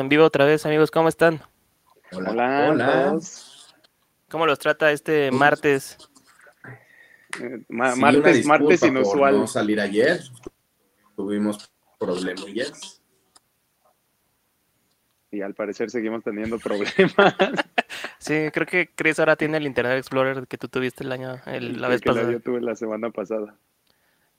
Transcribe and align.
en 0.00 0.08
vivo 0.08 0.24
otra 0.24 0.44
vez, 0.44 0.64
amigos. 0.66 0.90
¿Cómo 0.90 1.08
están? 1.08 1.40
Hola. 2.12 2.68
Hola. 2.70 3.18
¿Cómo 4.28 4.46
los 4.46 4.58
trata 4.58 4.92
este 4.92 5.30
martes? 5.30 5.98
Eh, 7.40 7.64
martes, 7.68 8.46
martes 8.46 8.82
inusual. 8.82 9.38
no 9.38 9.46
salir 9.46 9.80
ayer. 9.80 10.20
Tuvimos 11.16 11.70
problemillas. 11.98 13.02
Y 15.30 15.40
al 15.40 15.54
parecer 15.54 15.90
seguimos 15.90 16.22
teniendo 16.22 16.58
problemas. 16.58 17.34
sí, 18.18 18.48
creo 18.52 18.66
que 18.66 18.90
Chris 18.94 19.18
ahora 19.18 19.36
tiene 19.36 19.56
el 19.56 19.66
Internet 19.66 19.98
Explorer 19.98 20.46
que 20.46 20.58
tú 20.58 20.68
tuviste 20.68 21.04
el 21.04 21.12
año, 21.12 21.40
la 21.46 21.88
vez 21.88 22.02
pasada. 22.02 22.30
yo 22.30 22.40
tuve 22.40 22.60
la 22.60 22.76
semana 22.76 23.10
pasada. 23.10 23.54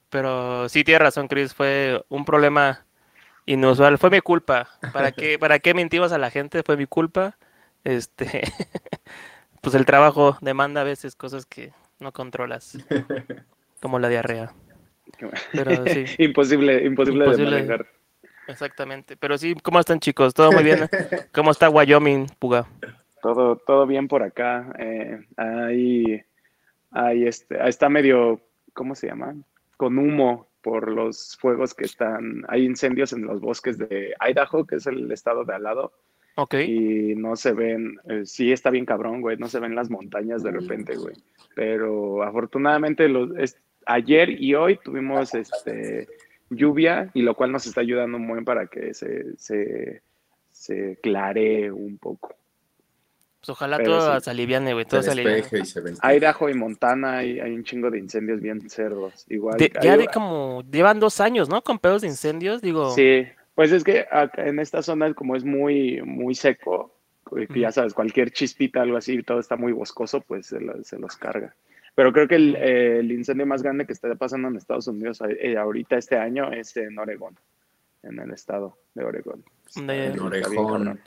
Pero 0.10 0.70
sí, 0.70 0.84
tiene 0.84 1.00
razón, 1.00 1.28
Chris. 1.28 1.56
Fue 1.56 2.04
un 2.10 2.26
problema 2.26 2.86
inusual. 3.46 3.98
Fue 3.98 4.10
mi 4.10 4.22
culpa. 4.22 4.68
¿Para 4.92 5.12
qué, 5.14 5.38
para 5.40 5.60
qué 5.60 5.74
mentimos 5.74 6.12
a 6.12 6.18
la 6.18 6.30
gente? 6.30 6.64
Fue 6.64 6.78
mi 6.78 6.86
culpa. 6.86 7.38
Este, 7.84 8.44
pues 9.62 9.76
el 9.76 9.86
trabajo 9.86 10.38
demanda 10.42 10.82
a 10.82 10.86
veces 10.86 11.16
cosas 11.16 11.46
que 11.46 11.74
no 12.00 12.12
controlas, 12.12 12.78
como 13.82 14.00
la 14.00 14.10
diarrea. 14.10 14.54
Pero 15.52 15.86
sí. 15.88 16.06
imposible, 16.18 16.84
imposible, 16.86 17.36
de 17.36 17.44
manejar. 17.44 17.88
Exactamente. 18.48 19.16
Pero 19.16 19.38
sí, 19.38 19.56
¿cómo 19.62 19.80
están 19.80 20.00
chicos? 20.00 20.34
¿Todo 20.34 20.52
muy 20.52 20.64
bien? 20.64 20.90
¿Cómo 21.32 21.52
está 21.52 21.70
Wyoming, 21.70 22.28
Puga? 22.40 22.66
Todo, 23.22 23.58
todo 23.58 23.86
bien 23.86 24.08
por 24.08 24.24
acá. 24.24 24.74
Eh, 24.80 25.26
ahí, 25.38 26.22
ahí 26.92 27.26
este, 27.26 27.58
está 27.68 27.88
medio, 27.88 28.42
¿cómo 28.74 28.96
se 28.96 29.08
llama? 29.08 29.36
Con 29.78 29.98
humo 29.98 30.48
por 30.64 30.90
los 30.90 31.38
fuegos 31.40 31.76
que 31.76 31.86
están, 31.86 32.44
hay 32.48 32.66
incendios 32.66 33.14
en 33.14 33.26
los 33.26 33.42
bosques 33.42 33.78
de 33.78 34.16
Idaho, 34.20 34.66
que 34.66 34.78
es 34.78 34.88
el 34.88 35.12
estado 35.12 35.44
de 35.44 35.54
al 35.54 35.64
lado. 35.64 35.94
Ok. 36.36 36.56
Y 36.56 37.14
no 37.16 37.36
se 37.36 37.52
ven, 37.52 38.00
eh, 38.10 38.22
sí 38.26 38.52
está 38.52 38.72
bien 38.72 38.86
cabrón, 38.86 39.22
güey, 39.22 39.38
no 39.38 39.48
se 39.48 39.60
ven 39.60 39.76
las 39.76 39.92
montañas 39.92 40.42
de 40.42 40.52
repente, 40.52 40.96
güey. 40.96 41.16
Pero 41.54 42.24
afortunadamente 42.24 43.08
los, 43.08 43.30
ayer 43.86 44.30
y 44.42 44.56
hoy 44.56 44.80
tuvimos 44.84 45.36
este, 45.36 46.08
lluvia, 46.50 47.12
y 47.14 47.22
lo 47.22 47.36
cual 47.36 47.52
nos 47.52 47.68
está 47.68 47.82
ayudando 47.82 48.18
muy 48.18 48.36
bien 48.36 48.46
para 48.46 48.68
que 48.68 48.94
se, 48.94 49.38
se, 49.38 50.02
se 50.50 50.98
claree 51.04 51.72
un 51.72 51.98
poco. 51.98 52.36
Pues 53.44 53.50
ojalá 53.50 53.84
todo 53.84 54.18
se 54.22 54.30
aliviane, 54.30 54.72
güey. 54.74 54.86
Todo 54.86 55.04
se, 55.04 55.12
aliviane. 55.12 55.44
Idaho 56.02 56.48
y 56.48 56.54
Montana 56.54 57.18
hay, 57.18 57.42
hay, 57.42 57.52
un 57.52 57.66
chingo 57.66 57.92
de 57.92 58.00
incendios 58.00 58.40
bien 58.40 58.70
cerdos. 58.70 59.26
Igual. 59.28 59.58
ya 59.82 59.98
de 59.98 60.08
como. 60.08 60.64
Llevan 60.72 61.02
dos 61.02 61.20
años, 61.20 61.50
¿no? 61.50 61.62
Con 61.62 61.78
pedos 61.78 62.04
de 62.04 62.08
incendios, 62.08 62.62
digo. 62.62 62.96
Sí. 62.96 63.28
Pues 63.54 63.74
es 63.74 63.84
que 63.84 64.08
en 64.38 64.60
esta 64.60 64.82
zona, 64.82 65.14
como 65.14 65.36
es 65.36 65.44
muy, 65.44 66.02
muy 66.04 66.36
seco, 66.36 66.96
ya 67.54 67.74
sabes, 67.74 67.94
cualquier 67.94 68.32
chispita, 68.32 68.82
algo 68.82 68.96
así, 68.96 69.22
todo 69.24 69.42
está 69.42 69.58
muy 69.58 69.74
boscoso, 69.74 70.22
pues 70.22 70.48
se, 70.48 70.98
los 70.98 71.18
carga. 71.18 71.54
Pero 71.96 72.14
creo 72.14 72.30
que 72.30 72.36
el, 72.36 73.12
incendio 73.12 73.46
más 73.46 73.62
grande 73.62 73.86
que 73.86 73.92
está 73.92 74.16
pasando 74.16 74.48
en 74.48 74.56
Estados 74.56 74.88
Unidos 74.88 75.22
eh, 75.28 75.58
ahorita 75.58 75.98
este 75.98 76.16
año 76.16 76.50
es 76.54 76.78
en 76.78 76.98
Oregón, 76.98 77.38
en 78.04 78.20
el 78.20 78.32
estado 78.32 78.78
de 78.96 79.04
Oregón. 79.04 79.44
En 79.76 80.18
Oregón. 80.20 81.00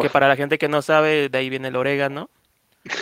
Que 0.00 0.10
para 0.10 0.28
la 0.28 0.36
gente 0.36 0.58
que 0.58 0.68
no 0.68 0.82
sabe, 0.82 1.28
de 1.28 1.38
ahí 1.38 1.50
viene 1.50 1.68
el 1.68 1.76
orégano. 1.76 2.30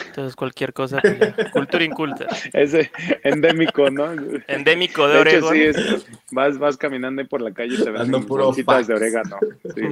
Entonces 0.07 0.35
cualquier 0.35 0.73
cosa, 0.73 1.01
pues, 1.03 1.51
cultura 1.53 1.85
inculta. 1.85 2.27
Es 2.55 2.75
endémico, 3.23 3.91
¿no? 3.91 4.13
Endémico 4.47 5.07
de, 5.07 5.19
Oregón. 5.19 5.55
sí, 5.55 5.73
vas, 6.31 6.59
vas 6.59 6.77
caminando 6.77 7.27
por 7.27 7.43
la 7.43 7.53
calle 7.53 7.75
y 7.75 7.85
te 7.85 7.91
ven 7.91 8.11
bolsitas 8.27 8.87
de 8.87 8.95
orégano. 8.95 9.39
Sí. 9.75 9.83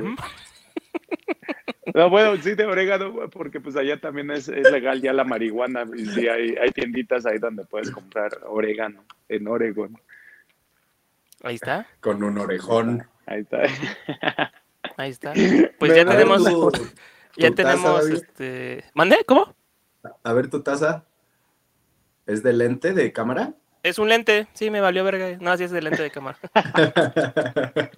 No, 1.94 2.08
bueno, 2.08 2.40
sí 2.40 2.54
de 2.54 2.64
orégano, 2.64 3.28
porque 3.30 3.60
pues 3.60 3.76
allá 3.76 4.00
también 4.00 4.30
es, 4.30 4.48
legal 4.48 5.02
ya 5.02 5.12
la 5.12 5.24
marihuana. 5.24 5.84
Y 5.94 6.06
sí, 6.06 6.26
hay, 6.26 6.54
hay 6.56 6.70
tienditas 6.70 7.26
ahí 7.26 7.38
donde 7.38 7.64
puedes 7.64 7.90
comprar 7.90 8.30
orégano 8.46 9.04
en 9.28 9.46
Oregón. 9.46 9.98
Ahí 11.42 11.56
está. 11.56 11.86
Con 12.00 12.22
un 12.22 12.38
orejón. 12.38 13.06
Ahí 13.26 13.40
está. 13.40 13.62
Ahí 14.96 15.10
está. 15.10 15.32
Pues 15.78 15.94
ya 15.94 16.04
tenemos. 16.04 16.42
ya 17.36 17.50
tenemos 17.50 18.08
este. 18.08 18.84
¿Mande? 18.94 19.24
¿Cómo? 19.26 19.54
A 20.22 20.32
ver 20.32 20.48
tu 20.48 20.62
taza. 20.62 21.04
¿Es 22.26 22.42
de 22.42 22.52
lente 22.52 22.92
de 22.92 23.12
cámara? 23.12 23.54
Es 23.82 23.98
un 23.98 24.08
lente, 24.08 24.46
sí, 24.52 24.70
me 24.70 24.80
valió 24.80 25.02
verga. 25.02 25.36
No, 25.40 25.56
sí 25.56 25.64
es 25.64 25.72
de 25.72 25.82
lente 25.82 26.02
de 26.02 26.10
cámara. 26.10 26.38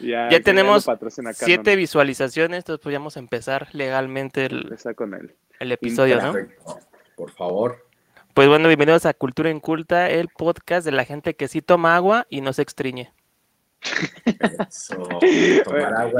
Ya, 0.00 0.40
tenemos 0.42 0.86
siete 1.34 1.76
visualizaciones, 1.76 2.58
entonces 2.58 2.82
podríamos 2.82 3.16
empezar 3.16 3.68
legalmente 3.72 4.46
el, 4.46 4.76
con 4.96 5.14
el, 5.14 5.34
el 5.60 5.72
episodio, 5.72 6.20
¿no? 6.20 6.34
Por 7.16 7.30
favor. 7.30 7.86
Pues 8.34 8.48
bueno, 8.48 8.68
bienvenidos 8.68 9.06
a 9.06 9.14
Cultura 9.14 9.50
Inculta, 9.50 10.08
el 10.08 10.28
podcast 10.28 10.84
de 10.84 10.92
la 10.92 11.04
gente 11.04 11.34
que 11.34 11.48
sí 11.48 11.62
toma 11.62 11.96
agua 11.96 12.26
y 12.30 12.40
no 12.40 12.52
se 12.52 12.62
extriñe. 12.62 13.12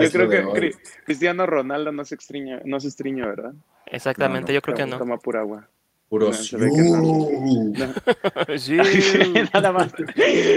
Yo 0.00 0.10
creo 0.10 0.28
que 0.28 0.72
Cristiano 1.04 1.46
Ronaldo 1.46 1.92
no 1.92 2.04
se 2.04 2.14
extriña, 2.14 2.60
no 2.64 2.80
se 2.80 2.88
estriña, 2.88 3.26
¿verdad? 3.26 3.54
Exactamente, 3.86 4.52
yo 4.52 4.60
creo 4.62 4.76
que 4.76 4.86
no. 4.86 4.98
Toma 4.98 5.18
pura 5.18 5.40
agua. 5.40 5.68
Puro 6.08 6.32
sí. 6.34 6.50
Nada 9.54 9.72
más. 9.72 9.94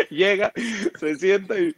Llega, 0.10 0.52
se 1.00 1.16
sienta 1.16 1.58
y, 1.58 1.74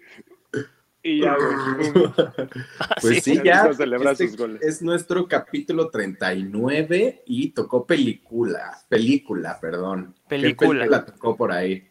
y 1.04 1.22
ya, 1.22 1.38
Pues 3.02 3.24
sí, 3.24 3.40
ya. 3.44 3.70
Este 3.70 4.68
es 4.68 4.82
nuestro 4.82 5.28
capítulo 5.28 5.90
39 5.90 7.24
y 7.28 7.52
tocó 7.52 7.86
película. 7.86 8.78
Película, 8.90 9.60
perdón. 9.60 10.16
Película. 10.28 10.70
película 10.70 11.06
tocó 11.06 11.38
por 11.38 11.52
ahí? 11.52 11.87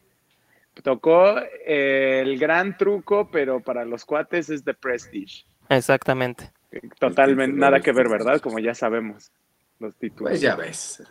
Tocó 0.83 1.39
eh, 1.67 2.21
el 2.23 2.39
gran 2.39 2.77
truco, 2.77 3.29
pero 3.31 3.61
para 3.61 3.85
los 3.85 4.05
cuates 4.05 4.51
es 4.51 4.65
The 4.65 4.75
Prestige. 4.75 5.45
Exactamente. 5.69 6.53
Totalmente, 6.99 7.59
nada 7.59 7.81
que 7.81 7.93
ver, 7.93 8.09
¿verdad? 8.09 8.41
Como 8.41 8.59
ya 8.59 8.75
sabemos 8.75 9.33
los 9.79 9.97
títulos. 9.97 10.31
Pues 10.31 10.41
ya 10.41 10.55
ves. 10.55 11.03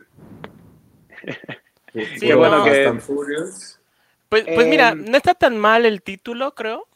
sí, 2.19 2.31
bueno 2.33 2.63
que... 2.63 2.93
Pues, 4.29 4.43
pues 4.43 4.67
mira, 4.67 4.89
em, 4.89 5.05
no 5.05 5.17
está 5.17 5.33
tan 5.33 5.57
mal 5.57 5.85
el 5.85 6.01
título, 6.01 6.53
creo. 6.55 6.87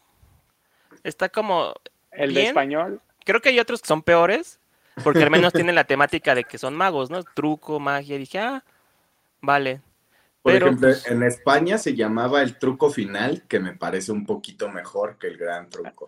Está 1.04 1.30
como. 1.30 1.74
El 2.12 2.34
de 2.34 2.48
español. 2.48 3.02
Creo 3.24 3.42
que 3.42 3.50
hay 3.50 3.60
otros 3.60 3.82
que 3.82 3.88
son 3.88 4.02
peores, 4.02 4.60
porque 5.04 5.24
al 5.24 5.30
menos 5.30 5.54
tienen 5.54 5.76
la 5.76 5.84
temática 5.84 6.34
de 6.36 6.44
que 6.44 6.58
son 6.58 6.76
magos, 6.76 7.10
¿no? 7.10 7.24
Truco, 7.24 7.80
magia. 7.80 8.16
Y 8.16 8.20
dije, 8.20 8.40
ah, 8.40 8.64
vale. 9.42 9.82
Por 10.42 10.54
ejemplo, 10.54 10.88
pues 10.88 11.06
en 11.08 11.24
España 11.24 11.78
se 11.78 11.96
llamaba 11.96 12.42
el 12.42 12.58
truco 12.58 12.90
final, 12.90 13.44
que 13.48 13.60
me 13.60 13.74
parece 13.74 14.12
un 14.12 14.26
poquito 14.26 14.70
mejor 14.70 15.18
que 15.18 15.28
el 15.28 15.38
gran 15.38 15.70
truco. 15.70 16.08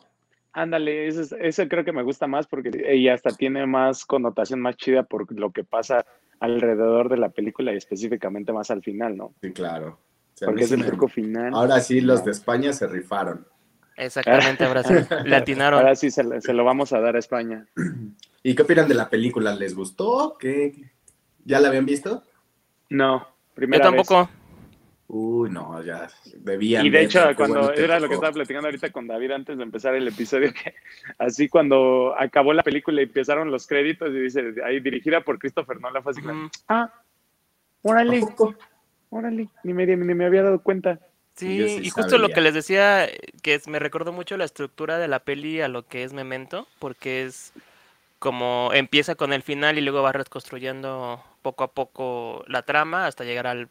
Ándale, 0.53 1.07
eso, 1.07 1.67
creo 1.69 1.85
que 1.85 1.93
me 1.93 2.03
gusta 2.03 2.27
más 2.27 2.47
porque 2.47 2.71
ella 2.85 3.13
hasta 3.13 3.31
tiene 3.31 3.65
más 3.65 4.05
connotación 4.05 4.59
más 4.59 4.75
chida 4.75 5.03
por 5.03 5.31
lo 5.37 5.51
que 5.51 5.63
pasa 5.63 6.05
alrededor 6.39 7.09
de 7.09 7.17
la 7.17 7.29
película 7.29 7.73
y 7.73 7.77
específicamente 7.77 8.51
más 8.51 8.71
al 8.71 8.81
final, 8.81 9.15
¿no? 9.15 9.33
Sí, 9.41 9.51
claro. 9.51 9.99
porque 10.43 10.63
es 10.63 10.71
el 10.71 10.85
truco 10.85 11.07
final. 11.07 11.53
Ahora 11.53 11.79
sí, 11.79 12.01
los 12.01 12.25
de 12.25 12.31
España 12.31 12.73
se 12.73 12.87
rifaron. 12.87 13.47
Exactamente, 13.95 14.63
ahora 14.65 14.83
sí, 14.83 14.93
le 15.25 15.35
atinaron. 15.35 15.79
Ahora 15.79 15.95
sí 15.95 16.09
se, 16.09 16.41
se, 16.41 16.53
lo 16.53 16.65
vamos 16.65 16.91
a 16.91 16.99
dar 16.99 17.15
a 17.15 17.19
España. 17.19 17.67
¿Y 18.43 18.55
qué 18.55 18.63
opinan 18.63 18.87
de 18.87 18.95
la 18.95 19.09
película? 19.09 19.53
¿Les 19.55 19.75
gustó? 19.75 20.37
¿Qué? 20.39 20.91
¿Ya 21.45 21.59
la 21.59 21.67
habían 21.69 21.85
visto? 21.85 22.23
No. 22.89 23.27
Yo 23.55 23.79
tampoco. 23.79 24.29
Uy, 25.13 25.49
no, 25.49 25.83
ya 25.83 26.07
debían. 26.35 26.85
Y 26.85 26.89
de 26.89 27.01
hecho, 27.01 27.19
cuando 27.35 27.73
era 27.73 27.99
lo 27.99 28.07
que 28.07 28.13
estaba 28.13 28.31
platicando 28.31 28.69
ahorita 28.69 28.91
con 28.91 29.07
David 29.07 29.31
antes 29.31 29.57
de 29.57 29.63
empezar 29.63 29.93
el 29.93 30.07
episodio, 30.07 30.53
que 30.53 30.73
así 31.17 31.49
cuando 31.49 32.15
acabó 32.17 32.53
la 32.53 32.63
película 32.63 33.01
y 33.01 33.03
empezaron 33.03 33.51
los 33.51 33.67
créditos 33.67 34.09
y 34.09 34.21
dice, 34.21 34.53
ahí 34.65 34.79
dirigida 34.79 35.19
por 35.19 35.37
Christopher 35.37 35.81
Nolan, 35.81 36.01
fue 36.01 36.13
así, 36.13 36.21
ah, 36.69 36.93
órale, 37.81 38.21
órale, 39.09 39.49
ni 39.65 39.73
me, 39.73 39.85
ni 39.85 40.13
me 40.13 40.25
había 40.25 40.43
dado 40.43 40.61
cuenta. 40.61 40.97
Sí, 41.35 41.79
y 41.81 41.89
justo 41.89 42.17
lo 42.17 42.29
que 42.29 42.39
les 42.39 42.53
decía, 42.53 43.09
que 43.41 43.59
me 43.67 43.79
recordó 43.79 44.13
mucho 44.13 44.37
la 44.37 44.45
estructura 44.45 44.97
de 44.97 45.09
la 45.09 45.19
peli 45.19 45.59
a 45.59 45.67
lo 45.67 45.85
que 45.85 46.03
es 46.05 46.13
Memento, 46.13 46.67
porque 46.79 47.23
es 47.23 47.51
como 48.17 48.69
empieza 48.73 49.15
con 49.15 49.33
el 49.33 49.41
final 49.41 49.77
y 49.77 49.81
luego 49.81 50.03
va 50.03 50.13
reconstruyendo 50.13 51.21
poco 51.41 51.63
a 51.63 51.73
poco 51.73 52.43
la 52.47 52.63
trama 52.63 53.07
hasta 53.07 53.23
llegar 53.23 53.47
al, 53.47 53.69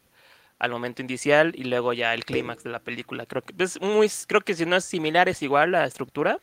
momento 0.69 1.01
inicial 1.01 1.53
y 1.55 1.63
luego 1.63 1.93
ya 1.93 2.13
el 2.13 2.23
clímax 2.23 2.63
de 2.63 2.69
la 2.69 2.79
película. 2.79 3.25
Creo 3.25 3.41
que 3.41 3.53
es 3.63 3.81
muy, 3.81 4.09
creo 4.27 4.41
que 4.41 4.53
si 4.53 4.65
no 4.65 4.75
es 4.75 4.85
similar 4.85 5.27
es 5.27 5.41
igual 5.41 5.71
la 5.71 5.85
estructura. 5.85 6.39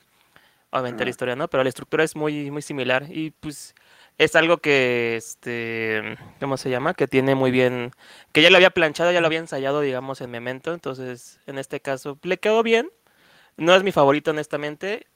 Obviamente 0.71 1.05
la 1.05 1.11
historia 1.11 1.37
no, 1.37 1.49
pero 1.49 1.63
la 1.63 1.69
estructura 1.69 2.05
es 2.05 2.17
muy, 2.17 2.51
muy 2.51 2.63
similar. 2.63 3.07
Y 3.09 3.31
pues 3.31 3.75
es 4.19 4.35
algo 4.35 4.59
que 4.59 5.17
este 5.17 6.19
¿cómo 6.41 6.57
se 6.57 6.69
llama? 6.69 6.95
que 6.95 7.07
tiene 7.07 7.35
muy 7.37 7.51
bien, 7.51 7.93
que 8.33 8.43
ya 8.43 8.51
lo 8.51 8.57
había 8.57 8.71
planchado, 8.71 9.13
ya 9.13 9.21
lo 9.21 9.29
había 9.29 9.39
ensayado, 9.39 9.81
digamos, 9.81 10.21
en 10.21 10.31
Memento. 10.31 10.75
Entonces, 10.75 11.41
en 11.47 11.59
este 11.59 11.81
caso, 11.81 12.19
le 12.23 12.39
quedó 12.39 12.63
bien. 12.63 12.91
No 13.57 13.75
es 13.75 13.83
mi 13.83 13.93
favorito, 13.93 14.33
honestamente 14.33 15.07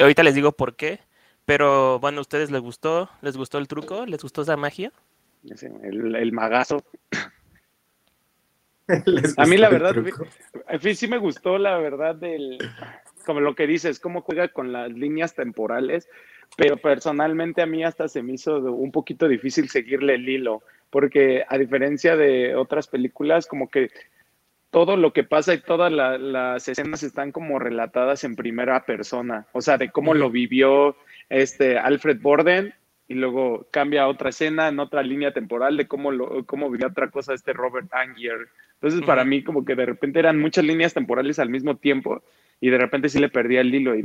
ahorita 0.00 0.22
les 0.22 0.34
digo 0.34 0.52
por 0.52 0.76
qué. 0.76 1.00
Pero 1.44 1.98
bueno, 2.00 2.18
¿a 2.18 2.20
ustedes 2.22 2.50
les 2.50 2.62
gustó? 2.62 3.10
¿Les 3.20 3.36
gustó 3.36 3.58
el 3.58 3.68
truco? 3.68 4.06
¿Les 4.06 4.22
gustó 4.22 4.42
esa 4.42 4.56
magia? 4.56 4.92
El, 5.82 6.14
el 6.14 6.32
magazo. 6.32 6.82
a 9.36 9.46
mí 9.46 9.56
la 9.56 9.70
verdad, 9.70 9.94
sí 10.94 11.08
me 11.08 11.18
gustó 11.18 11.58
la 11.58 11.78
verdad 11.78 12.14
del, 12.14 12.58
como 13.24 13.40
lo 13.40 13.54
que 13.54 13.66
dices, 13.66 13.98
cómo 13.98 14.22
juega 14.22 14.48
con 14.48 14.72
las 14.72 14.90
líneas 14.92 15.34
temporales, 15.34 16.08
pero 16.56 16.76
personalmente 16.76 17.62
a 17.62 17.66
mí 17.66 17.82
hasta 17.82 18.08
se 18.08 18.22
me 18.22 18.34
hizo 18.34 18.58
un 18.58 18.92
poquito 18.92 19.26
difícil 19.26 19.68
seguirle 19.68 20.14
el 20.14 20.28
hilo, 20.28 20.62
porque 20.90 21.44
a 21.48 21.58
diferencia 21.58 22.16
de 22.16 22.54
otras 22.54 22.86
películas, 22.86 23.46
como 23.46 23.68
que 23.70 23.90
todo 24.70 24.96
lo 24.96 25.12
que 25.12 25.24
pasa 25.24 25.54
y 25.54 25.60
todas 25.60 25.92
las 25.92 26.68
escenas 26.68 27.02
están 27.02 27.32
como 27.32 27.58
relatadas 27.58 28.24
en 28.24 28.36
primera 28.36 28.84
persona, 28.84 29.46
o 29.52 29.60
sea, 29.60 29.78
de 29.78 29.90
cómo 29.90 30.14
lo 30.14 30.30
vivió 30.30 30.96
este 31.28 31.78
Alfred 31.78 32.20
Borden 32.20 32.74
y 33.06 33.14
luego 33.14 33.66
cambia 33.70 34.02
a 34.02 34.08
otra 34.08 34.30
escena 34.30 34.68
en 34.68 34.78
otra 34.78 35.02
línea 35.02 35.32
temporal 35.32 35.76
de 35.76 35.86
cómo, 35.86 36.10
lo, 36.10 36.44
cómo 36.46 36.70
vivió 36.70 36.88
otra 36.88 37.10
cosa 37.10 37.34
este 37.34 37.52
Robert 37.52 37.92
Angier. 37.92 38.48
Entonces, 38.74 39.02
para 39.02 39.24
mí, 39.24 39.42
como 39.42 39.64
que 39.64 39.74
de 39.74 39.86
repente 39.86 40.18
eran 40.18 40.40
muchas 40.40 40.64
líneas 40.64 40.94
temporales 40.94 41.38
al 41.38 41.50
mismo 41.50 41.76
tiempo 41.76 42.22
y 42.60 42.70
de 42.70 42.78
repente 42.78 43.08
sí 43.08 43.18
le 43.18 43.28
perdía 43.28 43.60
el 43.60 43.74
hilo 43.74 43.94
y 43.94 44.04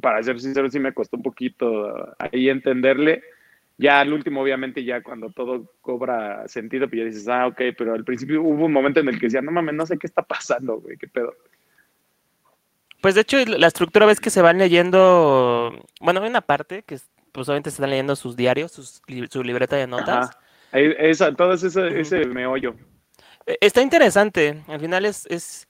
para 0.00 0.22
ser 0.22 0.38
sincero 0.40 0.70
sí 0.70 0.78
me 0.78 0.92
costó 0.92 1.16
un 1.16 1.22
poquito 1.22 2.14
ahí 2.18 2.48
entenderle. 2.48 3.22
Ya 3.78 4.00
al 4.00 4.12
último, 4.12 4.40
obviamente, 4.40 4.84
ya 4.84 5.02
cuando 5.02 5.30
todo 5.30 5.70
cobra 5.82 6.48
sentido, 6.48 6.88
pues 6.88 6.98
ya 6.98 7.04
dices, 7.04 7.28
ah, 7.28 7.46
ok, 7.48 7.60
pero 7.76 7.94
al 7.94 8.04
principio 8.04 8.42
hubo 8.42 8.64
un 8.64 8.72
momento 8.72 9.00
en 9.00 9.08
el 9.08 9.18
que 9.18 9.26
decía, 9.26 9.42
no 9.42 9.52
mames, 9.52 9.74
no 9.74 9.86
sé 9.86 9.98
qué 9.98 10.06
está 10.06 10.22
pasando, 10.22 10.80
güey, 10.80 10.96
qué 10.96 11.08
pedo. 11.08 11.34
Pues 13.02 13.14
de 13.14 13.20
hecho, 13.20 13.36
la 13.44 13.66
estructura 13.66 14.06
ves 14.06 14.18
que 14.18 14.30
se 14.30 14.40
van 14.40 14.58
leyendo, 14.58 15.84
bueno, 16.00 16.22
hay 16.22 16.30
una 16.30 16.40
parte 16.40 16.82
que 16.84 16.98
pues 17.36 17.48
obviamente 17.48 17.70
están 17.70 17.90
leyendo 17.90 18.16
sus 18.16 18.34
diarios, 18.34 19.00
su 19.30 19.42
libreta 19.44 19.76
de 19.76 19.86
notas. 19.86 20.30
Esa, 20.72 21.32
todo 21.34 21.52
ese, 21.52 22.00
ese 22.00 22.26
meollo. 22.26 22.74
E, 23.46 23.56
está 23.60 23.80
interesante, 23.82 24.64
al 24.66 24.80
final 24.80 25.04
es, 25.04 25.26
es 25.26 25.68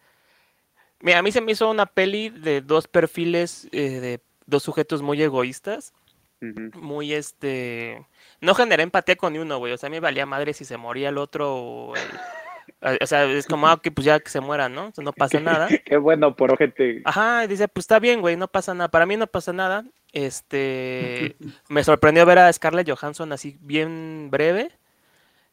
Mira, 1.01 1.19
a 1.19 1.23
mí 1.23 1.31
se 1.31 1.41
me 1.41 1.53
hizo 1.53 1.71
una 1.71 1.87
peli 1.87 2.31
de 2.31 2.63
dos 2.63 2.89
perfiles, 2.89 3.69
eh, 3.73 4.01
de 4.01 4.21
dos 4.47 4.63
sujetos 4.63 5.03
muy 5.03 5.23
egoístas. 5.23 5.93
Muy 6.41 7.15
este. 7.15 8.07
No 8.41 8.55
generé 8.55 8.83
empatía 8.83 9.17
con 9.17 9.33
ni 9.33 9.39
uno, 9.39 9.59
güey. 9.59 9.73
O 9.73 9.79
sea, 9.79 9.87
a 9.87 9.91
mí 9.91 9.99
valía 10.01 10.27
madre 10.27 10.53
si 10.53 10.65
se 10.65 10.77
moría 10.77 11.09
el 11.09 11.19
otro. 11.19 11.89
O, 11.91 13.07
sea, 13.07 13.25
es 13.25 13.47
como, 13.47 13.69
ah, 13.69 13.81
que 13.83 13.91
pues 13.91 14.05
ya 14.05 14.21
que 14.21 14.29
se 14.29 14.41
muera, 14.41 14.69
¿no? 14.69 14.93
no 14.99 15.13
pasa 15.13 15.41
nada. 15.41 15.69
Qué 15.85 15.97
bueno 15.97 16.37
por 16.37 16.53
ojete. 16.53 17.01
Ajá, 17.05 17.47
dice, 17.47 17.69
pues 17.69 17.85
está 17.85 17.99
bien, 17.99 18.21
güey, 18.21 18.37
no 18.37 18.49
pasa 18.49 18.75
nada. 18.75 18.89
Para 18.89 19.07
mí 19.07 19.17
no 19.17 19.27
pasa 19.27 19.53
nada. 19.53 19.85
Este. 20.17 21.37
me 21.69 21.85
sorprendió 21.85 22.25
ver 22.25 22.39
a 22.39 22.53
Scarlett 22.53 22.89
Johansson 22.89 23.33
así 23.33 23.59
bien 23.61 24.29
breve. 24.31 24.71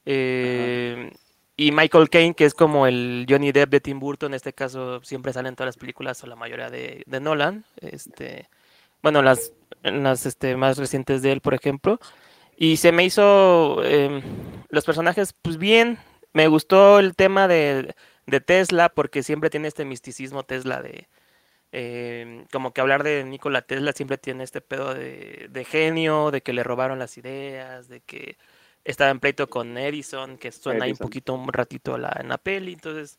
Eh, 0.06 1.12
y 1.57 1.71
Michael 1.71 2.10
Caine, 2.10 2.33
que 2.33 2.45
es 2.45 2.54
como 2.54 2.88
el 2.88 3.25
Johnny 3.30 3.51
Depp 3.51 3.69
de 3.69 3.81
Tim 3.81 4.00
Burton, 4.00 4.31
en 4.31 4.36
este 4.36 4.54
caso 4.54 5.04
siempre 5.04 5.33
salen 5.33 5.56
todas 5.56 5.68
las 5.68 5.77
películas 5.77 6.24
o 6.24 6.27
la 6.27 6.38
mayoría 6.38 6.69
de, 6.69 7.04
Nolan. 7.21 7.65
Este, 7.81 8.50
bueno, 9.01 9.21
las, 9.21 9.51
las 9.83 10.25
este, 10.25 10.56
más 10.56 10.77
recientes 10.77 11.21
de 11.21 11.33
él, 11.33 11.42
por 11.42 11.54
ejemplo. 11.54 12.00
Y 12.56 12.77
se 12.77 12.94
me 12.94 13.04
hizo 13.04 13.83
em, 13.83 14.21
los 14.69 14.86
personajes, 14.86 15.33
pues 15.42 15.57
bien. 15.57 16.00
Me 16.31 16.48
gustó 16.48 17.00
el 17.00 17.16
tema 17.16 17.50
de, 17.50 17.94
Tesla, 18.45 18.88
porque 18.89 19.24
siempre 19.24 19.50
tiene 19.50 19.68
este 19.68 19.83
misticismo 19.83 20.44
Tesla 20.44 20.81
de. 20.81 21.07
Em, 21.75 22.45
como 22.51 22.71
que 22.71 22.81
hablar 22.81 23.01
de 23.01 23.23
Nikola 23.23 23.63
Tesla 23.63 23.93
siempre 23.93 24.19
tiene 24.19 24.43
este 24.43 24.61
pedo 24.61 24.93
de, 24.93 25.47
de 25.49 25.65
genio, 25.65 26.29
de 26.29 26.41
que 26.41 26.53
le 26.53 26.63
robaron 26.63 26.99
las 26.99 27.17
ideas, 27.17 27.87
de 27.87 27.99
que 28.01 28.37
estaba 28.83 29.09
en 29.09 29.19
pleito 29.19 29.49
con 29.49 29.75
Edison, 29.75 30.37
que 30.37 30.51
suena 30.51 30.85
ahí 30.85 30.91
un 30.91 30.97
poquito 30.97 31.33
un 31.33 31.51
ratito 31.51 31.97
la, 31.97 32.15
en 32.19 32.29
la 32.29 32.37
peli. 32.37 32.73
Entonces, 32.73 33.17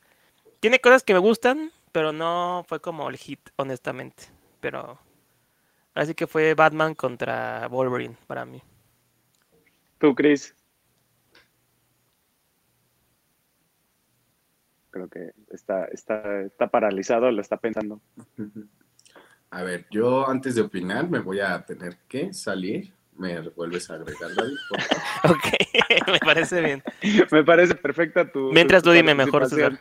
tiene 0.60 0.78
cosas 0.78 1.02
que 1.02 1.14
me 1.14 1.18
gustan, 1.18 1.72
pero 1.90 2.12
no 2.12 2.64
fue 2.68 2.80
como 2.80 3.10
el 3.10 3.16
hit, 3.16 3.40
honestamente. 3.56 4.26
Pero 4.60 5.00
así 5.94 6.14
que 6.14 6.28
fue 6.28 6.54
Batman 6.54 6.94
contra 6.94 7.66
Wolverine 7.66 8.16
para 8.28 8.44
mí. 8.44 8.62
¿Tú, 9.98 10.14
Chris? 10.14 10.54
Creo 14.94 15.08
que 15.08 15.32
está, 15.50 15.86
está, 15.86 16.42
está 16.42 16.68
paralizado, 16.68 17.28
lo 17.32 17.40
está 17.40 17.56
pensando. 17.56 18.00
A 19.50 19.64
ver, 19.64 19.86
yo 19.90 20.28
antes 20.28 20.54
de 20.54 20.60
opinar 20.60 21.10
me 21.10 21.18
voy 21.18 21.40
a 21.40 21.64
tener 21.64 21.96
que 22.06 22.32
salir 22.32 22.92
me 23.16 23.40
vuelves 23.40 23.90
a 23.90 23.94
agregar, 23.94 24.32
David. 24.36 24.56
ok, 25.24 26.06
me 26.12 26.18
parece 26.20 26.60
bien. 26.60 26.82
me 27.32 27.42
parece 27.42 27.74
perfecta 27.74 28.30
tu. 28.30 28.52
Mientras 28.52 28.84
tú 28.84 28.92
dime 28.92 29.16
mejor, 29.16 29.48
César. 29.48 29.80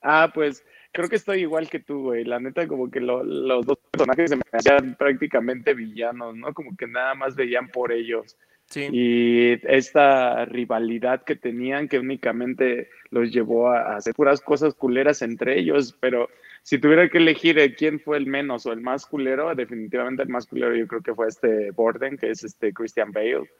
Ah, 0.00 0.30
pues 0.32 0.64
creo 0.92 1.08
que 1.08 1.16
estoy 1.16 1.40
igual 1.40 1.68
que 1.68 1.80
tú, 1.80 2.02
güey. 2.02 2.24
La 2.24 2.38
neta, 2.38 2.68
como 2.68 2.88
que 2.88 3.00
los 3.00 3.66
dos 3.66 3.78
personajes 3.90 4.30
se 4.30 4.36
me 4.36 4.42
hacían 4.52 4.94
prácticamente 4.94 5.74
villanos, 5.74 6.36
¿no? 6.36 6.54
Como 6.54 6.76
que 6.76 6.86
nada 6.86 7.16
más 7.16 7.34
veían 7.34 7.66
por 7.70 7.90
ellos. 7.90 8.36
Y 8.76 9.52
esta 9.66 10.44
rivalidad 10.44 11.22
que 11.22 11.36
tenían 11.36 11.88
que 11.88 11.98
únicamente 11.98 12.88
los 13.10 13.30
llevó 13.30 13.68
a 13.68 13.96
hacer 13.96 14.14
puras 14.14 14.40
cosas 14.40 14.74
culeras 14.74 15.22
entre 15.22 15.58
ellos, 15.58 15.96
pero 16.00 16.28
si 16.64 16.78
tuviera 16.78 17.10
que 17.10 17.18
elegir 17.18 17.76
quién 17.76 18.00
fue 18.00 18.16
el 18.16 18.26
menos 18.26 18.64
o 18.64 18.72
el 18.72 18.80
más 18.80 19.04
culero, 19.04 19.54
definitivamente 19.54 20.22
el 20.22 20.30
más 20.30 20.46
culero 20.46 20.74
yo 20.74 20.88
creo 20.88 21.02
que 21.02 21.14
fue 21.14 21.28
este 21.28 21.70
Borden, 21.72 22.16
que 22.16 22.30
es 22.30 22.42
este 22.42 22.72
Christian 22.72 23.12
Bale. 23.12 23.50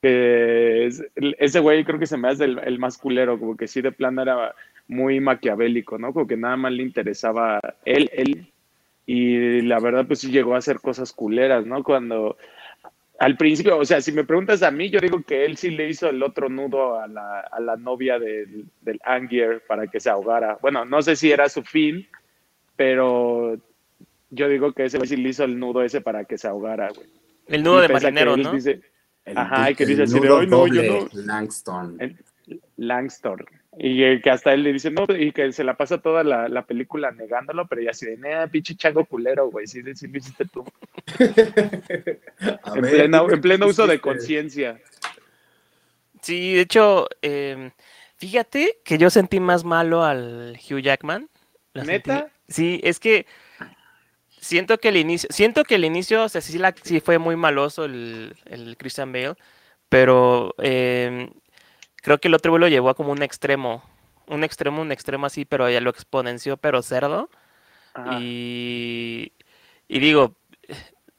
Que 0.00 0.86
ese 1.38 1.60
güey 1.60 1.84
creo 1.84 1.98
que 1.98 2.06
se 2.06 2.16
me 2.16 2.28
hace 2.28 2.44
el, 2.44 2.78
más 2.78 2.96
culero, 2.96 3.38
como 3.38 3.58
que 3.58 3.66
sí 3.68 3.82
de 3.82 3.92
plano 3.92 4.22
era 4.22 4.54
muy 4.88 5.20
maquiavélico, 5.20 5.98
¿no? 5.98 6.14
Como 6.14 6.26
que 6.26 6.38
nada 6.38 6.56
más 6.56 6.72
le 6.72 6.82
interesaba 6.82 7.60
él, 7.84 8.10
él. 8.14 8.50
Y 9.04 9.60
la 9.60 9.78
verdad, 9.78 10.06
pues 10.06 10.20
sí 10.20 10.30
llegó 10.30 10.54
a 10.54 10.58
hacer 10.58 10.80
cosas 10.80 11.12
culeras, 11.12 11.66
¿no? 11.66 11.82
Cuando 11.82 12.38
al 13.18 13.36
principio, 13.36 13.78
o 13.78 13.84
sea, 13.84 14.00
si 14.00 14.12
me 14.12 14.24
preguntas 14.24 14.62
a 14.62 14.70
mí, 14.70 14.90
yo 14.90 15.00
digo 15.00 15.22
que 15.22 15.44
él 15.44 15.56
sí 15.56 15.70
le 15.70 15.88
hizo 15.88 16.08
el 16.08 16.22
otro 16.22 16.48
nudo 16.48 17.00
a 17.00 17.06
la, 17.06 17.40
a 17.40 17.60
la 17.60 17.76
novia 17.76 18.18
del, 18.18 18.66
del 18.82 19.00
Angier 19.04 19.62
para 19.66 19.86
que 19.86 20.00
se 20.00 20.10
ahogara. 20.10 20.58
Bueno, 20.60 20.84
no 20.84 21.00
sé 21.02 21.16
si 21.16 21.30
era 21.30 21.48
su 21.48 21.62
fin, 21.62 22.06
pero 22.76 23.56
yo 24.30 24.48
digo 24.48 24.72
que 24.72 24.84
ese 24.84 24.98
güey 24.98 25.08
sí 25.08 25.16
le 25.16 25.30
hizo 25.30 25.44
el 25.44 25.58
nudo 25.58 25.82
ese 25.82 26.00
para 26.00 26.24
que 26.24 26.36
se 26.36 26.48
ahogara, 26.48 26.90
güey. 26.94 27.08
El 27.46 27.62
nudo 27.62 27.80
de 27.80 27.88
marinero, 27.88 28.36
¿no? 28.36 28.52
Dice, 28.52 28.80
ajá, 29.34 29.70
y 29.70 29.74
que 29.74 29.86
dice 29.86 30.02
así 30.02 30.18
de, 30.20 30.30
hoy 30.30 30.46
no, 30.46 30.66
yo 30.66 30.82
no. 30.82 31.08
Langston. 31.12 31.98
Langston. 32.76 33.44
Y 33.78 34.20
que 34.22 34.30
hasta 34.30 34.54
él 34.54 34.62
le 34.62 34.72
dice, 34.72 34.90
no, 34.90 35.04
y 35.16 35.32
que 35.32 35.52
se 35.52 35.62
la 35.62 35.76
pasa 35.76 35.98
toda 35.98 36.24
la, 36.24 36.48
la 36.48 36.64
película 36.64 37.10
negándolo, 37.10 37.66
pero 37.66 37.82
ya 37.82 37.90
así 37.90 38.06
de, 38.06 38.16
nada, 38.16 38.46
pinche 38.46 38.74
chango 38.74 39.04
culero, 39.04 39.50
güey, 39.50 39.66
sí, 39.66 39.82
sí 39.94 40.06
lo 40.08 40.18
hiciste 40.18 40.46
tú. 40.46 40.64
en, 41.18 42.80
pleno, 42.80 43.30
en, 43.30 43.40
pleno 43.40 43.66
uso 43.66 43.86
de 43.86 44.00
conciencia. 44.00 44.80
Sí, 46.22 46.54
de 46.54 46.62
hecho, 46.62 47.06
eh, 47.20 47.70
fíjate 48.16 48.78
que 48.82 48.96
yo 48.96 49.10
sentí 49.10 49.40
más 49.40 49.64
malo 49.64 50.02
al 50.04 50.58
Hugh 50.58 50.80
Jackman. 50.80 51.28
¿Neta? 51.74 52.28
Sí, 52.48 52.80
es 52.82 52.98
que 52.98 53.26
siento 54.40 54.78
que 54.78 54.88
el 54.88 54.96
inicio, 54.96 55.28
siento 55.32 55.64
que 55.64 55.74
el 55.74 55.84
inicio, 55.84 56.24
o 56.24 56.28
sea, 56.28 56.40
sí, 56.40 56.58
la, 56.58 56.74
sí 56.82 57.00
fue 57.00 57.18
muy 57.18 57.36
maloso 57.36 57.84
el, 57.84 58.34
el 58.46 58.76
Christian 58.76 59.12
Bale, 59.12 59.34
pero 59.88 60.54
em, 60.58 61.30
creo 62.06 62.18
que 62.18 62.28
el 62.28 62.34
otro 62.34 62.52
vuelo 62.52 62.68
llevó 62.68 62.88
a 62.90 62.94
como 62.94 63.10
un 63.10 63.20
extremo, 63.20 63.82
un 64.28 64.44
extremo, 64.44 64.80
un 64.80 64.92
extremo 64.92 65.26
así, 65.26 65.44
pero 65.44 65.68
ya 65.68 65.80
lo 65.80 65.90
exponenció, 65.90 66.56
pero 66.56 66.80
cerdo. 66.80 67.28
Y, 68.20 69.32
y 69.88 69.98
digo, 69.98 70.36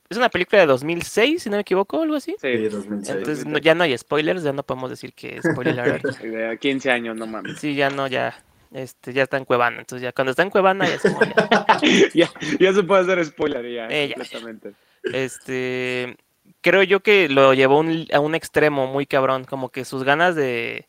es 0.10 0.16
una 0.16 0.30
película 0.30 0.62
de 0.62 0.68
2006, 0.68 1.44
si 1.44 1.50
no 1.50 1.58
me 1.58 1.64
equivoco, 1.64 2.02
algo 2.02 2.16
así. 2.16 2.38
Sí, 2.40 2.70
2006. 2.70 3.18
Entonces 3.18 3.46
ya 3.62 3.76
no 3.76 3.84
hay 3.84 3.98
spoilers, 3.98 4.44
ya 4.44 4.54
no 4.54 4.64
podemos 4.64 4.90
decir 4.90 5.12
que 5.12 5.42
spoiler 5.42 6.02
De 6.22 6.58
15 6.58 6.90
años, 6.90 7.18
no 7.18 7.28
mames. 7.28 7.60
Sí, 7.60 7.76
ya 7.76 7.90
no, 7.90 8.08
ya, 8.08 8.42
este, 8.72 9.12
ya 9.12 9.24
está 9.24 9.36
en 9.36 9.44
Cuevana. 9.44 9.80
Entonces 9.80 10.04
ya 10.04 10.14
cuando 10.14 10.32
está 10.32 10.44
en 10.44 10.52
Cuevana 10.52 10.88
ya 10.88 11.00
se 11.00 11.10
ya, 12.18 12.32
ya, 12.62 12.72
se 12.72 12.84
puede 12.84 13.02
hacer 13.02 13.26
spoiler 13.26 13.70
ya, 13.70 13.88
eh, 13.90 14.16
Este, 15.04 16.16
creo 16.68 16.84
yo 16.84 17.00
que 17.02 17.30
lo 17.30 17.54
llevó 17.54 17.84
a 18.14 18.20
un 18.20 18.36
extremo 18.36 18.88
muy 18.88 19.06
cabrón, 19.06 19.46
como 19.46 19.70
que 19.70 19.86
sus 19.86 20.04
ganas 20.04 20.36
de, 20.36 20.86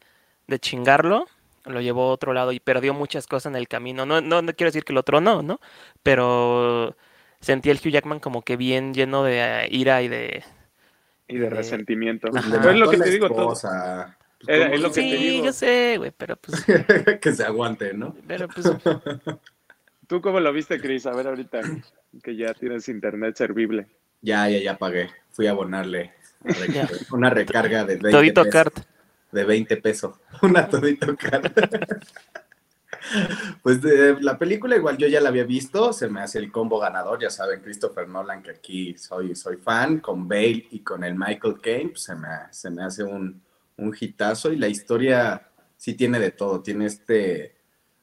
de 0.49 0.59
chingarlo 0.59 1.27
lo 1.65 1.81
llevó 1.81 2.11
a 2.11 2.13
otro 2.13 2.33
lado 2.33 2.53
y 2.53 2.61
perdió 2.61 2.95
muchas 2.95 3.27
cosas 3.27 3.53
en 3.53 3.57
el 3.57 3.69
camino. 3.69 4.07
No, 4.07 4.21
no, 4.21 4.43
no 4.43 4.53
quiero 4.55 4.69
decir 4.69 4.85
que 4.85 4.93
el 4.93 4.99
otro 4.99 5.21
no, 5.21 5.43
¿no? 5.43 5.61
Pero 6.03 6.97
sentí 7.41 7.71
el 7.71 7.77
Hugh 7.77 7.91
Jackman 7.91 8.21
como 8.21 8.43
que 8.43 8.57
bien 8.57 8.95
lleno 8.95 9.23
de 9.23 9.69
ira 9.71 10.03
y 10.03 10.09
de... 10.09 10.43
Y 11.29 11.37
de, 11.37 11.51
resentimiento. 11.51 12.29
es 12.29 12.47
lo 12.77 12.89
que 12.91 12.97
te 12.97 13.11
digo 13.11 13.29
todo. 13.29 13.55
Pues, 14.45 14.81
lo 14.81 14.91
que 14.91 15.03
sí, 15.03 15.43
yo 15.45 15.53
sé, 15.53 15.97
güey, 15.99 16.11
pero 16.17 16.37
pues. 16.37 16.65
que 17.21 17.33
se 17.33 17.45
aguante, 17.45 17.93
¿no? 17.93 18.17
Pero 18.27 18.49
pues. 18.49 18.73
¿Tú 20.07 20.23
cómo 20.23 20.41
lo 20.41 20.51
viste, 20.55 20.81
Chris? 20.81 21.05
A 21.05 21.15
ver, 21.15 21.27
ahorita 21.27 21.61
que 22.23 22.35
ya 22.35 22.55
tienes 22.55 22.89
internet 22.89 23.37
servible. 23.37 23.89
Ya, 24.21 24.49
ya, 24.49 24.59
ya 24.59 24.79
pagué. 24.79 25.11
Fui 25.31 25.47
a 25.47 25.53
abonarle 25.53 26.13
una 27.13 27.31
recarga 27.31 27.85
de 27.85 27.97
20 27.97 28.11
todito 28.11 28.45
pesos. 28.45 28.73
De 29.33 29.45
20 29.45 29.77
pesos. 29.77 30.17
Una 30.43 30.69
todito 30.69 31.17
card. 31.17 31.53
Pues 33.63 33.81
de, 33.81 34.21
la 34.21 34.39
película 34.39 34.77
igual 34.77 34.99
yo 34.99 35.07
ya 35.07 35.21
la 35.21 35.31
había 35.31 35.45
visto, 35.45 35.95
se 35.95 36.09
me 36.09 36.21
hace 36.21 36.39
el 36.39 36.53
combo 36.53 36.79
ganador, 36.79 37.19
ya 37.21 37.31
saben, 37.31 37.63
Christopher 37.63 38.07
Nolan, 38.07 38.43
que 38.43 38.51
aquí 38.51 38.99
soy, 38.99 39.35
soy 39.35 39.57
fan, 39.57 40.01
con 40.01 40.29
Bale 40.29 40.67
y 40.71 40.81
con 40.81 41.05
el 41.05 41.15
Michael 41.15 41.59
Caine, 41.63 41.91
pues 41.91 42.03
se, 42.03 42.15
me, 42.15 42.29
se 42.51 42.69
me 42.71 42.83
hace 42.83 43.05
un, 43.05 43.41
un 43.79 43.97
hitazo 43.99 44.53
y 44.53 44.57
la 44.57 44.69
historia 44.69 45.49
sí 45.77 45.95
tiene 45.95 46.19
de 46.19 46.33
todo, 46.33 46.61
tiene 46.61 46.87
este, 46.87 47.58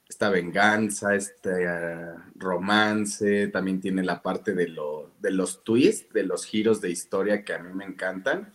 esta 0.07 0.29
venganza, 0.29 1.15
este 1.15 1.67
uh, 1.67 2.19
romance, 2.35 3.47
también 3.47 3.81
tiene 3.81 4.03
la 4.03 4.21
parte 4.21 4.53
de, 4.53 4.67
lo, 4.67 5.12
de 5.19 5.31
los 5.31 5.63
twists, 5.63 6.13
de 6.13 6.24
los 6.24 6.45
giros 6.45 6.79
de 6.81 6.91
historia 6.91 7.43
que 7.43 7.53
a 7.53 7.59
mí 7.59 7.74
me 7.74 7.85
encantan. 7.85 8.53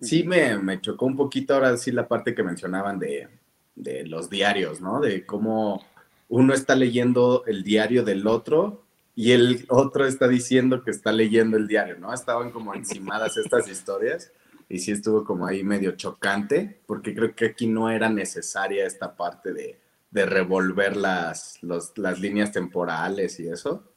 Sí 0.00 0.22
me, 0.24 0.56
me 0.58 0.80
chocó 0.80 1.06
un 1.06 1.16
poquito 1.16 1.54
ahora 1.54 1.76
sí 1.76 1.90
la 1.90 2.06
parte 2.06 2.34
que 2.34 2.42
mencionaban 2.42 2.98
de, 2.98 3.28
de 3.74 4.06
los 4.06 4.30
diarios, 4.30 4.80
¿no? 4.80 5.00
De 5.00 5.26
cómo 5.26 5.84
uno 6.28 6.54
está 6.54 6.74
leyendo 6.74 7.44
el 7.46 7.64
diario 7.64 8.04
del 8.04 8.26
otro 8.26 8.84
y 9.16 9.32
el 9.32 9.64
otro 9.68 10.06
está 10.06 10.28
diciendo 10.28 10.82
que 10.82 10.90
está 10.90 11.12
leyendo 11.12 11.56
el 11.56 11.66
diario, 11.66 11.98
¿no? 11.98 12.12
Estaban 12.12 12.50
como 12.50 12.74
encimadas 12.74 13.36
estas 13.36 13.68
historias 13.70 14.32
y 14.68 14.78
sí 14.78 14.92
estuvo 14.92 15.24
como 15.24 15.46
ahí 15.46 15.62
medio 15.62 15.92
chocante, 15.92 16.80
porque 16.86 17.14
creo 17.14 17.34
que 17.34 17.46
aquí 17.46 17.66
no 17.66 17.90
era 17.90 18.08
necesaria 18.08 18.86
esta 18.86 19.14
parte 19.16 19.52
de, 19.52 19.78
de 20.14 20.26
revolver 20.26 20.96
las, 20.96 21.58
las 21.62 22.20
líneas 22.20 22.52
temporales 22.52 23.40
y 23.40 23.48
eso, 23.48 23.92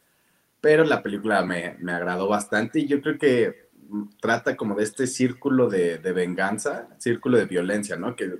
pero 0.60 0.84
la 0.84 1.04
película 1.04 1.46
me, 1.46 1.78
me, 1.80 1.92
agradó 1.92 2.28
bastante 2.28 2.80
y 2.80 2.88
yo 2.88 3.00
creo 3.02 3.20
que 3.20 3.70
trata 4.20 4.58
como 4.58 4.74
de 4.74 4.84
este 4.84 5.06
círculo 5.06 5.70
de, 5.70 6.00
de 6.00 6.12
venganza, 6.14 6.90
círculo 6.98 7.38
de 7.38 7.46
violencia, 7.46 7.98
¿no? 7.98 8.16
Que 8.16 8.34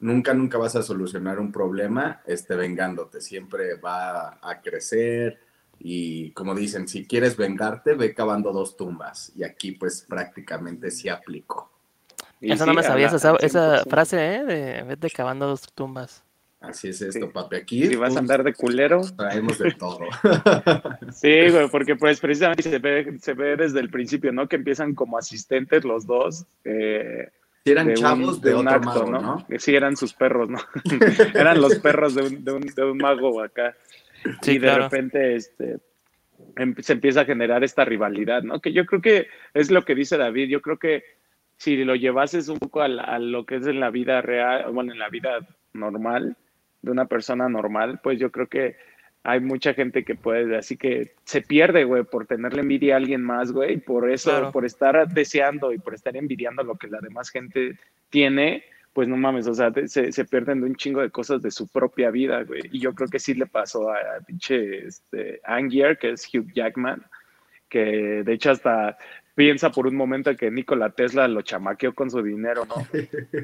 nunca, 0.00 0.34
nunca 0.34 0.58
vas 0.58 0.74
a 0.74 0.82
solucionar 0.82 1.38
un 1.38 1.52
problema 1.52 2.20
este, 2.26 2.56
vengándote, 2.56 3.20
siempre 3.20 3.76
va 3.76 4.40
a 4.42 4.60
crecer 4.60 5.38
y 5.78 6.32
como 6.32 6.56
dicen, 6.56 6.88
si 6.88 7.06
quieres 7.06 7.36
vengarte, 7.36 7.94
ve 7.94 8.12
cavando 8.12 8.52
dos 8.52 8.76
tumbas 8.76 9.30
y 9.36 9.44
aquí 9.44 9.70
pues 9.70 10.04
prácticamente 10.08 10.90
sí 10.90 11.08
aplicó. 11.08 11.70
Eso 12.40 12.66
no 12.66 12.74
me 12.74 12.82
sabías, 12.82 13.12
esa, 13.12 13.36
esa, 13.36 13.84
frase, 13.84 14.34
¿eh? 14.34 14.44
De 14.44 14.82
vete 14.82 15.10
cavando 15.10 15.46
dos 15.46 15.72
tumbas. 15.72 16.24
Así 16.60 16.88
es 16.88 17.00
esto, 17.00 17.26
sí. 17.26 17.32
papi. 17.32 17.56
Aquí. 17.56 17.86
Si 17.86 17.96
vas 17.96 18.14
a 18.16 18.18
andar 18.18 18.44
de 18.44 18.52
culero. 18.52 19.00
Traemos 19.16 19.58
de 19.58 19.72
todo. 19.72 20.00
sí, 21.12 21.48
güey, 21.50 21.68
porque 21.70 21.96
pues 21.96 22.20
precisamente 22.20 22.62
se 22.62 22.78
ve, 22.78 23.18
se 23.18 23.32
ve 23.32 23.56
desde 23.56 23.80
el 23.80 23.90
principio, 23.90 24.30
¿no? 24.30 24.46
Que 24.46 24.56
empiezan 24.56 24.94
como 24.94 25.16
asistentes 25.16 25.84
los 25.84 26.06
dos. 26.06 26.44
Eh, 26.64 27.30
si 27.64 27.72
eran 27.72 27.86
de 27.88 27.94
chavos 27.94 28.36
un, 28.36 28.40
de, 28.42 28.50
de 28.50 28.54
otro 28.56 28.70
acto, 28.70 28.88
mago, 28.88 29.10
¿no? 29.10 29.20
¿no? 29.20 29.46
Sí, 29.58 29.74
eran 29.74 29.96
sus 29.96 30.12
perros, 30.12 30.50
¿no? 30.50 30.58
eran 31.34 31.60
los 31.60 31.78
perros 31.78 32.14
de 32.14 32.22
un, 32.22 32.44
de 32.44 32.52
un, 32.52 32.60
de 32.62 32.84
un 32.84 32.98
mago 32.98 33.42
acá. 33.42 33.74
Sí, 34.42 34.52
y 34.52 34.58
de 34.58 34.66
claro. 34.66 34.84
repente, 34.84 35.36
este, 35.36 35.78
em, 36.56 36.74
se 36.78 36.92
empieza 36.92 37.22
a 37.22 37.24
generar 37.24 37.64
esta 37.64 37.86
rivalidad, 37.86 38.42
¿no? 38.42 38.60
Que 38.60 38.72
yo 38.72 38.84
creo 38.84 39.00
que 39.00 39.28
es 39.54 39.70
lo 39.70 39.84
que 39.86 39.94
dice 39.94 40.18
David. 40.18 40.48
Yo 40.48 40.60
creo 40.60 40.78
que 40.78 41.04
si 41.56 41.84
lo 41.84 41.94
llevases 41.94 42.48
un 42.48 42.58
poco 42.58 42.82
a, 42.82 42.88
la, 42.88 43.02
a 43.02 43.18
lo 43.18 43.46
que 43.46 43.56
es 43.56 43.66
en 43.66 43.80
la 43.80 43.90
vida 43.90 44.20
real, 44.20 44.70
bueno, 44.72 44.92
en 44.92 44.98
la 44.98 45.08
vida 45.08 45.38
normal, 45.72 46.36
de 46.82 46.90
una 46.90 47.06
persona 47.06 47.48
normal, 47.48 48.00
pues 48.02 48.18
yo 48.18 48.30
creo 48.30 48.46
que 48.46 48.76
hay 49.22 49.40
mucha 49.40 49.74
gente 49.74 50.02
que 50.04 50.14
puede, 50.14 50.56
así 50.56 50.76
que 50.78 51.12
se 51.24 51.42
pierde, 51.42 51.84
güey, 51.84 52.04
por 52.04 52.26
tenerle 52.26 52.62
envidia 52.62 52.94
a 52.94 52.96
alguien 52.96 53.22
más, 53.22 53.52
güey, 53.52 53.76
por 53.76 54.10
eso, 54.10 54.30
Claro. 54.30 54.50
por 54.52 54.64
estar 54.64 55.06
deseando 55.08 55.72
y 55.72 55.78
por 55.78 55.92
estar 55.94 56.16
envidiando 56.16 56.62
lo 56.62 56.76
que 56.76 56.88
la 56.88 57.00
demás 57.00 57.28
gente 57.28 57.78
tiene, 58.08 58.64
pues 58.94 59.08
no 59.08 59.16
mames, 59.18 59.46
o 59.46 59.54
sea, 59.54 59.72
se, 59.86 60.10
se 60.10 60.24
pierden 60.24 60.62
de 60.62 60.66
un 60.68 60.74
chingo 60.74 61.00
de 61.02 61.10
cosas 61.10 61.42
de 61.42 61.50
su 61.50 61.68
propia 61.68 62.10
vida, 62.10 62.42
güey. 62.44 62.62
Y 62.72 62.80
yo 62.80 62.94
creo 62.94 63.08
que 63.08 63.18
sí 63.18 63.34
le 63.34 63.46
pasó 63.46 63.90
a, 63.90 63.96
a 63.98 64.20
pinche 64.26 64.86
este, 64.86 65.40
Angier, 65.44 65.98
que 65.98 66.10
es 66.12 66.26
Hugh 66.32 66.50
Jackman, 66.54 67.02
que 67.68 68.22
de 68.24 68.32
hecho 68.32 68.50
hasta 68.50 68.96
piensa 69.34 69.70
por 69.70 69.86
un 69.86 69.96
momento 69.96 70.36
que 70.36 70.50
Nikola 70.50 70.90
Tesla 70.90 71.26
lo 71.28 71.42
chamaqueó 71.42 71.94
con 71.94 72.10
su 72.10 72.22
dinero, 72.22 72.66
¿no? 72.66 72.74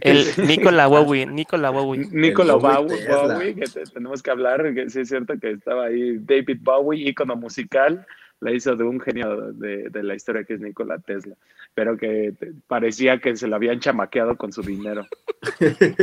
El 0.01 0.25
Nicola 0.47 0.87
Bowie, 0.87 1.27
Nicola 1.27 1.71
Bowie. 1.71 2.07
Nikola 2.11 2.55
Bowie 2.55 3.55
que 3.55 3.67
te- 3.67 3.85
tenemos 3.85 4.23
que 4.23 4.31
hablar, 4.31 4.75
que 4.75 4.91
sí 4.91 5.01
es 5.01 5.09
cierto 5.09 5.35
que 5.41 5.53
estaba 5.53 5.87
ahí 5.87 6.19
David 6.19 6.59
Bowie, 6.61 7.09
ícono 7.09 7.37
musical, 7.37 8.07
la 8.41 8.53
hizo 8.53 8.77
de 8.77 8.85
un 8.85 9.01
genio 9.01 9.53
de, 9.53 9.89
de 9.89 10.03
la 10.03 10.15
historia 10.15 10.45
que 10.45 10.55
es 10.55 10.61
Nikola 10.61 10.99
Tesla, 10.99 11.35
pero 11.75 11.97
que 11.97 12.35
te- 12.39 12.53
parecía 12.67 13.19
que 13.19 13.35
se 13.37 13.47
lo 13.49 13.57
habían 13.57 13.81
chamaqueado 13.81 14.37
con 14.37 14.53
su 14.53 14.63
dinero. 14.63 15.07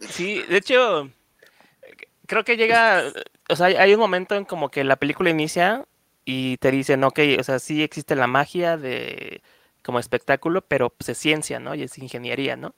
Sí, 0.00 0.42
de 0.48 0.58
hecho, 0.58 1.10
creo 2.26 2.44
que 2.44 2.56
llega, 2.56 3.02
o 3.48 3.56
sea, 3.56 3.66
hay 3.66 3.92
un 3.94 3.98
momento 4.00 4.36
en 4.36 4.44
como 4.44 4.68
que 4.70 4.84
la 4.84 4.94
película 4.94 5.28
inicia 5.30 5.86
y 6.30 6.58
te 6.58 6.70
dicen, 6.70 7.04
ok, 7.04 7.20
o 7.40 7.42
sea, 7.42 7.58
sí 7.58 7.82
existe 7.82 8.14
la 8.14 8.26
magia 8.26 8.76
de 8.76 9.42
como 9.82 9.98
espectáculo, 9.98 10.60
pero 10.62 10.90
pues, 10.90 11.08
es 11.08 11.16
ciencia, 11.18 11.58
¿no? 11.58 11.74
Y 11.74 11.82
es 11.84 11.96
ingeniería, 11.98 12.54
¿no? 12.56 12.74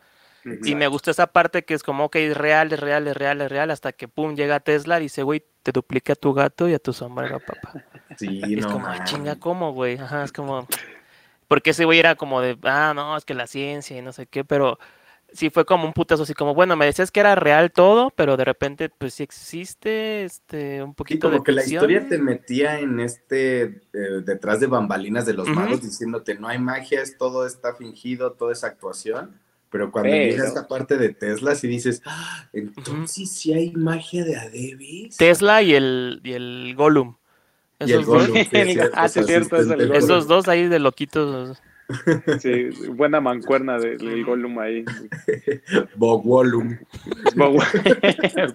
Y 0.65 0.75
me 0.77 0.87
gustó 0.89 1.11
esa 1.11 1.29
parte 1.29 1.65
que 1.65 1.75
es 1.75 1.83
como, 1.83 2.05
ok, 2.05 2.17
es 2.17 2.37
real, 2.37 2.73
es 2.73 2.79
real, 2.81 3.09
es 3.09 3.17
real, 3.17 3.41
es 3.41 3.51
real, 3.51 3.71
hasta 3.73 3.93
que 3.93 4.09
pum, 4.09 4.37
llega 4.37 4.61
Tesla 4.61 5.01
y 5.01 5.05
dice, 5.05 5.25
güey, 5.25 5.45
te 5.65 5.73
duplica 5.73 6.13
a 6.13 6.17
tu 6.17 6.33
gato 6.35 6.69
y 6.69 6.75
a 6.75 6.79
tu 6.79 6.93
sombrero, 6.93 7.41
papá. 7.41 7.73
Sí, 8.17 8.41
Y 8.43 8.59
es 8.59 8.67
no 8.67 8.73
como, 8.73 8.87
"Ah, 8.87 8.91
mames. 8.91 9.05
chinga, 9.11 9.37
¿cómo, 9.37 9.73
güey? 9.73 9.99
Ajá, 9.99 10.25
es 10.25 10.33
como. 10.33 10.69
Porque 11.49 11.71
ese 11.71 11.85
güey 11.85 11.99
era 11.99 12.15
como 12.17 12.41
de, 12.41 12.57
ah, 12.65 12.93
no, 12.95 13.17
es 13.17 13.25
que 13.25 13.35
la 13.35 13.47
ciencia 13.47 13.97
y 13.99 14.03
no 14.03 14.13
sé 14.13 14.27
qué, 14.27 14.45
pero 14.45 14.79
sí 15.33 15.51
fue 15.51 15.65
como 15.65 15.85
un 15.87 15.93
putazo 15.93 16.23
así 16.25 16.35
como, 16.35 16.55
bueno, 16.55 16.77
me 16.77 16.87
decías 16.87 17.11
que 17.11 17.21
era 17.21 17.35
real 17.35 17.71
todo, 17.73 18.11
pero 18.11 18.37
de 18.37 18.45
repente, 18.45 18.89
pues 18.89 19.15
sí 19.15 19.23
existe 19.23 20.25
este, 20.25 20.83
un 20.83 20.91
Sí, 20.91 20.95
poquito 20.97 21.29
como 21.29 21.39
de 21.39 21.45
que 21.45 21.53
la 21.53 21.65
historia 21.65 22.09
te 22.09 22.19
metía 22.19 22.81
en 22.81 23.01
este, 23.01 23.63
eh, 23.93 24.23
detrás 24.25 24.61
de 24.61 24.67
bambalinas 24.67 25.27
de 25.27 25.35
los 25.35 25.49
Ujú. 25.49 25.59
magos, 25.59 25.83
diciéndote, 25.83 26.35
no 26.37 26.49
hay 26.49 26.59
magia, 26.59 27.01
es 27.03 27.17
todo 27.19 27.47
está 27.47 27.75
fingido, 27.75 28.33
toda 28.33 28.53
esa 28.53 28.69
actuación. 28.69 29.39
Pero 29.71 29.93
cuando 29.93 30.11
Pero- 30.11 30.33
llega 30.33 30.49
esta 30.49 30.67
parte 30.67 30.97
de 30.97 31.11
Tesla, 31.11 31.55
sí 31.55 31.69
dices, 31.69 32.03
"Ah, 32.05 32.49
entonces 32.53 33.31
sí 33.31 33.53
hay 33.53 33.71
magia 33.73 34.25
de 34.25 34.37
Adebis. 34.37 35.17
Tesla 35.17 35.63
y 35.63 35.75
el, 35.75 36.21
y 36.25 36.33
el 36.33 36.75
Gollum. 36.77 37.15
Y 37.79 37.85
el 37.85 38.01
Esos 38.01 38.07
dos, 38.07 38.25
sí, 38.27 38.49
es 38.51 38.79
Ah, 38.95 39.09
sí, 39.09 39.21
es 39.21 39.27
cierto, 39.27 39.57
es 39.57 39.71
el 39.71 39.93
esos 39.93 40.27
dos 40.27 40.49
ahí 40.49 40.67
de 40.67 40.81
loquitos. 40.81 41.63
Sí, 42.41 42.69
buena 42.91 43.21
mancuerna 43.21 43.79
del 43.79 43.99
del 43.99 44.25
Gollum 44.25 44.59
ahí. 44.59 44.85
Bogwolum. 45.97 46.79
Es 48.37 48.53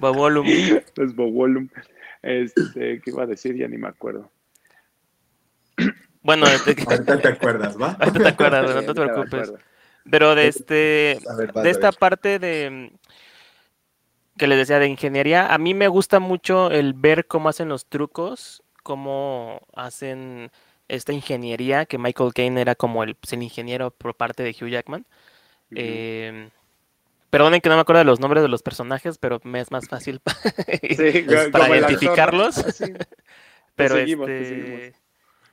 Bo- 0.00 0.12
Gollum. 0.14 0.46
es 0.46 1.14
Bogolum. 1.14 1.68
Este, 2.22 3.00
¿qué 3.00 3.10
iba 3.10 3.22
a 3.22 3.26
decir? 3.26 3.56
Ya 3.56 3.68
ni 3.68 3.78
me 3.78 3.88
acuerdo. 3.88 4.30
Bueno, 6.22 6.46
este- 6.46 6.76
Ahorita 6.86 7.20
te 7.20 7.28
acuerdas, 7.28 7.80
¿va? 7.80 7.96
ahorita 7.98 8.22
te 8.22 8.28
acuerdas, 8.28 8.74
no 8.74 8.82
te 8.82 8.94
preocupes. 9.00 9.52
Pero 10.10 10.34
de 10.34 10.48
este, 10.48 11.18
ver, 11.36 11.52
de 11.52 11.70
esta 11.70 11.92
parte 11.92 12.38
de 12.38 12.92
que 14.36 14.46
les 14.46 14.58
decía 14.58 14.78
de 14.78 14.86
ingeniería, 14.88 15.52
a 15.52 15.58
mí 15.58 15.74
me 15.74 15.88
gusta 15.88 16.20
mucho 16.20 16.70
el 16.70 16.94
ver 16.94 17.26
cómo 17.26 17.48
hacen 17.48 17.68
los 17.68 17.86
trucos, 17.86 18.62
cómo 18.82 19.60
hacen 19.74 20.50
esta 20.88 21.12
ingeniería, 21.12 21.86
que 21.86 21.98
Michael 21.98 22.32
Caine 22.34 22.60
era 22.60 22.74
como 22.74 23.02
el, 23.02 23.14
pues, 23.14 23.32
el 23.32 23.42
ingeniero 23.42 23.90
por 23.90 24.14
parte 24.14 24.42
de 24.42 24.50
Hugh 24.50 24.68
Jackman. 24.70 25.04
Eh, 25.74 26.48
perdonen 27.30 27.60
que 27.60 27.68
no 27.68 27.74
me 27.74 27.82
acuerdo 27.82 27.98
de 27.98 28.04
los 28.06 28.20
nombres 28.20 28.42
de 28.42 28.48
los 28.48 28.62
personajes, 28.62 29.18
pero 29.18 29.40
me 29.44 29.60
es 29.60 29.70
más 29.70 29.86
fácil 29.88 30.20
pa- 30.20 30.34
Sí, 30.82 31.24
para 31.52 31.76
identificarlos. 31.76 32.58
Ah, 32.58 32.70
sí. 32.72 32.92
Pero 33.76 33.94
seguimos, 33.94 34.26
te 34.26 34.40
este, 34.42 34.94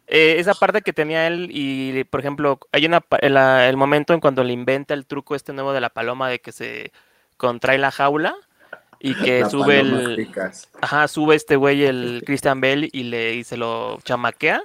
eh, 0.07 0.35
esa 0.39 0.55
parte 0.55 0.81
que 0.81 0.93
tenía 0.93 1.27
él 1.27 1.49
y, 1.51 2.05
por 2.05 2.21
ejemplo, 2.21 2.59
hay 2.71 2.87
una 2.87 3.03
la- 3.21 3.69
el 3.69 3.77
momento 3.77 4.13
en 4.15 4.19
cuando 4.19 4.43
le 4.43 4.51
inventa 4.51 4.95
el 4.95 5.05
truco 5.05 5.35
este 5.35 5.53
nuevo 5.53 5.73
de 5.73 5.81
la 5.81 5.89
paloma 5.91 6.27
de 6.27 6.39
que 6.39 6.51
se 6.51 6.91
contrae 7.37 7.77
la 7.77 7.91
jaula 7.91 8.35
y 8.99 9.13
que 9.13 9.41
La 9.41 9.49
sube 9.51 9.79
el, 9.81 10.27
ajá, 10.81 11.07
sube 11.07 11.35
este 11.35 11.55
güey 11.55 11.83
el 11.85 12.23
Christian 12.25 12.61
Bell 12.61 12.89
y 12.91 13.03
le 13.03 13.35
y 13.35 13.43
se 13.43 13.57
lo 13.57 13.99
chamaquea 14.03 14.63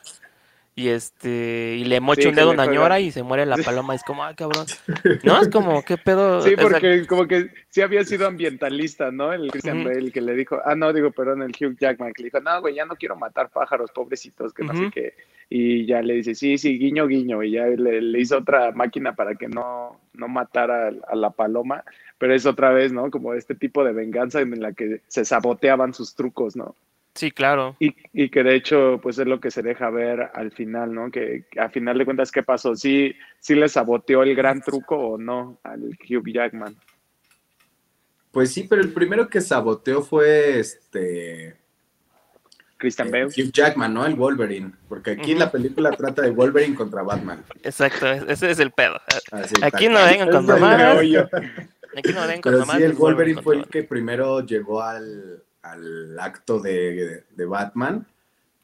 y 0.75 0.89
este 0.89 1.77
y 1.77 1.85
le 1.85 2.01
mocha 2.01 2.23
Sí, 2.23 2.29
un 2.29 2.35
dedo 2.35 2.51
una 2.51 2.67
ñora 2.67 3.01
y 3.01 3.11
se 3.11 3.23
muere 3.23 3.45
la 3.45 3.57
paloma, 3.57 3.95
es 3.95 4.03
como, 4.05 4.25
ah, 4.25 4.35
cabrón. 4.35 4.67
No, 5.25 5.41
es 5.41 5.49
como, 5.49 5.83
qué 5.85 5.99
pedo. 5.99 6.41
Sí, 6.43 6.55
O 6.55 6.57
sea, 6.57 6.63
porque 6.63 7.07
como 7.07 7.27
que 7.27 7.51
sí 7.69 7.81
había 7.81 8.05
sido 8.05 8.27
ambientalista, 8.27 9.11
¿no? 9.11 9.33
El 9.33 9.51
Christian. 9.51 9.85
Bale 9.85 10.13
que 10.13 10.21
le 10.21 10.35
dijo, 10.35 10.61
ah, 10.65 10.75
no, 10.75 10.93
digo, 10.93 11.11
perdón, 11.11 11.43
el 11.43 11.51
Hugh 11.51 11.77
Jackman 11.79 12.13
que 12.13 12.23
le 12.23 12.27
dijo, 12.27 12.41
no, 12.41 12.61
güey, 12.61 12.75
ya 12.75 12.85
no 12.85 12.97
quiero 12.97 13.17
matar 13.17 13.51
pájaros, 13.51 13.91
pobrecitos, 13.91 14.53
que 14.53 14.65
no 14.65 14.75
sé 14.75 14.91
qué. 14.93 15.15
Y 15.49 15.87
ya 15.87 16.01
le 16.03 16.15
dice, 16.15 16.35
sí, 16.35 16.59
sí, 16.59 16.79
guiño, 16.79 17.07
guiño. 17.07 17.43
Y 17.43 17.53
ya 17.53 17.67
le, 17.67 18.01
le 18.01 18.21
hizo 18.21 18.39
otra 18.39 18.73
máquina 18.73 19.15
para 19.15 19.35
que 19.35 19.49
no, 19.49 20.01
no 20.13 20.29
matara 20.29 20.89
a, 20.89 20.93
a 21.13 21.17
la 21.17 21.31
paloma. 21.31 21.85
Pero 22.19 22.35
es 22.35 22.47
otra 22.47 22.71
vez, 22.71 22.93
¿no? 22.93 23.11
Como 23.11 23.35
este 23.35 23.55
tipo 23.55 23.83
de 23.83 23.93
venganza 23.93 24.41
en 24.41 24.61
la 24.61 24.73
que 24.73 25.01
se 25.09 25.25
saboteaban 25.25 25.95
sus 25.95 26.15
trucos, 26.15 26.55
¿no? 26.55 26.77
Sí, 27.15 27.31
claro. 27.33 27.77
Y, 27.81 27.95
y, 28.13 28.31
que 28.31 28.43
de 28.43 28.55
hecho, 28.55 29.01
pues 29.03 29.19
es 29.19 29.27
lo 29.27 29.41
que 29.41 29.51
se 29.51 29.63
deja 29.63 29.91
ver 29.91 30.31
al 30.33 30.53
final, 30.53 30.95
¿no? 30.95 31.11
Que, 31.11 31.45
que 31.51 31.61
a 31.61 31.69
final 31.69 31.99
de 31.99 32.05
cuentas, 32.05 32.31
¿qué 32.31 32.43
pasó? 32.43 32.77
¿Sí, 32.77 33.15
¿Sí 33.41 33.55
le 33.55 33.69
saboteó 33.69 34.23
el 34.23 34.35
gran 34.35 34.63
truco 34.63 34.97
o 34.97 35.19
no 35.19 35.59
al 35.65 35.99
Hugh 36.09 36.33
Jackman? 36.33 36.77
Pues 38.31 38.53
sí, 38.53 38.67
pero 38.69 38.81
el 38.81 38.93
primero 38.93 39.29
que 39.29 39.41
saboteó 39.41 40.03
fue 40.03 40.61
este. 40.61 41.57
Christian 42.77 43.09
eh, 43.09 43.11
Bale. 43.11 43.27
Hugh 43.27 43.53
Jackman, 43.53 43.93
¿no? 43.93 44.07
El 44.07 44.15
Wolverine. 44.15 44.73
Porque 44.89 45.11
aquí 45.13 45.33
Ujú. 45.33 45.41
la 45.41 45.51
película 45.51 45.91
trata 45.91 46.23
de 46.23 46.31
Wolverine 46.31 46.77
contra 46.77 47.03
Batman. 47.03 47.45
Exacto, 47.63 48.07
ese 48.07 48.51
es 48.53 48.61
el 48.61 48.71
pedo. 48.71 49.01
Así, 49.33 49.55
Aquí 49.63 49.87
tal 49.87 49.93
no 49.95 50.05
vengan 50.05 50.31
con 50.31 50.47
meollo. 50.47 51.29
Aquí 51.97 52.13
no 52.13 52.21
vengan 52.21 52.41
con 52.41 52.53
Pero 52.53 52.65
sí, 52.67 52.83
el 52.83 52.93
Wolverine 52.93 53.43
fue 53.43 53.57
el 53.57 53.67
que 53.67 53.83
primero 53.83 54.47
llegó 54.47 54.81
al, 54.81 55.43
al 55.63 56.19
acto 56.19 56.59
de, 56.59 57.25
de 57.31 57.45
Batman 57.45 58.07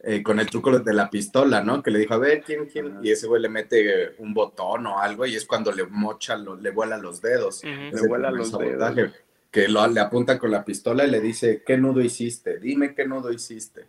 eh, 0.00 0.23
con 0.23 0.38
el 0.41 0.47
truco 0.49 0.79
de 0.79 0.95
la 0.95 1.11
pistola, 1.11 1.62
¿no? 1.62 1.83
Que 1.83 1.91
le 1.91 1.99
dijo, 1.99 2.15
a 2.15 2.19
ver, 2.19 2.43
¿quién, 2.43 2.67
quién? 2.67 2.99
Y 3.03 3.11
ese 3.11 3.26
güey 3.26 3.43
le 3.43 3.49
mete 3.49 4.15
un 4.19 4.33
botón 4.35 4.87
o 4.87 4.99
algo 4.99 5.26
y 5.26 5.35
es 5.35 5.45
cuando 5.47 5.73
le 5.73 5.85
mocha, 5.87 6.37
lo- 6.37 6.57
le 6.57 6.71
vuela 6.71 6.97
los 6.97 7.21
dedos. 7.21 7.65
Le 7.65 7.88
el 7.88 8.09
vuela 8.09 8.31
los 8.31 8.50
sabotaje, 8.50 9.11
Que 9.50 9.69
lo- 9.69 9.87
le 9.88 10.00
apunta 10.00 10.38
con 10.38 10.50
la 10.50 10.65
pistola 10.65 11.05
y 11.05 11.11
le 11.11 11.21
dice, 11.21 11.62
¿qué 11.67 11.76
nudo 11.76 12.00
hiciste? 12.00 12.59
Dime 12.59 12.95
qué 12.95 13.07
nudo 13.07 13.33
hiciste. 13.33 13.87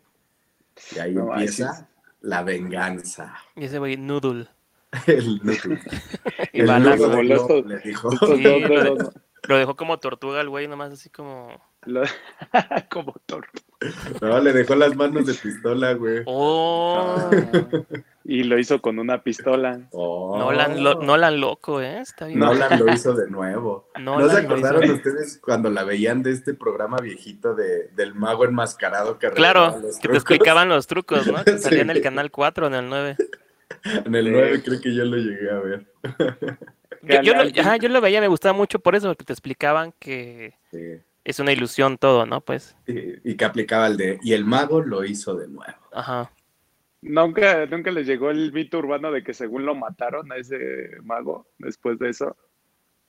Y 0.95 0.99
ahí 0.99 1.13
No, 1.13 1.33
ahí 1.33 1.41
empieza 1.41 1.73
sí. 1.75 1.83
la 2.21 2.43
venganza. 2.43 3.35
Y 3.55 3.65
ese 3.65 3.77
güey, 3.79 3.97
Noodle. 3.97 4.47
El 5.07 5.39
nudo. 5.43 5.55
Y 6.53 6.61
El 6.61 6.67
balazo. 6.67 7.09
nudo 7.21 7.61
le 7.63 7.79
dijo. 7.79 8.09
Sí, 8.11 8.41
dedos. 8.41 9.11
Lo 9.47 9.57
dejó 9.57 9.75
como 9.75 9.99
tortuga 9.99 10.41
el 10.41 10.49
güey, 10.49 10.67
nomás 10.67 10.91
así 10.93 11.09
como. 11.09 11.61
Lo- 11.87 12.03
como 12.91 13.13
torto. 13.25 13.61
No, 14.21 14.39
le 14.39 14.53
dejó 14.53 14.75
las 14.75 14.95
manos 14.95 15.25
de 15.27 15.33
pistola, 15.35 15.93
güey. 15.93 16.23
¡Oh! 16.25 17.29
y 18.23 18.43
lo 18.43 18.57
hizo 18.57 18.81
con 18.81 18.97
una 18.99 19.21
pistola. 19.23 19.81
Oh. 19.91 20.35
Nolan, 20.37 20.83
lo- 20.83 21.01
Nolan 21.01 21.39
loco, 21.39 21.81
¿eh? 21.81 21.99
Está 22.01 22.25
bien. 22.25 22.39
Nolan 22.39 22.79
lo 22.79 22.91
hizo 22.93 23.13
de 23.13 23.29
nuevo. 23.29 23.87
¿No 23.99 24.27
se 24.29 24.39
acordaron 24.39 24.83
hizo. 24.83 24.93
ustedes 24.95 25.39
cuando 25.43 25.69
la 25.69 25.83
veían 25.83 26.23
de 26.23 26.31
este 26.31 26.53
programa 26.53 26.97
viejito 26.97 27.53
de, 27.55 27.89
del 27.95 28.15
mago 28.15 28.45
enmascarado 28.45 29.17
que 29.19 29.29
Claro, 29.31 29.77
los 29.81 29.97
que 29.99 30.07
te 30.09 30.15
explicaban 30.15 30.69
los 30.69 30.87
trucos, 30.87 31.27
¿no? 31.27 31.43
Que 31.43 31.53
Sí. 31.53 31.59
salía 31.63 31.81
en 31.83 31.89
el 31.91 32.01
canal 32.01 32.31
4, 32.31 32.67
en 32.67 32.73
el 32.73 32.89
9. 32.89 33.15
En 34.05 34.15
el 34.15 34.25
Sí. 34.25 34.31
9 34.31 34.61
creo 34.65 34.81
que 34.81 34.93
yo 34.95 35.05
lo 35.05 35.17
llegué 35.17 35.49
a 35.51 35.59
ver. 35.59 35.85
Yo, 37.03 37.21
yo, 37.21 37.33
lo, 37.33 37.39
Canal- 37.39 37.59
ajá, 37.59 37.77
yo 37.77 37.89
lo 37.89 38.01
veía, 38.01 38.19
me 38.21 38.27
gustaba 38.27 38.53
mucho 38.57 38.79
por 38.79 38.95
eso, 38.95 39.07
porque 39.07 39.23
te 39.23 39.33
explicaban 39.33 39.93
que 39.99 40.55
Sí. 40.71 40.99
Es 41.27 41.39
una 41.41 41.51
ilusión 41.51 41.97
todo, 41.97 42.25
¿no? 42.25 42.39
Pues, 42.39 42.77
Y, 42.87 43.31
y 43.31 43.35
que 43.35 43.43
aplicaba 43.43 43.87
el 43.87 43.97
de, 43.97 44.17
y 44.23 44.31
el 44.31 44.45
mago 44.45 44.81
lo 44.81 45.03
hizo 45.03 45.35
de 45.35 45.49
nuevo. 45.49 45.77
ajá. 45.91 46.31
Nunca, 47.01 47.65
nunca 47.67 47.91
les 47.91 48.07
llegó 48.07 48.31
el 48.31 48.51
mito 48.51 48.79
urbano 48.79 49.11
de 49.11 49.23
que 49.23 49.33
según 49.33 49.65
lo 49.65 49.75
mataron 49.75 50.31
a 50.31 50.37
ese 50.37 50.57
mago 51.03 51.47
después 51.59 51.99
de 51.99 52.09
eso. 52.09 52.35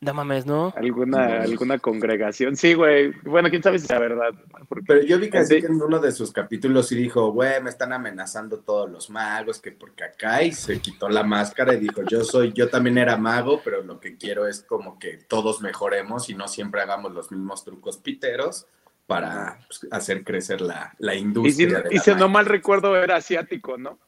No 0.01 0.15
mames, 0.15 0.47
¿no? 0.47 0.73
¿Alguna, 0.77 1.27
No. 1.39 1.43
alguna 1.43 1.79
congregación? 1.81 2.55
Sí, 2.55 2.75
güey. 2.75 3.11
Bueno, 3.25 3.51
quién 3.51 3.65
sabe 3.65 3.81
si 3.81 3.87
es 3.87 3.91
la 3.91 3.99
verdad. 3.99 4.31
Porque 4.69 4.85
Pero 4.87 5.03
yo 5.03 5.19
vi 5.19 5.29
que 5.29 5.39
así 5.39 5.57
Sí. 5.57 5.61
que 5.61 5.67
en 5.67 5.83
uno 5.83 5.99
de 5.99 6.13
sus 6.13 6.31
capítulos 6.31 6.87
sí 6.87 6.95
dijo, 6.95 7.33
güey, 7.33 7.61
me 7.61 7.69
están 7.71 7.93
amenazando 7.93 8.61
todos 8.61 8.89
los 8.89 9.11
magos, 9.11 9.61
que 9.61 9.73
porque 9.73 10.05
acá 10.05 10.45
y 10.45 10.53
se 10.53 10.81
quitó 10.81 11.09
la 11.09 11.25
máscara 11.25 11.75
y 11.75 11.81
dijo, 11.81 12.03
yo 12.09 12.23
soy, 12.23 12.53
yo 12.53 12.69
también 12.69 12.97
era 12.97 13.17
mago, 13.17 13.61
pero 13.65 13.83
lo 13.83 13.99
que 13.99 14.17
quiero 14.17 14.47
es 14.47 14.63
como 14.63 15.01
que 15.01 15.19
todos 15.29 15.61
mejoremos 15.63 16.31
y 16.31 16.35
no 16.37 16.47
siempre 16.47 16.81
hagamos 16.81 17.13
los 17.13 17.33
mismos 17.33 17.65
trucos 17.65 17.99
piteros 17.99 18.67
para 19.09 19.59
pues, 19.67 19.85
hacer 19.91 20.23
crecer 20.23 20.61
la, 20.61 20.95
la 20.99 21.15
Y 21.15 21.19
si, 21.19 21.25
industria. 21.25 21.85
y 21.91 21.99
si 21.99 22.11
no 22.11 22.17
magia". 22.17 22.29
mal 22.29 22.47
recuerdo, 22.47 22.95
era 22.97 23.17
asiático, 23.17 23.77
¿no? 23.79 23.99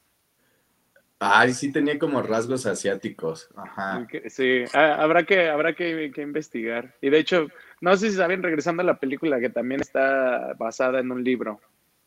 Ay, 1.23 1.53
sí 1.53 1.71
tenía 1.71 1.99
como 1.99 2.23
rasgos 2.23 2.65
asiáticos. 2.65 3.51
Ajá. 3.55 4.07
Sí, 4.29 4.65
ah, 4.73 4.97
habrá, 4.99 5.25
que, 5.25 5.49
habrá 5.51 5.75
que, 5.75 6.11
que 6.15 6.23
investigar. 6.23 6.95
Y 7.03 7.11
de 7.11 7.19
hecho, 7.19 7.49
no 7.83 7.95
sé 7.97 8.11
si 8.11 8.17
saben, 8.17 8.43
regresando 8.43 8.83
a 8.83 8.87
la 8.87 8.99
película, 8.99 9.39
que 9.39 9.51
también 9.51 9.83
está 9.83 10.55
basada 10.59 10.99
en 11.01 11.13
un 11.13 11.23
libro, 11.23 11.61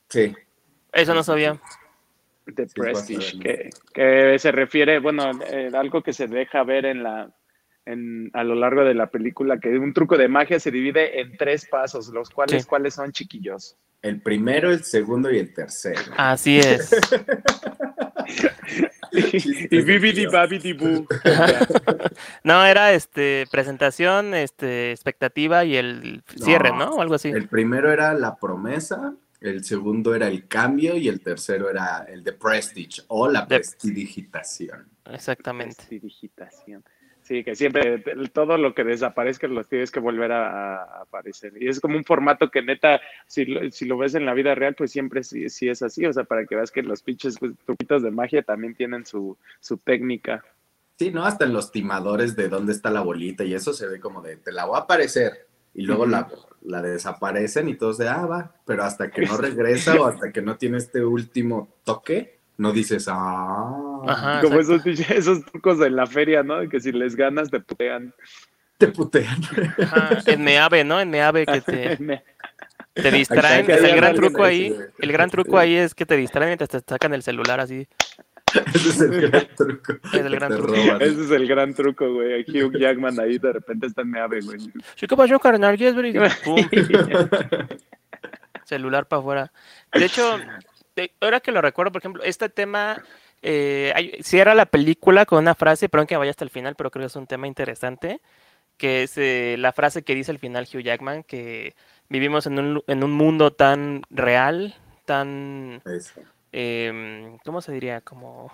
Sí. 0.10 0.34
Eso 0.92 1.14
no 1.14 1.24
sabía. 1.24 1.60
The 2.56 2.68
Sí, 2.68 2.74
Prestige, 2.76 3.40
que, 3.40 3.70
que 3.94 4.38
se 4.38 4.52
refiere, 4.52 5.00
bueno, 5.00 5.32
eh, 5.50 5.70
algo 5.74 6.04
que 6.04 6.12
se 6.14 6.28
deja 6.28 6.64
ver 6.64 6.86
en 6.86 7.02
la 7.04 7.32
en, 7.86 8.30
a 8.34 8.44
lo 8.44 8.56
largo 8.56 8.84
de 8.84 8.94
la 8.94 9.08
película, 9.08 9.60
que 9.60 9.70
un 9.70 9.94
truco 9.94 10.18
de 10.18 10.28
magia 10.28 10.60
se 10.60 10.72
divide 10.72 11.20
en 11.20 11.36
tres 11.38 11.66
pasos, 11.68 12.10
los 12.10 12.30
cuales, 12.30 12.64
Sí. 12.64 12.68
¿cuáles 12.70 12.94
son 12.96 13.12
chiquillos? 13.12 13.76
El 14.02 14.22
primero, 14.22 14.72
el 14.72 14.84
segundo 14.84 15.32
y 15.32 15.38
el 15.40 15.54
tercero. 15.54 16.02
Así 16.18 16.60
es. 16.60 16.92
y 19.14 19.82
bibidi 19.82 20.26
babidi 20.26 20.74
boo. 20.74 21.06
No, 22.44 22.66
era 22.66 22.94
este 22.94 23.46
presentación, 23.52 24.34
este 24.34 24.92
expectativa 24.92 25.64
y 25.66 25.76
el 25.76 26.24
cierre, 26.36 26.70
No. 26.72 26.78
¿no? 26.78 26.90
O 26.96 27.02
algo 27.02 27.16
así. 27.16 27.30
El 27.30 27.48
primero 27.48 27.92
era 27.92 28.14
la 28.14 28.36
promesa, 28.36 29.14
el 29.42 29.64
segundo 29.64 30.16
era 30.16 30.28
el 30.28 30.48
cambio 30.48 30.96
y 30.98 31.08
el 31.08 31.22
tercero 31.22 31.70
era 31.70 32.06
el 32.10 32.24
de 32.24 32.34
prestige 32.34 33.02
o 33.08 33.30
la 33.30 33.48
prestidigitación. 33.48 34.88
Exactamente. 35.12 35.76
Prestidigitación. 35.76 36.84
Sí, 37.24 37.44
que 37.46 37.56
siempre 37.56 38.04
todo 38.34 38.58
lo 38.58 38.76
que 38.76 38.84
desaparezca 38.84 39.48
lo 39.48 39.64
tienes 39.64 39.92
que 39.92 40.02
volver 40.02 40.34
a, 40.34 40.84
a 40.84 41.02
aparecer. 41.04 41.54
Y 41.58 41.70
es 41.70 41.80
como 41.80 41.96
un 41.96 42.04
formato 42.04 42.52
que 42.52 42.62
neta, 42.62 43.00
si 43.28 43.46
lo, 43.46 43.72
si 43.72 43.86
lo 43.86 43.98
ves 43.98 44.14
en 44.16 44.26
la 44.26 44.34
vida 44.34 44.56
real, 44.56 44.76
pues 44.76 44.92
siempre 44.92 45.24
sí, 45.24 45.50
sí 45.50 45.70
es 45.70 45.82
así. 45.82 46.06
O 46.06 46.12
sea, 46.12 46.26
para 46.26 46.46
que 46.46 46.56
veas 46.56 46.72
que 46.72 46.84
los 46.84 47.02
pinches 47.02 47.40
pues, 47.40 47.54
truquitos 47.66 48.04
de 48.04 48.12
magia 48.12 48.44
también 48.44 48.76
tienen 48.76 49.06
su, 49.06 49.38
su 49.62 49.78
técnica. 49.78 50.44
Sí, 51.00 51.12
¿no? 51.12 51.26
Hasta 51.26 51.46
en 51.46 51.54
los 51.54 51.72
timadores 51.72 52.36
de 52.36 52.50
dónde 52.50 52.74
está 52.74 52.92
la 52.92 53.02
bolita 53.02 53.46
y 53.46 53.54
eso 53.54 53.74
se 53.74 53.88
ve 53.88 54.02
como 54.02 54.22
de, 54.22 54.36
te 54.36 54.52
la 54.52 54.66
voy 54.66 54.76
a 54.76 54.82
aparecer. 54.82 55.48
Y 55.74 55.84
luego 55.84 56.06
la, 56.06 56.30
la 56.62 56.82
desaparecen 56.82 57.70
y 57.70 57.76
todos 57.76 57.98
de, 57.98 58.10
ah, 58.10 58.26
va. 58.26 58.56
Pero 58.66 58.84
hasta 58.84 59.10
que 59.10 59.22
no 59.22 59.38
regresa 59.38 59.96
o 59.96 60.06
hasta 60.06 60.34
que 60.34 60.42
no 60.42 60.58
tiene 60.58 60.78
este 60.78 61.06
último 61.06 61.70
toque, 61.86 62.42
no 62.64 62.72
dices, 62.72 63.08
ah, 63.10 63.76
Ajá. 64.08 64.40
como 64.42 64.58
esos, 64.58 64.86
esos 64.86 65.44
trucos 65.44 65.80
de 65.80 65.90
la 65.90 66.08
feria, 66.08 66.44
¿no? 66.44 66.68
Que 66.70 66.80
si 66.80 66.94
les 66.94 67.14
ganas 67.18 67.52
te 67.52 67.60
putean. 67.60 68.14
te 68.78 68.88
putean. 68.88 69.42
Ajá, 69.82 70.20
En 70.26 70.46
Meave, 70.46 70.86
¿no? 70.86 70.98
En 70.98 71.10
Meave 71.10 71.46
que 71.46 71.60
te, 71.60 71.98
distraen. 73.12 73.66
Sea, 73.66 73.76
el 73.76 73.96
gran 73.98 74.16
truco 74.16 74.46
ahí, 74.46 74.74
el 75.00 75.12
gran 75.12 75.30
truco 75.30 75.58
ahí 75.58 75.76
es 75.76 75.94
que 75.94 76.06
te 76.06 76.16
distraen 76.16 76.52
mientras 76.52 76.70
te 76.70 76.80
sacan 76.80 77.14
el 77.14 77.22
celular 77.22 77.60
así. 77.60 77.86
Ese 78.74 78.90
es 78.90 79.02
el 79.02 79.30
gran 79.30 79.48
truco. 79.58 79.94
Es 80.14 80.14
el 80.14 80.36
gran 80.36 80.52
truco. 80.56 80.74
Ese 80.74 81.22
es 81.22 81.32
el 81.32 81.48
gran 81.48 81.74
truco, 81.74 82.14
güey. 82.14 82.46
Hugh 82.48 82.78
Jackman 82.78 83.20
ahí 83.20 83.40
de 83.40 83.52
repente 83.52 83.88
está 83.88 84.04
en 84.04 84.12
Meave, 84.12 84.40
güey. 84.40 84.60
Sí, 84.96 85.06
¿qué 85.06 85.18
pasó, 85.18 85.38
carnal? 85.38 85.78
Good. 85.78 85.96
Pum. 86.46 86.66
celular 88.64 89.06
para 89.06 89.20
afuera. 89.20 89.52
De 89.92 90.06
hecho, 90.06 90.40
ahora 91.22 91.40
que 91.40 91.52
lo 91.52 91.62
recuerdo, 91.62 91.92
por 91.92 92.02
ejemplo, 92.02 92.24
este 92.24 92.50
tema 92.50 93.04
eh, 93.42 93.92
hay- 93.96 94.18
cierra 94.24 94.56
la 94.56 94.66
película 94.66 95.26
con 95.26 95.40
una 95.40 95.56
frase, 95.56 95.90
perdón 95.90 96.08
que 96.08 96.16
vaya 96.18 96.32
hasta 96.32 96.46
el 96.46 96.50
final, 96.50 96.76
pero 96.76 96.92
creo 96.92 97.04
que 97.04 97.08
es 97.08 97.16
un 97.16 97.28
tema 97.28 97.48
interesante, 97.48 98.22
que 98.78 99.04
es 99.04 99.18
eh, 99.18 99.56
la 99.60 99.74
frase 99.74 100.04
que 100.04 100.16
dice 100.16 100.32
al 100.32 100.40
final 100.40 100.68
Hugh 100.72 100.82
Jackman, 100.82 101.24
que 101.24 101.76
vivimos 102.10 102.48
en 102.48 102.60
un, 102.60 102.84
en 102.88 103.04
un 103.04 103.12
mundo 103.12 103.52
tan 103.52 104.04
real, 104.10 104.76
tan, 105.06 105.82
em, 106.52 107.38
¿cómo 107.40 107.62
se 107.62 107.72
diría? 107.74 108.02
Como 108.02 108.52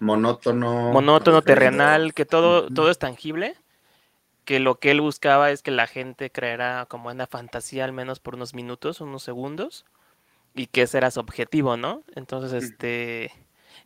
Monótono. 0.00 0.92
monótono, 0.92 1.42
terrenal, 1.42 2.14
que 2.14 2.24
todo, 2.24 2.68
todo 2.68 2.90
es 2.90 2.98
tangible, 2.98 3.54
que 4.44 4.60
lo 4.60 4.78
que 4.78 4.90
él 4.90 5.00
buscaba 5.00 5.50
es 5.50 5.62
que 5.62 5.70
la 5.70 5.86
gente 5.86 6.30
creara 6.30 6.86
como 6.86 7.10
en 7.10 7.18
la 7.18 7.26
fantasía 7.26 7.84
al 7.84 7.92
menos 7.92 8.20
por 8.20 8.34
unos 8.34 8.54
minutos, 8.54 9.00
unos 9.00 9.22
segundos, 9.22 9.84
y 10.54 10.66
que 10.66 10.82
ese 10.82 10.98
era 10.98 11.10
su 11.10 11.20
objetivo, 11.20 11.76
¿no? 11.76 12.02
Entonces, 12.14 12.52
este, 12.64 13.32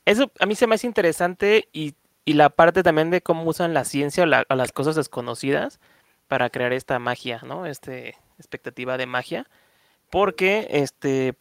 eso 0.04 0.30
a 0.38 0.46
mí 0.46 0.54
se 0.54 0.66
me 0.66 0.74
hace 0.74 0.86
interesante 0.86 1.68
y, 1.72 1.94
y 2.24 2.34
la 2.34 2.50
parte 2.50 2.82
también 2.82 3.10
de 3.10 3.22
cómo 3.22 3.44
usan 3.44 3.74
la 3.74 3.84
ciencia 3.84 4.24
o, 4.24 4.26
la- 4.26 4.44
o 4.48 4.54
las 4.54 4.72
cosas 4.72 4.96
desconocidas 4.96 5.80
para 6.28 6.50
crear 6.50 6.72
esta 6.72 6.98
magia, 6.98 7.40
¿no? 7.44 7.64
Este 7.66 8.16
expectativa 8.38 8.96
de 8.98 9.06
magia, 9.06 9.46
porque, 10.10 10.68
este, 10.70 11.34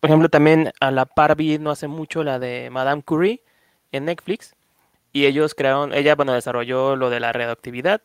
por 0.00 0.10
ejemplo, 0.10 0.28
también 0.28 0.72
a 0.80 0.90
la 0.90 1.06
par 1.06 1.36
vi 1.36 1.58
no 1.58 1.70
hace 1.70 1.88
mucho 1.88 2.22
la 2.24 2.38
de 2.38 2.68
Madame 2.70 3.02
Curie 3.02 3.42
en 3.92 4.04
Netflix, 4.06 4.54
y 5.12 5.26
ellos 5.26 5.54
crearon, 5.54 5.94
ella, 5.94 6.16
bueno, 6.16 6.32
desarrolló 6.32 6.96
lo 6.96 7.08
de 7.10 7.20
la 7.20 7.32
radioactividad 7.32 8.02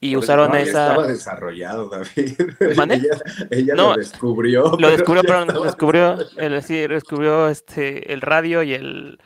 y 0.00 0.14
Por 0.14 0.24
usaron 0.24 0.50
No, 0.50 0.54
ya 0.56 0.62
esa... 0.62 0.88
estaba 0.88 1.06
desarrollado, 1.06 1.88
David. 1.88 2.40
Ella 2.60 3.18
ella 3.50 3.74
No, 3.74 3.90
lo 3.90 3.96
descubrió. 3.96 4.62
Lo 4.62 4.76
pero 4.76 4.90
descubrió, 4.90 5.22
perdón, 5.22 5.48
estaba 5.48 5.66
descubrió, 5.66 6.18
el, 6.36 6.62
sí, 6.62 6.86
descubrió 6.86 7.48
este, 7.48 8.12
el 8.12 8.20
radio 8.20 8.62
y 8.62 8.74
el 8.74 9.18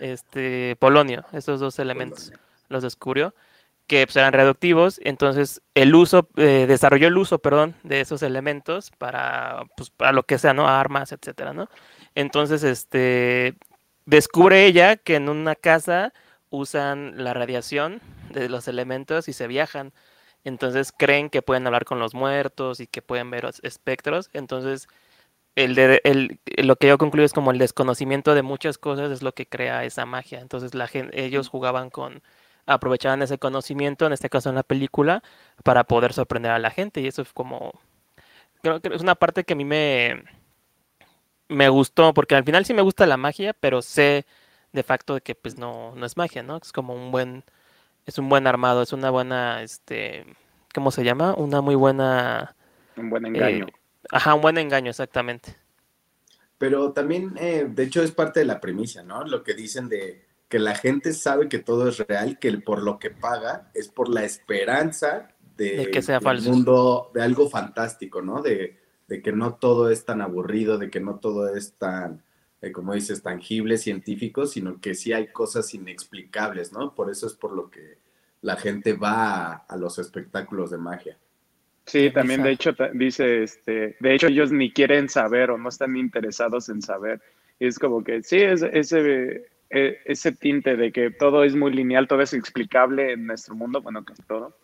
este, 0.00 0.76
polonio, 0.78 1.24
esos 1.32 1.60
dos 1.60 1.78
elementos, 1.78 2.32
los 2.68 2.82
descubrió. 2.82 3.34
que 3.86 4.06
pues, 4.06 4.16
eran 4.16 4.32
reductivos, 4.32 5.00
entonces 5.02 5.62
el 5.74 5.94
uso, 5.94 6.28
eh, 6.36 6.66
desarrolló 6.68 7.08
el 7.08 7.18
uso, 7.18 7.38
perdón, 7.38 7.74
de 7.82 8.00
esos 8.00 8.22
elementos 8.22 8.90
para, 8.98 9.64
pues, 9.76 9.90
para 9.90 10.12
lo 10.12 10.22
que 10.24 10.38
sea, 10.38 10.54
¿no? 10.54 10.68
Armas, 10.68 11.12
etcétera, 11.12 11.52
¿no? 11.52 11.68
Entonces, 12.14 12.62
este, 12.62 13.56
descubre 14.06 14.66
ella 14.66 14.96
que 14.96 15.16
en 15.16 15.28
una 15.28 15.54
casa 15.54 16.12
usan 16.50 17.22
la 17.22 17.34
radiación 17.34 18.00
de 18.32 18.48
los 18.48 18.68
elementos 18.68 19.28
y 19.28 19.32
se 19.32 19.46
viajan. 19.46 19.92
Entonces 20.44 20.92
creen 20.96 21.30
que 21.30 21.42
pueden 21.42 21.66
hablar 21.66 21.84
con 21.84 21.98
los 21.98 22.14
muertos 22.14 22.80
y 22.80 22.86
que 22.86 23.02
pueden 23.02 23.30
ver 23.30 23.50
espectros. 23.62 24.30
Entonces, 24.32 24.88
el 25.56 25.74
de, 25.74 26.00
el, 26.04 26.40
lo 26.58 26.76
que 26.76 26.88
yo 26.88 26.98
concluyo 26.98 27.26
es 27.26 27.32
como 27.32 27.50
el 27.52 27.58
desconocimiento 27.58 28.34
de 28.34 28.42
muchas 28.42 28.78
cosas 28.78 29.10
es 29.10 29.22
lo 29.22 29.32
que 29.32 29.46
crea 29.46 29.84
esa 29.84 30.06
magia. 30.06 30.40
Entonces 30.40 30.74
la 30.74 30.88
gente, 30.88 31.24
ellos 31.24 31.48
jugaban 31.48 31.90
con 31.90 32.22
aprovechaban 32.66 33.22
ese 33.22 33.38
conocimiento, 33.38 34.06
en 34.06 34.12
este 34.12 34.30
caso 34.30 34.48
en 34.48 34.54
la 34.56 34.62
película, 34.62 35.22
para 35.64 35.84
poder 35.84 36.12
sorprender 36.12 36.52
a 36.52 36.58
la 36.58 36.70
gente. 36.70 37.00
Y 37.00 37.06
eso 37.08 37.22
es 37.22 37.32
como, 37.32 37.72
creo 38.62 38.80
que 38.80 38.94
es 38.94 39.02
una 39.02 39.14
parte 39.16 39.44
que 39.44 39.54
a 39.54 39.56
mí 39.56 39.64
me, 39.64 40.24
me 41.48 41.68
gustó, 41.68 42.14
porque 42.14 42.34
al 42.36 42.44
final 42.44 42.64
sí 42.64 42.74
me 42.74 42.82
gusta 42.82 43.06
la 43.06 43.16
magia, 43.16 43.54
pero 43.54 43.82
sé 43.82 44.26
de 44.72 44.82
facto 44.82 45.14
de 45.14 45.20
que 45.20 45.34
pues 45.34 45.58
no, 45.58 45.94
no 45.94 46.06
es 46.06 46.16
magia, 46.16 46.42
¿no? 46.42 46.56
Es 46.56 46.72
como 46.72 46.94
un 46.94 47.10
buen, 47.10 47.44
es 48.06 48.18
un 48.18 48.28
buen 48.28 48.46
armado, 48.46 48.82
es 48.82 48.92
una 48.92 49.10
buena, 49.10 49.62
este, 49.62 50.26
¿cómo 50.74 50.90
se 50.90 51.04
llama? 51.04 51.34
Una 51.34 51.60
muy 51.60 51.74
buena... 51.74 52.54
Un 52.96 53.10
buen 53.10 53.26
engaño. 53.26 53.66
Eh, 53.66 53.72
ajá, 54.10 54.34
un 54.34 54.42
buen 54.42 54.58
engaño, 54.58 54.90
exactamente. 54.90 55.56
Pero 56.58 56.92
también, 56.92 57.34
eh, 57.38 57.66
de 57.68 57.82
hecho, 57.84 58.02
es 58.02 58.12
parte 58.12 58.40
de 58.40 58.46
la 58.46 58.60
premisa, 58.60 59.02
¿no? 59.02 59.24
Lo 59.24 59.42
que 59.42 59.54
dicen 59.54 59.88
de 59.88 60.26
que 60.50 60.58
la 60.58 60.74
gente 60.74 61.12
sabe 61.14 61.48
que 61.48 61.60
todo 61.60 61.88
es 61.88 61.98
real, 61.98 62.38
que 62.38 62.52
por 62.58 62.82
lo 62.82 62.98
que 62.98 63.10
paga 63.10 63.70
es 63.72 63.88
por 63.88 64.08
la 64.08 64.24
esperanza 64.24 65.28
de, 65.56 65.90
que 65.90 66.02
sea 66.02 66.20
falso. 66.20 66.50
mundo, 66.50 67.10
de 67.14 67.22
algo 67.22 67.48
fantástico, 67.48 68.20
¿no? 68.20 68.42
De, 68.42 68.78
que 69.08 69.32
no 69.32 69.54
todo 69.54 69.90
es 69.90 70.04
tan 70.04 70.20
aburrido, 70.20 70.76
de 70.76 70.90
que 70.90 71.00
no 71.00 71.18
todo 71.18 71.54
es 71.54 71.74
tan, 71.74 72.22
eh, 72.62 72.72
como 72.72 72.94
dices, 72.94 73.22
tangible, 73.22 73.78
científico, 73.78 74.46
sino 74.46 74.80
que 74.80 74.94
sí 74.94 75.12
hay 75.12 75.28
cosas 75.28 75.72
inexplicables, 75.74 76.72
¿no? 76.72 76.94
Por 76.94 77.10
eso 77.10 77.26
es 77.26 77.34
por 77.34 77.52
lo 77.52 77.70
que 77.70 77.98
la 78.42 78.56
gente 78.56 78.92
va 78.94 79.64
a, 79.68 79.76
los 79.76 79.98
espectáculos 79.98 80.70
de 80.70 80.78
magia. 80.78 81.18
Sí, 81.86 82.10
también 82.10 82.42
de 82.42 82.52
hecho 82.52 82.74
dice, 82.94 83.42
este, 83.42 83.96
de 83.98 84.14
hecho 84.14 84.28
ellos 84.28 84.52
ni 84.52 84.72
quieren 84.72 85.08
saber 85.08 85.50
o 85.50 85.58
no 85.58 85.68
están 85.68 85.96
interesados 85.96 86.68
en 86.68 86.82
saber. 86.82 87.20
Y 87.58 87.66
es 87.66 87.78
como 87.78 88.04
que 88.04 88.22
sí, 88.22 88.36
es, 88.36 88.62
ese 88.62 89.48
e, 89.70 90.00
ese 90.04 90.32
tinte 90.32 90.76
de 90.76 90.90
que 90.90 91.10
todo 91.10 91.44
es 91.44 91.54
muy 91.54 91.72
lineal, 91.72 92.08
todo 92.08 92.22
es 92.22 92.34
explicable 92.34 93.12
en 93.12 93.26
nuestro 93.26 93.54
mundo, 93.54 93.80
bueno, 93.80 94.04
casi 94.04 94.22
todo. 94.24 94.56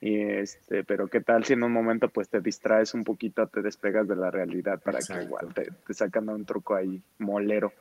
Y 0.00 0.18
este, 0.20 0.82
pero 0.82 1.08
qué 1.08 1.20
tal 1.20 1.44
si 1.44 1.52
en 1.52 1.62
un 1.62 1.72
momento 1.72 2.08
pues 2.08 2.28
te 2.28 2.40
distraes 2.40 2.94
un 2.94 3.04
poquito, 3.04 3.46
te 3.48 3.60
despegas 3.60 4.08
de 4.08 4.16
la 4.16 4.30
realidad 4.30 4.80
para 4.82 4.98
que 5.00 5.22
igual 5.22 5.52
te, 5.52 5.70
sacan 5.92 6.28
un 6.30 6.46
truco 6.46 6.74
ahí 6.74 7.02
molero. 7.18 7.72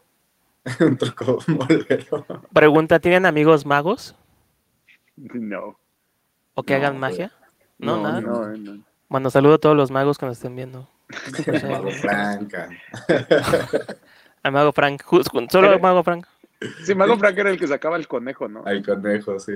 un 0.82 0.98
truco 0.98 1.40
molero. 1.48 2.26
Pregunta, 2.52 3.00
¿tienen 3.00 3.26
amigos 3.26 3.66
magos? 3.66 4.16
No. 5.16 5.80
¿O 6.56 6.64
que 6.64 6.76
hagan 6.76 7.00
magia? 7.00 7.32
No, 7.78 8.02
nada. 8.04 8.20
No, 8.20 8.50
no. 8.58 8.84
Bueno, 9.08 9.30
saludo 9.30 9.56
a 9.56 9.60
todos 9.60 9.78
los 9.78 9.90
magos 9.90 10.18
que 10.18 10.26
nos 10.26 10.38
estén 10.38 10.56
viendo. 10.56 10.90
Mago 11.64 11.92
Franca. 11.92 12.70
Al 14.44 14.52
mago 14.52 14.72
Frank, 14.72 15.04
solo 15.50 15.70
al 15.70 15.82
mago 15.82 16.04
Frank. 16.04 16.26
Sí, 16.84 16.94
Mago 16.94 17.18
Frank 17.18 17.38
era 17.38 17.50
el 17.50 17.58
que 17.58 17.68
sacaba 17.68 17.96
el 17.96 18.08
conejo, 18.08 18.50
¿no? 18.50 18.66
El 18.66 18.86
conejo, 18.86 19.40
sí. 19.40 19.54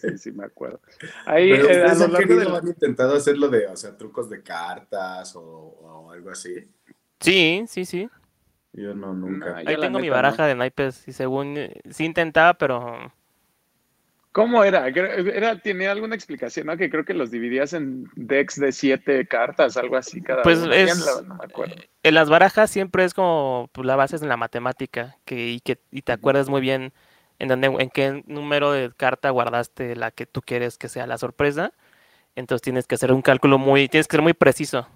Sí, 0.00 0.18
sí, 0.18 0.32
me 0.32 0.46
acuerdo. 0.46 0.80
Ahí, 1.26 1.50
Pero 1.50 1.68
eh, 1.68 1.84
han, 1.84 2.66
intentado 2.66 3.16
hacerlo 3.16 3.48
de, 3.48 3.66
o 3.66 3.76
sea, 3.76 3.96
trucos 3.96 4.30
de 4.30 4.42
cartas 4.42 5.34
o, 5.36 6.10
algo 6.10 6.30
así? 6.30 6.66
Sí, 7.20 7.64
sí, 7.68 7.84
sí. 7.84 8.08
Yo 8.72 8.94
no, 8.94 9.12
nunca. 9.12 9.56
Ahí 9.56 9.76
tengo 9.78 9.98
mi 9.98 10.08
baraja 10.08 10.46
de 10.46 10.54
naipes 10.54 11.06
y 11.08 11.12
según, 11.12 11.56
eh, 11.58 11.80
sí 11.90 12.04
intentaba, 12.04 12.54
pero 12.54 13.12
¿Cómo 14.38 14.62
era? 14.62 14.86
era? 14.86 15.58
Tenía 15.58 15.90
alguna 15.90 16.14
explicación, 16.14 16.68
¿no? 16.68 16.76
Que 16.76 16.88
creo 16.88 17.04
que 17.04 17.12
los 17.12 17.32
dividías 17.32 17.72
en 17.72 18.08
decks 18.14 18.60
de 18.60 18.70
siete 18.70 19.26
cartas, 19.26 19.76
algo 19.76 19.96
así 19.96 20.22
cada 20.22 20.42
Pues 20.44 20.60
es, 20.60 21.24
no 21.26 21.34
me 21.34 21.44
acuerdo. 21.44 21.74
En 22.04 22.14
las 22.14 22.30
barajas 22.30 22.70
siempre 22.70 23.02
es 23.02 23.14
como 23.14 23.68
pues, 23.72 23.84
la 23.84 23.96
base 23.96 24.14
es 24.14 24.22
en 24.22 24.28
la 24.28 24.36
matemática, 24.36 25.16
que, 25.24 25.48
y 25.48 25.58
que 25.58 25.80
y 25.90 26.02
te 26.02 26.12
acuerdas 26.12 26.48
muy 26.48 26.60
bien 26.60 26.92
en 27.40 27.48
dónde, 27.48 27.66
en 27.66 27.90
qué 27.90 28.22
número 28.28 28.70
de 28.70 28.92
carta 28.96 29.30
guardaste 29.30 29.96
la 29.96 30.12
que 30.12 30.24
tú 30.24 30.40
quieres 30.40 30.78
que 30.78 30.88
sea 30.88 31.08
la 31.08 31.18
sorpresa. 31.18 31.72
Entonces 32.36 32.62
tienes 32.62 32.86
que 32.86 32.94
hacer 32.94 33.10
un 33.10 33.22
cálculo 33.22 33.58
muy, 33.58 33.88
tienes 33.88 34.06
que 34.06 34.18
ser 34.18 34.22
muy 34.22 34.34
preciso 34.34 34.86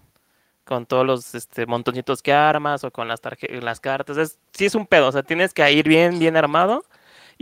con 0.62 0.87
todos 0.87 1.05
los 1.05 1.35
este, 1.35 1.66
montoncitos 1.66 2.22
que 2.22 2.33
armas 2.33 2.85
o 2.85 2.92
con 2.92 3.09
las, 3.09 3.20
las 3.61 3.81
cartas. 3.81 4.18
Es, 4.18 4.38
sí 4.52 4.66
es 4.66 4.76
un 4.76 4.87
pedo, 4.87 5.09
o 5.09 5.12
sea, 5.12 5.24
tienes 5.24 5.52
que 5.52 5.68
ir 5.72 5.88
bien, 5.88 6.20
bien 6.20 6.37
armado 6.37 6.85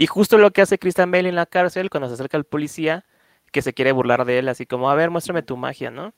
y 0.00 0.06
justo 0.06 0.38
lo 0.38 0.50
que 0.50 0.62
hace 0.62 0.78
Christian 0.78 1.10
Bale 1.10 1.28
en 1.28 1.34
la 1.34 1.44
cárcel 1.44 1.90
cuando 1.90 2.08
se 2.08 2.14
acerca 2.14 2.38
al 2.38 2.44
policía, 2.44 3.04
que 3.52 3.60
se 3.60 3.74
quiere 3.74 3.92
burlar 3.92 4.24
de 4.24 4.38
él, 4.38 4.48
así 4.48 4.64
como, 4.64 4.90
a 4.90 4.94
ver, 4.94 5.10
muéstrame 5.10 5.42
tu 5.42 5.58
magia, 5.58 5.90
¿no? 5.90 6.14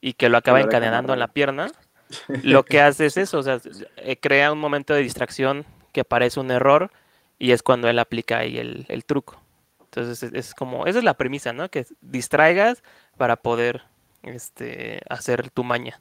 Y 0.00 0.14
que 0.14 0.30
lo 0.30 0.38
acaba 0.38 0.62
encadenando 0.62 1.12
en 1.12 1.18
la 1.18 1.28
pierna. 1.28 1.70
Lo 2.42 2.64
que 2.64 2.80
hace 2.80 3.04
es 3.04 3.18
eso, 3.18 3.40
o 3.40 3.42
sea, 3.42 3.60
eh, 3.98 4.16
crea 4.16 4.52
un 4.52 4.58
momento 4.58 4.94
de 4.94 5.02
distracción 5.02 5.66
que 5.92 6.02
parece 6.02 6.40
un 6.40 6.50
error 6.50 6.90
y 7.38 7.50
es 7.50 7.62
cuando 7.62 7.90
él 7.90 7.98
aplica 7.98 8.38
ahí 8.38 8.56
el, 8.56 9.04
truco. 9.04 9.38
Entonces 9.84 10.32
es, 10.32 10.54
como, 10.54 10.86
esa 10.86 11.00
es 11.00 11.04
la 11.04 11.18
premisa, 11.18 11.52
¿no? 11.52 11.68
Que 11.68 11.84
distraigas 12.00 12.82
para 13.18 13.36
poder 13.36 13.82
este, 14.22 15.02
hacer 15.10 15.50
tu 15.50 15.62
maña. 15.62 16.00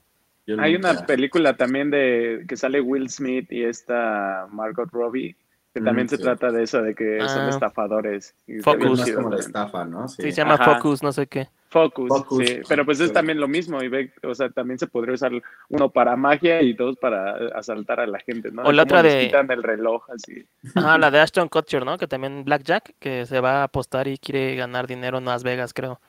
Hay 0.58 0.76
una 0.76 1.06
película 1.06 1.58
también 1.58 1.92
de 1.92 2.46
que 2.48 2.56
sale 2.56 2.80
Will 2.80 3.10
Smith 3.10 3.52
y 3.52 3.66
esta 3.66 4.48
Margot 4.52 4.90
Robbie 4.90 5.36
que 5.76 5.82
también 5.82 6.08
se 6.08 6.18
trata 6.18 6.54
de 6.54 6.64
eso, 6.64 6.82
de 6.82 6.96
que 6.96 7.20
son 7.20 7.42
ah. 7.42 7.50
estafadores. 7.50 8.34
Focus. 8.64 9.12
como 9.12 9.30
la 9.30 9.40
estafa, 9.40 9.84
¿no? 9.84 10.08
Sí, 10.08 10.22
se 10.22 10.32
llama 10.32 10.58
Focus, 10.58 11.04
no 11.04 11.12
sé 11.12 11.28
qué. 11.28 11.50
Focus, 11.68 12.10
sí. 12.40 12.62
Pero 12.70 12.86
pues 12.86 13.02
es 13.02 13.12
también 13.12 13.42
lo 13.42 13.50
mismo. 13.50 13.84
Y 13.84 13.90
ve, 13.90 14.14
o 14.24 14.34
sea, 14.34 14.50
también 14.50 14.80
se 14.80 14.88
podría 14.88 15.16
usar 15.16 15.34
uno 15.68 15.90
para 15.90 16.16
magia 16.16 16.62
y 16.62 16.72
dos 16.72 16.96
para 16.96 17.50
asaltar 17.50 18.00
a 18.00 18.08
la 18.08 18.20
gente, 18.20 18.52
¿no? 18.52 18.62
O 18.62 18.72
la 18.72 18.84
otra 18.84 19.04
de. 19.04 19.26
quitan 19.26 19.52
el 19.52 19.64
reloj, 19.64 20.10
así. 20.12 20.48
Ajá, 20.76 20.98
la 20.98 21.12
de 21.12 21.20
Ashton 21.20 21.50
Kutcher, 21.50 21.84
¿no? 21.84 21.98
Que 21.98 22.08
también 22.08 22.46
Blackjack, 22.46 22.94
que 22.98 23.26
se 23.26 23.42
va 23.42 23.60
a 23.60 23.64
apostar 23.64 24.08
y 24.08 24.18
quiere 24.18 24.56
ganar 24.56 24.88
dinero 24.88 25.18
en 25.18 25.26
Las 25.26 25.44
Vegas, 25.44 25.74
creo. 25.74 26.00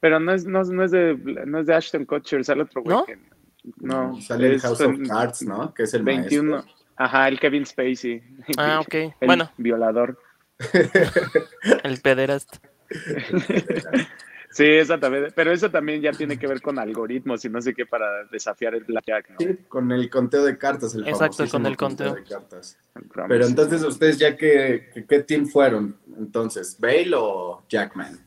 Pero 0.00 0.20
no 0.20 0.32
es, 0.32 0.44
no, 0.44 0.62
no 0.64 0.84
es, 0.84 0.90
de, 0.90 1.16
no 1.46 1.60
es 1.60 1.66
de 1.66 1.74
Ashton 1.74 2.04
Kutcher, 2.04 2.44
sale 2.44 2.64
otro 2.64 2.82
güey. 2.82 2.94
¿No? 3.78 4.12
no, 4.12 4.20
sale 4.20 4.48
el 4.48 4.60
House 4.60 4.82
of 4.82 4.98
Cards, 5.08 5.42
¿no? 5.46 5.72
Que 5.72 5.84
es 5.84 5.94
el 5.94 6.02
21. 6.02 6.50
Maestro. 6.50 6.77
Ajá, 6.98 7.28
el 7.28 7.38
Kevin 7.40 7.64
Spacey. 7.64 8.22
Ah, 8.56 8.80
ok. 8.84 8.94
El 8.94 9.12
bueno. 9.26 9.50
Violador. 9.56 10.18
el 11.84 12.00
pederast. 12.00 12.56
Sí, 14.50 14.64
esa 14.64 14.98
también, 14.98 15.28
pero 15.36 15.52
eso 15.52 15.70
también 15.70 16.00
ya 16.00 16.10
tiene 16.10 16.38
que 16.38 16.46
ver 16.46 16.62
con 16.62 16.78
algoritmos 16.78 17.44
y 17.44 17.50
no 17.50 17.60
sé 17.60 17.74
qué 17.74 17.84
para 17.84 18.24
desafiar 18.24 18.74
el 18.74 18.82
blackjack, 18.84 19.30
¿no? 19.30 19.36
Sí, 19.38 19.58
con 19.68 19.92
el 19.92 20.08
conteo 20.08 20.42
de 20.42 20.56
cartas, 20.56 20.94
el 20.94 21.06
Exacto, 21.06 21.46
con 21.48 21.66
el 21.66 21.76
conteo. 21.76 22.14
de 22.14 22.24
cartas. 22.24 22.78
Pero 23.28 23.46
entonces 23.46 23.82
ustedes 23.82 24.18
ya 24.18 24.36
que, 24.36 25.04
¿qué 25.06 25.20
team 25.20 25.46
fueron? 25.46 25.98
Entonces, 26.16 26.76
¿Bale 26.80 27.12
o 27.14 27.62
Jackman? 27.68 28.18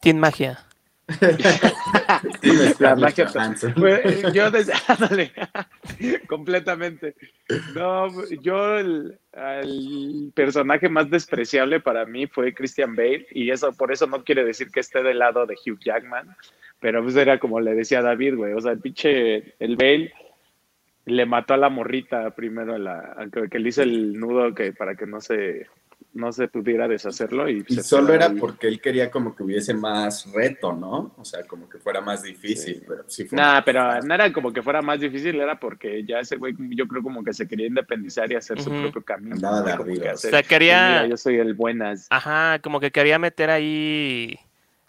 Team 0.00 0.18
Magia. 0.18 0.64
la 2.80 2.96
magia 2.96 3.30
yo 4.32 4.50
desde, 4.50 4.72
completamente. 6.28 7.14
No, 7.74 8.08
yo 8.42 8.78
el, 8.78 9.18
personaje 10.34 10.88
más 10.88 11.08
despreciable 11.08 11.78
para 11.80 12.06
mí 12.06 12.26
fue 12.26 12.52
Christian 12.52 12.96
Bale 12.96 13.26
y 13.30 13.50
eso 13.50 13.72
por 13.72 13.92
eso 13.92 14.06
no 14.06 14.24
quiere 14.24 14.44
decir 14.44 14.70
que 14.70 14.80
esté 14.80 15.02
del 15.02 15.20
lado 15.20 15.46
de 15.46 15.54
Hugh 15.54 15.78
Jackman, 15.78 16.34
pero 16.80 17.02
pues 17.02 17.14
era 17.14 17.38
como 17.38 17.60
le 17.60 17.74
decía 17.74 18.02
David, 18.02 18.34
güey, 18.34 18.54
o 18.54 18.60
sea, 18.60 18.72
el 18.72 18.80
pinche 18.80 19.54
el 19.60 19.76
Bale 19.76 20.12
le 21.04 21.24
mató 21.24 21.54
a 21.54 21.58
la 21.58 21.68
morrita 21.68 22.30
primero 22.30 22.76
la 22.78 23.28
que 23.48 23.60
le 23.60 23.68
hizo 23.68 23.82
el 23.82 24.18
nudo 24.18 24.54
que 24.54 24.72
para 24.72 24.96
que 24.96 25.06
no 25.06 25.20
se 25.20 25.68
no 26.16 26.32
se 26.32 26.48
pudiera 26.48 26.88
deshacerlo. 26.88 27.48
Y, 27.48 27.64
solo 27.82 28.12
era 28.12 28.30
porque 28.30 28.68
él 28.68 28.80
quería 28.80 29.10
como 29.10 29.36
que 29.36 29.42
hubiese 29.42 29.74
más 29.74 30.30
reto, 30.32 30.72
¿no? 30.72 31.14
O 31.16 31.24
sea, 31.24 31.44
como 31.44 31.68
que 31.68 31.78
fuera 31.78 32.00
más 32.00 32.22
difícil. 32.22 32.82
Pero 32.86 33.04
sí 33.06 33.26
Nada, 33.30 33.64
pero 33.64 34.02
no 34.02 34.14
era 34.14 34.32
como 34.32 34.52
que 34.52 34.62
fuera 34.62 34.82
más 34.82 35.00
difícil, 35.00 35.40
era 35.40 35.58
porque 35.60 36.04
ya 36.04 36.20
ese 36.20 36.36
güey, 36.36 36.54
yo 36.70 36.88
creo 36.88 37.02
como 37.02 37.22
que 37.22 37.32
se 37.32 37.46
quería 37.46 37.66
independizar 37.66 38.30
y 38.32 38.34
hacer 38.34 38.60
su 38.60 38.70
propio 38.70 39.02
camino. 39.04 39.36
Andaba 39.36 39.62
de 39.62 39.72
arriba. 39.72 40.12
o 40.14 40.16
sea, 40.16 40.42
quería... 40.42 41.06
yo 41.06 41.16
soy 41.16 41.36
el 41.36 41.54
buenas. 41.54 42.06
Ajá, 42.10 42.58
como 42.60 42.80
que 42.80 42.90
quería 42.90 43.18
meter 43.18 43.50
ahí 43.50 44.38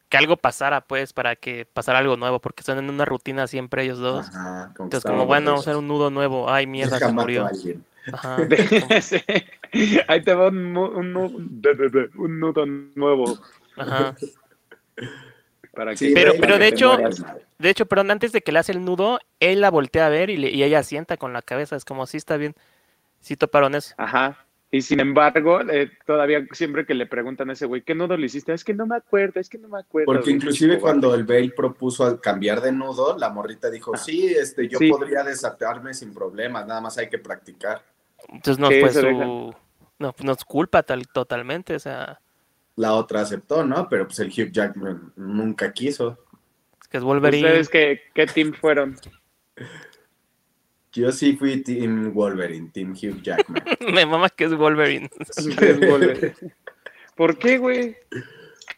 que 0.10 0.18
algo 0.18 0.38
pasara, 0.38 0.82
pues, 0.82 1.14
para 1.14 1.36
que 1.36 1.66
pasara 1.66 2.00
algo 2.00 2.16
nuevo, 2.16 2.40
porque 2.40 2.62
están 2.62 2.78
en 2.78 2.90
una 2.90 3.06
rutina 3.06 3.48
siempre 3.48 3.84
ellos 3.84 4.00
dos. 4.00 4.28
Ajá, 4.30 4.68
Entonces, 4.70 5.04
como, 5.04 5.26
bueno, 5.26 5.52
vamos 5.52 5.68
a 5.68 5.72
hacer 5.72 5.78
un 5.78 5.88
nudo 5.88 6.10
nuevo. 6.10 6.50
Ay, 6.50 6.66
mierda, 6.66 6.98
se 6.98 7.12
murió. 7.12 7.50
Ahí 10.08 10.22
te 10.24 10.34
va 10.34 10.48
un, 10.48 10.76
un, 10.78 12.40
nudo 12.40 12.66
nuevo. 12.66 13.38
Ajá. 13.76 14.16
Para 15.74 15.96
Sí, 15.96 16.10
que 16.10 16.14
Pero- 16.14 16.34
pero 16.40 16.58
de 16.58 16.68
hecho-. 16.68 16.98
De 17.60 17.70
hecho, 17.70 17.86
perdón, 17.88 18.12
antes 18.12 18.32
de 18.32 18.42
que 18.42 18.52
le 18.52 18.60
hace 18.60 18.72
el 18.72 18.86
nudo, 18.86 19.20
él 19.40 19.62
la 19.62 19.72
voltea 19.72 20.06
a 20.06 20.10
ver 20.10 20.30
y, 20.30 20.38
le- 20.38 20.52
y 20.52 20.64
ella 20.64 20.84
sienta 20.84 21.18
con 21.18 21.34
la 21.34 21.42
cabeza. 21.42 21.76
Es 21.76 21.86
como, 21.86 22.06
sí, 22.06 22.18
está 22.18 22.38
bien. 22.38 22.54
Sí 23.20 23.36
toparon 23.36 23.74
eso. 23.76 23.96
Ajá. 23.98 24.44
Y 24.70 24.82
sin 24.82 25.00
embargo, 25.00 25.62
eh, 25.62 25.90
todavía 26.06 26.46
siempre 26.52 26.86
que 26.86 26.94
le 26.94 27.06
preguntan 27.06 27.50
a 27.50 27.54
ese 27.54 27.66
güey, 27.66 27.82
¿qué 27.84 27.96
nudo 27.96 28.18
le 28.18 28.26
hiciste? 28.26 28.54
Es 28.54 28.64
que 28.66 28.74
no 28.74 28.86
me 28.86 28.98
acuerdo, 28.98 29.40
es 29.40 29.48
que 29.50 29.58
no 29.58 29.70
me 29.70 29.80
acuerdo. 29.80 30.06
Porque 30.08 30.24
güey, 30.26 30.36
inclusive 30.36 30.74
chico, 30.74 30.82
cuando 30.82 31.16
el 31.16 31.24
Bale 31.24 31.52
propuso 31.56 32.06
al 32.06 32.20
cambiar 32.20 32.60
de 32.62 32.74
nudo, 32.74 33.18
la 33.18 33.30
morrita 33.30 33.70
dijo, 33.72 33.96
sí, 33.96 34.28
este, 34.28 34.68
yo 34.68 34.78
Sí. 34.78 34.90
podría 34.90 35.24
desatarme 35.24 35.94
sin 35.94 36.14
problemas, 36.14 36.68
nada 36.68 36.82
más 36.82 36.98
hay 36.98 37.08
que 37.10 37.18
practicar. 37.18 37.82
Entonces 38.30 38.60
no 38.60 38.68
fue 38.68 38.92
su... 38.92 39.56
No, 40.00 40.14
no 40.24 40.32
es 40.32 40.46
culpa 40.46 40.84
tal, 40.84 41.08
totalmente. 41.08 41.76
O 41.76 41.80
sea, 41.80 42.20
La 42.76 42.94
otra 42.94 43.22
aceptó, 43.22 43.66
¿no? 43.66 43.88
Pero 43.90 44.06
pues 44.08 44.20
el 44.20 44.28
Hugh 44.28 44.52
Jackman 44.52 45.14
nunca 45.16 45.72
quiso. 45.72 46.20
es 46.82 46.88
que 46.88 46.98
es 46.98 47.04
Wolverine. 47.04 47.48
¿Ustedes 47.48 47.70
qué, 47.70 48.02
qué 48.14 48.28
team 48.28 48.54
fueron? 48.54 48.96
Yo 50.94 51.12
sí 51.12 51.36
fui 51.36 51.62
Team 51.62 52.14
Wolverine, 52.14 52.72
Team 52.74 52.92
Hugh 52.92 53.22
Jackman. 53.22 53.64
Me 53.94 54.06
mama 54.06 54.30
que 54.30 54.44
es 54.46 54.56
Wolverine. 54.56 55.10
¿Por 57.16 57.38
qué, 57.38 57.58
güey? 57.58 57.98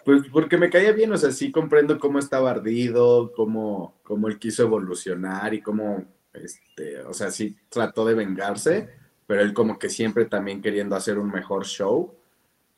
Pues 0.06 0.24
porque 0.32 0.58
me 0.58 0.70
caía 0.70 0.92
bien, 0.92 1.12
o 1.12 1.18
sea, 1.18 1.32
sí 1.32 1.52
comprendo 1.52 2.00
cómo 2.00 2.20
estaba 2.20 2.52
ardido, 2.52 3.32
cómo, 3.34 4.00
cómo 4.04 4.28
él 4.28 4.40
quiso 4.40 4.64
evolucionar 4.64 5.54
y 5.54 5.62
cómo, 5.62 6.06
este, 6.34 7.02
o 7.02 7.14
sea, 7.14 7.32
sí 7.32 7.58
trató 7.70 8.06
de 8.06 8.14
vengarse, 8.14 8.90
pero 9.30 9.44
él 9.44 9.54
como 9.54 9.78
que 9.78 9.90
siempre 9.92 10.26
también 10.26 10.60
queriendo 10.60 10.96
hacer 10.96 11.20
un 11.20 11.30
mejor 11.30 11.64
show 11.64 12.16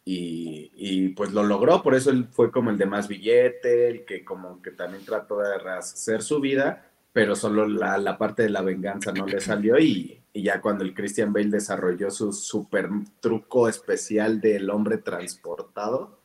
y, 0.03 0.69
y, 0.75 1.09
pues 1.09 1.31
lo 1.31 1.43
logró, 1.43 1.81
por 1.81 1.95
eso 1.95 2.09
él 2.09 2.27
fue 2.29 2.51
como 2.51 2.71
el 2.71 2.77
de 2.77 2.85
más 2.85 3.07
billete, 3.07 3.87
el 3.87 4.03
que 4.03 4.25
como 4.25 4.61
que 4.61 4.71
también 4.71 5.05
trató 5.05 5.39
de 5.39 5.57
rehacer 5.57 6.21
su 6.21 6.41
vida, 6.41 6.89
pero 7.13 7.37
solo 7.37 7.65
la, 7.65 7.97
la 7.97 8.17
parte 8.17 8.43
de 8.43 8.49
la 8.49 8.61
venganza 8.63 9.13
no 9.13 9.25
le 9.25 9.39
salió 9.39 9.79
y, 9.79 10.19
y 10.33 10.43
ya 10.43 10.59
cuando 10.59 10.83
el 10.83 10.93
Christian 10.93 11.31
Bale 11.31 11.51
desarrolló 11.51 12.11
su 12.11 12.33
super 12.33 12.89
truco 13.21 13.69
especial 13.69 14.41
del 14.41 14.69
hombre 14.71 14.97
transportado, 14.97 16.19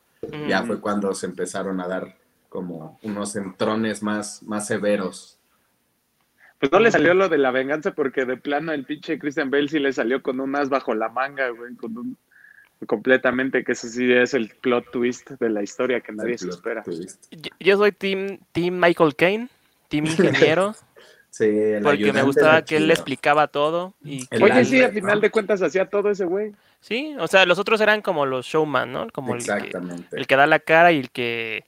ya 0.49 0.63
Mm. 0.63 0.67
fue 0.67 0.81
cuando 0.81 1.15
se 1.15 1.27
empezaron 1.27 1.81
a 1.81 1.87
dar 1.87 2.19
como 2.49 2.99
unos 3.05 3.37
entrones 3.37 4.03
más, 4.03 4.43
más 4.43 4.67
severos. 4.67 5.39
Pues 6.59 6.73
no 6.73 6.81
le 6.81 6.91
salió 6.91 7.13
lo 7.15 7.29
de 7.29 7.39
la 7.39 7.51
venganza 7.51 7.93
porque 7.93 8.25
de 8.25 8.37
plano 8.37 8.73
el 8.73 8.85
pinche 8.85 9.19
Christian 9.19 9.51
Bale 9.51 9.69
sí 9.69 9.79
le 9.79 9.93
salió 9.93 10.23
con 10.23 10.41
un 10.41 10.57
as 10.57 10.69
bajo 10.69 10.95
la 10.95 11.09
manga, 11.09 11.49
güey, 11.51 11.75
con 11.75 11.97
un 11.99 12.17
completamente 12.87 13.65
que 13.65 13.73
eso 13.73 13.89
sí 13.89 14.13
es 14.13 14.35
el 14.35 14.51
plot 14.51 14.91
twist 14.91 15.31
de 15.31 15.49
la 15.49 15.63
historia 15.63 16.01
que 16.01 16.13
nadie 16.13 16.37
se 16.39 16.47
Lo 16.47 16.53
espera. 16.53 16.85
Yo, 17.31 17.51
yo 17.59 17.77
soy 17.77 17.93
team, 17.93 18.39
team 18.53 18.79
Michael 18.79 19.17
Caine, 19.17 19.49
team 19.89 20.05
ingeniero, 20.07 20.75
Sí, 21.37 21.45
el 21.45 21.83
porque 21.83 22.15
me 22.15 22.23
gustaba 22.23 22.63
que 22.63 22.79
él 22.79 22.87
le 22.87 22.95
explicaba 22.95 23.47
todo. 23.47 23.93
Y 24.03 24.27
El 24.31 24.43
Oye, 24.43 24.65
sí, 24.65 24.81
al 24.81 24.93
final 24.93 25.21
de 25.21 25.31
cuentas 25.31 25.61
hacía 25.61 25.85
todo 25.85 26.11
ese 26.11 26.25
güey. 26.25 26.53
sí, 26.81 27.15
o 27.19 27.29
sea, 27.29 27.45
los 27.45 27.59
otros 27.59 27.79
eran 27.83 28.01
como 28.01 28.25
los 28.25 28.47
showman, 28.47 28.91
¿no? 28.91 29.07
Como 29.13 29.35
el 29.35 29.45
que, 29.45 29.53
Exactamente. 29.53 30.17
el 30.17 30.27
que 30.27 30.37
da 30.37 30.47
la 30.47 30.61
cara 30.61 30.93
y 30.93 30.99
el 30.99 31.11
que... 31.11 31.65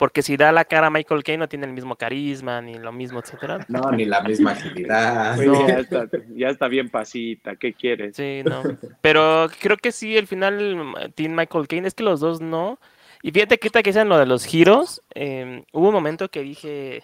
Porque 0.00 0.22
si 0.22 0.38
da 0.38 0.50
la 0.50 0.64
cara 0.64 0.86
a 0.86 0.90
Michael 0.90 1.22
Caine 1.22 1.40
no 1.40 1.48
tiene 1.50 1.66
el 1.66 1.74
mismo 1.74 1.94
carisma, 1.94 2.62
ni 2.62 2.78
lo 2.78 2.90
mismo, 2.90 3.18
etcétera. 3.20 3.58
No, 3.68 3.92
ni 3.92 4.06
la 4.06 4.22
misma 4.22 4.52
agilidad. 4.52 5.36
Güey, 5.36 5.48
No. 5.48 5.68
ya, 5.68 5.78
está, 5.80 6.08
ya 6.34 6.48
está 6.48 6.68
bien 6.68 6.88
pasita, 6.88 7.56
¿qué 7.56 7.74
quieres? 7.74 8.16
Sí, 8.16 8.40
no. 8.42 8.62
Pero 9.02 9.48
creo 9.60 9.76
que 9.76 9.92
sí, 9.92 10.16
el 10.16 10.26
final, 10.26 11.12
Team 11.14 11.32
Michael 11.36 11.68
Caine, 11.68 11.86
es 11.86 11.92
que 11.92 12.02
los 12.02 12.18
dos 12.20 12.40
no. 12.40 12.78
Y 13.22 13.30
fíjate 13.30 13.58
que 13.58 13.66
ahorita 13.66 13.82
que 13.82 13.90
dicen 13.90 14.08
lo 14.08 14.16
de 14.16 14.24
los 14.24 14.46
giros, 14.46 15.02
eh, 15.14 15.64
hubo 15.72 15.88
un 15.88 15.94
momento 15.94 16.30
que 16.30 16.40
dije, 16.40 17.02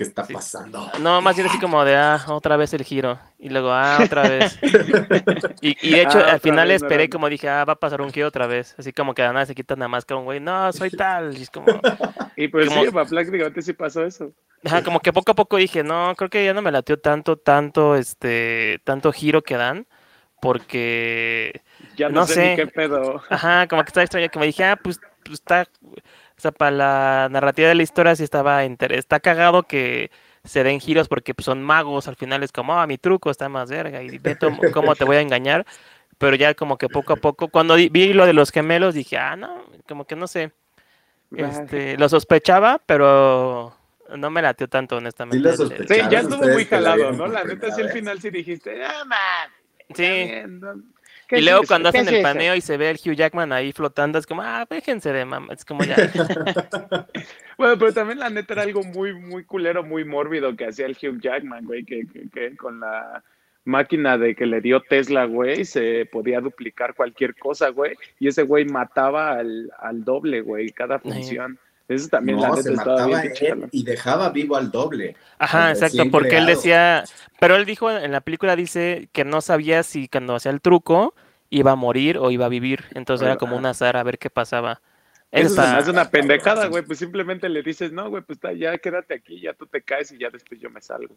¿Qué 0.00 0.04
está 0.04 0.24
Sí. 0.24 0.32
pasando? 0.32 0.90
no, 0.98 1.20
más 1.20 1.36
bien 1.36 1.46
así 1.46 1.58
como 1.60 1.84
de, 1.84 1.94
ah, 1.94 2.24
otra 2.28 2.56
vez 2.56 2.72
el 2.72 2.84
giro. 2.84 3.18
Y 3.38 3.50
luego, 3.50 3.70
ah, 3.70 3.98
otra 4.02 4.22
vez. 4.22 4.58
Y, 5.60 5.76
y 5.86 5.90
de 5.92 6.00
hecho, 6.02 6.18
Ah, 6.26 6.32
al 6.32 6.40
final 6.40 6.68
vez, 6.68 6.80
no 6.80 6.86
esperé 6.86 7.04
era- 7.04 7.10
como 7.12 7.28
dije, 7.28 7.50
ah, 7.50 7.66
va 7.66 7.74
a 7.74 7.76
pasar 7.78 8.00
un 8.00 8.10
giro 8.10 8.28
otra 8.28 8.46
vez. 8.46 8.74
Así 8.78 8.94
como 8.94 9.12
que 9.12 9.20
nada 9.22 9.44
se 9.44 9.54
quitan 9.54 9.78
la 9.80 9.88
máscara 9.88 10.18
un 10.18 10.24
güey, 10.24 10.40
no, 10.40 10.72
soy 10.72 10.88
tal. 10.90 11.36
Y 11.36 11.42
es 11.42 11.50
como, 11.50 11.66
Y 12.34 12.48
pues 12.48 12.68
Como- 12.70 12.82
sí, 12.82 12.90
prácticamente 12.90 13.60
sí 13.60 13.74
pasó 13.74 14.02
eso. 14.06 14.32
ajá, 14.64 14.82
como 14.82 15.00
que 15.00 15.12
poco 15.12 15.32
a 15.32 15.34
poco 15.34 15.58
dije, 15.58 15.82
no, 15.84 16.14
creo 16.16 16.30
que 16.30 16.46
ya 16.46 16.54
no 16.54 16.62
me 16.62 16.72
latió 16.72 16.98
tanto, 16.98 17.36
tanto, 17.36 17.94
este, 17.94 18.80
tanto 18.84 19.12
giro 19.12 19.42
que 19.42 19.56
dan. 19.58 19.86
Porque 20.40 21.60
Ya 21.96 22.08
no, 22.08 22.20
No 22.20 22.26
sé, 22.26 22.34
sé. 22.34 22.50
ni 22.50 22.56
qué 22.56 22.66
pedo. 22.66 23.22
Ajá, 23.28 23.66
como 23.68 23.82
que 23.82 23.88
estaba 23.88 24.04
extraño 24.04 24.30
que 24.30 24.38
me 24.38 24.46
dije, 24.46 24.64
ah, 24.64 24.76
pues, 24.82 24.98
pues 25.24 25.34
está, 25.40 25.66
o 26.40 26.42
sea, 26.42 26.52
para 26.52 26.70
la 26.70 27.28
narrativa 27.30 27.68
de 27.68 27.74
la 27.74 27.82
historia 27.82 28.16
sí 28.16 28.24
estaba, 28.24 28.64
inter- 28.64 28.92
está 28.94 29.20
cagado 29.20 29.64
que 29.64 30.10
se 30.42 30.64
den 30.64 30.80
giros 30.80 31.06
porque 31.06 31.34
pues, 31.34 31.44
son 31.44 31.62
magos, 31.62 32.08
al 32.08 32.16
final 32.16 32.42
es 32.42 32.50
como, 32.50 32.80
ah, 32.80 32.86
mi 32.86 32.96
truco 32.96 33.30
está 33.30 33.50
más 33.50 33.68
verga 33.68 34.02
y 34.02 34.16
ve 34.16 34.36
cómo- 34.36 34.62
te 34.96 35.04
voy 35.04 35.16
a 35.18 35.20
engañar, 35.20 35.66
pero 36.16 36.36
ya 36.36 36.54
como 36.54 36.78
que 36.78 36.88
poco 36.88 37.12
a 37.12 37.16
poco, 37.20 37.48
cuando 37.48 37.74
vi 37.74 38.14
lo 38.14 38.24
de 38.24 38.32
los 38.32 38.52
gemelos 38.52 38.94
dije, 38.94 39.18
ah, 39.18 39.36
no, 39.36 39.66
como 39.86 40.06
que 40.06 40.16
no 40.16 40.26
sé, 40.26 40.50
este, 41.36 41.98
lo 41.98 42.08
sospechaba, 42.08 42.80
pero 42.86 43.76
no 44.16 44.30
me 44.30 44.40
latió 44.40 44.66
tanto, 44.66 44.96
honestamente. 44.96 45.46
Sí 45.88 46.00
ya 46.10 46.20
estuvo 46.20 46.48
muy 46.48 46.64
jalado, 46.64 47.12
¿no? 47.12 47.26
La 47.26 47.44
neta, 47.44 47.70
sí, 47.70 47.82
al 47.82 47.90
final 47.90 48.18
sí 48.18 48.30
dijiste, 48.30 48.82
ah, 48.82 49.04
man. 49.04 49.50
Sí. 49.94 50.04
está 50.04 50.04
bien, 50.04 50.60
¿no? 50.60 50.72
¿Qué 51.30 51.38
Y 51.38 51.42
luego 51.42 51.62
cuando 51.68 51.92
¿Qué 51.92 51.98
hacen 51.98 52.08
es 52.08 52.14
el 52.14 52.20
eso? 52.20 52.28
paneo 52.28 52.56
y 52.56 52.60
se 52.60 52.76
ve 52.76 52.90
el 52.90 52.96
Hugh 52.96 53.14
Jackman 53.14 53.52
ahí 53.52 53.70
flotando, 53.70 54.18
es 54.18 54.26
como, 54.26 54.42
ah, 54.42 54.66
déjense 54.68 55.12
de 55.12 55.24
mamá, 55.24 55.54
es 55.54 55.64
como 55.64 55.84
ya. 55.84 55.94
Bueno, 57.56 57.78
pero 57.78 57.92
también 57.92 58.18
la 58.18 58.30
neta 58.30 58.54
era 58.54 58.62
algo 58.62 58.82
muy, 58.82 59.14
muy 59.14 59.44
culero, 59.44 59.84
muy 59.84 60.04
mórbido 60.04 60.56
que 60.56 60.64
hacía 60.66 60.86
el 60.86 60.96
Hugh 61.00 61.20
Jackman, 61.20 61.66
güey, 61.66 61.84
que, 61.84 62.06
que, 62.06 62.28
que 62.30 62.56
con 62.56 62.80
la 62.80 63.22
máquina 63.64 64.18
de 64.18 64.34
que 64.34 64.46
le 64.46 64.60
dio 64.60 64.80
Tesla, 64.80 65.26
güey, 65.26 65.64
se 65.64 66.06
podía 66.06 66.40
duplicar 66.40 66.94
cualquier 66.94 67.36
cosa, 67.36 67.68
güey, 67.68 67.94
y 68.18 68.26
ese 68.28 68.42
güey 68.42 68.64
mataba 68.64 69.32
al, 69.38 69.70
al 69.78 70.02
doble, 70.04 70.40
güey, 70.40 70.70
cada 70.70 70.98
función. 70.98 71.58
Eso 71.90 72.08
también 72.08 72.40
la 72.40 72.48
No, 72.48 72.56
se 72.56 72.72
estaba 72.72 72.92
mataba 72.92 73.06
bien 73.20 73.20
él 73.32 73.32
chido. 73.34 73.68
y 73.72 73.82
dejaba 73.84 74.30
vivo 74.30 74.56
al 74.56 74.70
doble. 74.70 75.16
Ajá, 75.38 75.66
al 75.66 75.72
exacto, 75.72 76.04
porque 76.10 76.38
él 76.38 76.46
decía, 76.46 77.04
pero 77.40 77.56
él 77.56 77.64
dijo 77.66 77.90
en 77.90 78.12
la 78.12 78.20
película 78.20 78.54
dice 78.56 79.08
que 79.12 79.24
no 79.24 79.40
sabía 79.40 79.82
si 79.82 80.08
cuando 80.08 80.36
hacía 80.36 80.52
el 80.52 80.60
truco 80.60 81.14
iba 81.50 81.72
a 81.72 81.76
morir 81.76 82.16
o 82.18 82.30
iba 82.30 82.46
a 82.46 82.48
vivir, 82.48 82.84
entonces 82.94 83.26
era 83.26 83.36
como 83.36 83.56
un 83.56 83.66
azar 83.66 83.96
a 83.96 84.02
ver 84.04 84.18
qué 84.18 84.30
pasaba. 84.30 84.80
Eso 85.32 85.48
está- 85.48 85.76
hace 85.78 85.90
una 85.90 86.10
pendejada, 86.10 86.66
güey, 86.66 86.84
pues 86.84 86.98
simplemente 86.98 87.48
le 87.48 87.62
dices, 87.62 87.92
no, 87.92 88.08
güey, 88.10 88.22
pues 88.22 88.36
está, 88.36 88.52
ya 88.52 88.76
quédate 88.78 89.14
aquí, 89.14 89.40
ya 89.40 89.52
tú 89.54 89.66
te 89.66 89.80
caes 89.82 90.10
y 90.12 90.18
ya 90.18 90.28
después 90.30 90.60
yo 90.60 90.70
me 90.70 90.80
salgo. 90.80 91.16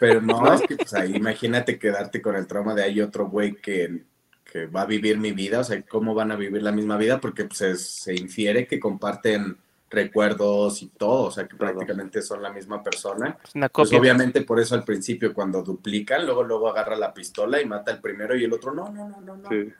Pero 0.00 0.20
no, 0.22 0.52
es 0.54 0.62
que 0.62 0.76
pues 0.76 0.92
ahí 0.94 1.14
imagínate 1.16 1.78
quedarte 1.78 2.20
con 2.22 2.34
el 2.36 2.46
trauma 2.46 2.74
de 2.74 2.82
hay 2.82 3.00
otro 3.02 3.26
güey 3.28 3.54
que, 3.56 4.04
que 4.44 4.66
va 4.66 4.82
a 4.82 4.86
vivir 4.86 5.18
mi 5.18 5.32
vida, 5.32 5.60
o 5.60 5.64
sea, 5.64 5.80
¿cómo 5.82 6.14
van 6.14 6.32
a 6.32 6.36
vivir 6.36 6.62
la 6.62 6.72
misma 6.72 6.96
vida? 6.96 7.20
Porque 7.20 7.44
pues, 7.44 7.58
se, 7.58 7.76
se 7.76 8.14
infiere 8.14 8.66
que 8.66 8.80
comparten 8.80 9.58
recuerdos 9.92 10.82
y 10.82 10.88
todo, 10.88 11.24
o 11.26 11.30
sea, 11.30 11.46
que 11.46 11.54
prácticamente 11.56 12.22
son 12.22 12.42
la 12.42 12.50
misma 12.52 12.82
persona. 12.82 13.36
es 13.44 13.54
una 13.54 13.68
Pues 13.68 13.88
copia. 13.88 14.00
obviamente 14.00 14.42
por 14.42 14.58
eso 14.58 14.74
al 14.74 14.84
principio 14.84 15.32
cuando 15.34 15.62
duplican, 15.62 16.24
luego 16.26 16.42
luego 16.42 16.68
agarra 16.70 16.96
la 16.96 17.12
pistola 17.14 17.60
y 17.60 17.66
mata 17.66 17.92
al 17.92 18.00
primero 18.00 18.34
y 18.36 18.44
el 18.44 18.52
otro 18.52 18.72
no, 18.74 18.90
no, 18.90 19.08
no, 19.08 19.20
no, 19.20 19.36
no. 19.36 19.48
Sí. 19.48 19.72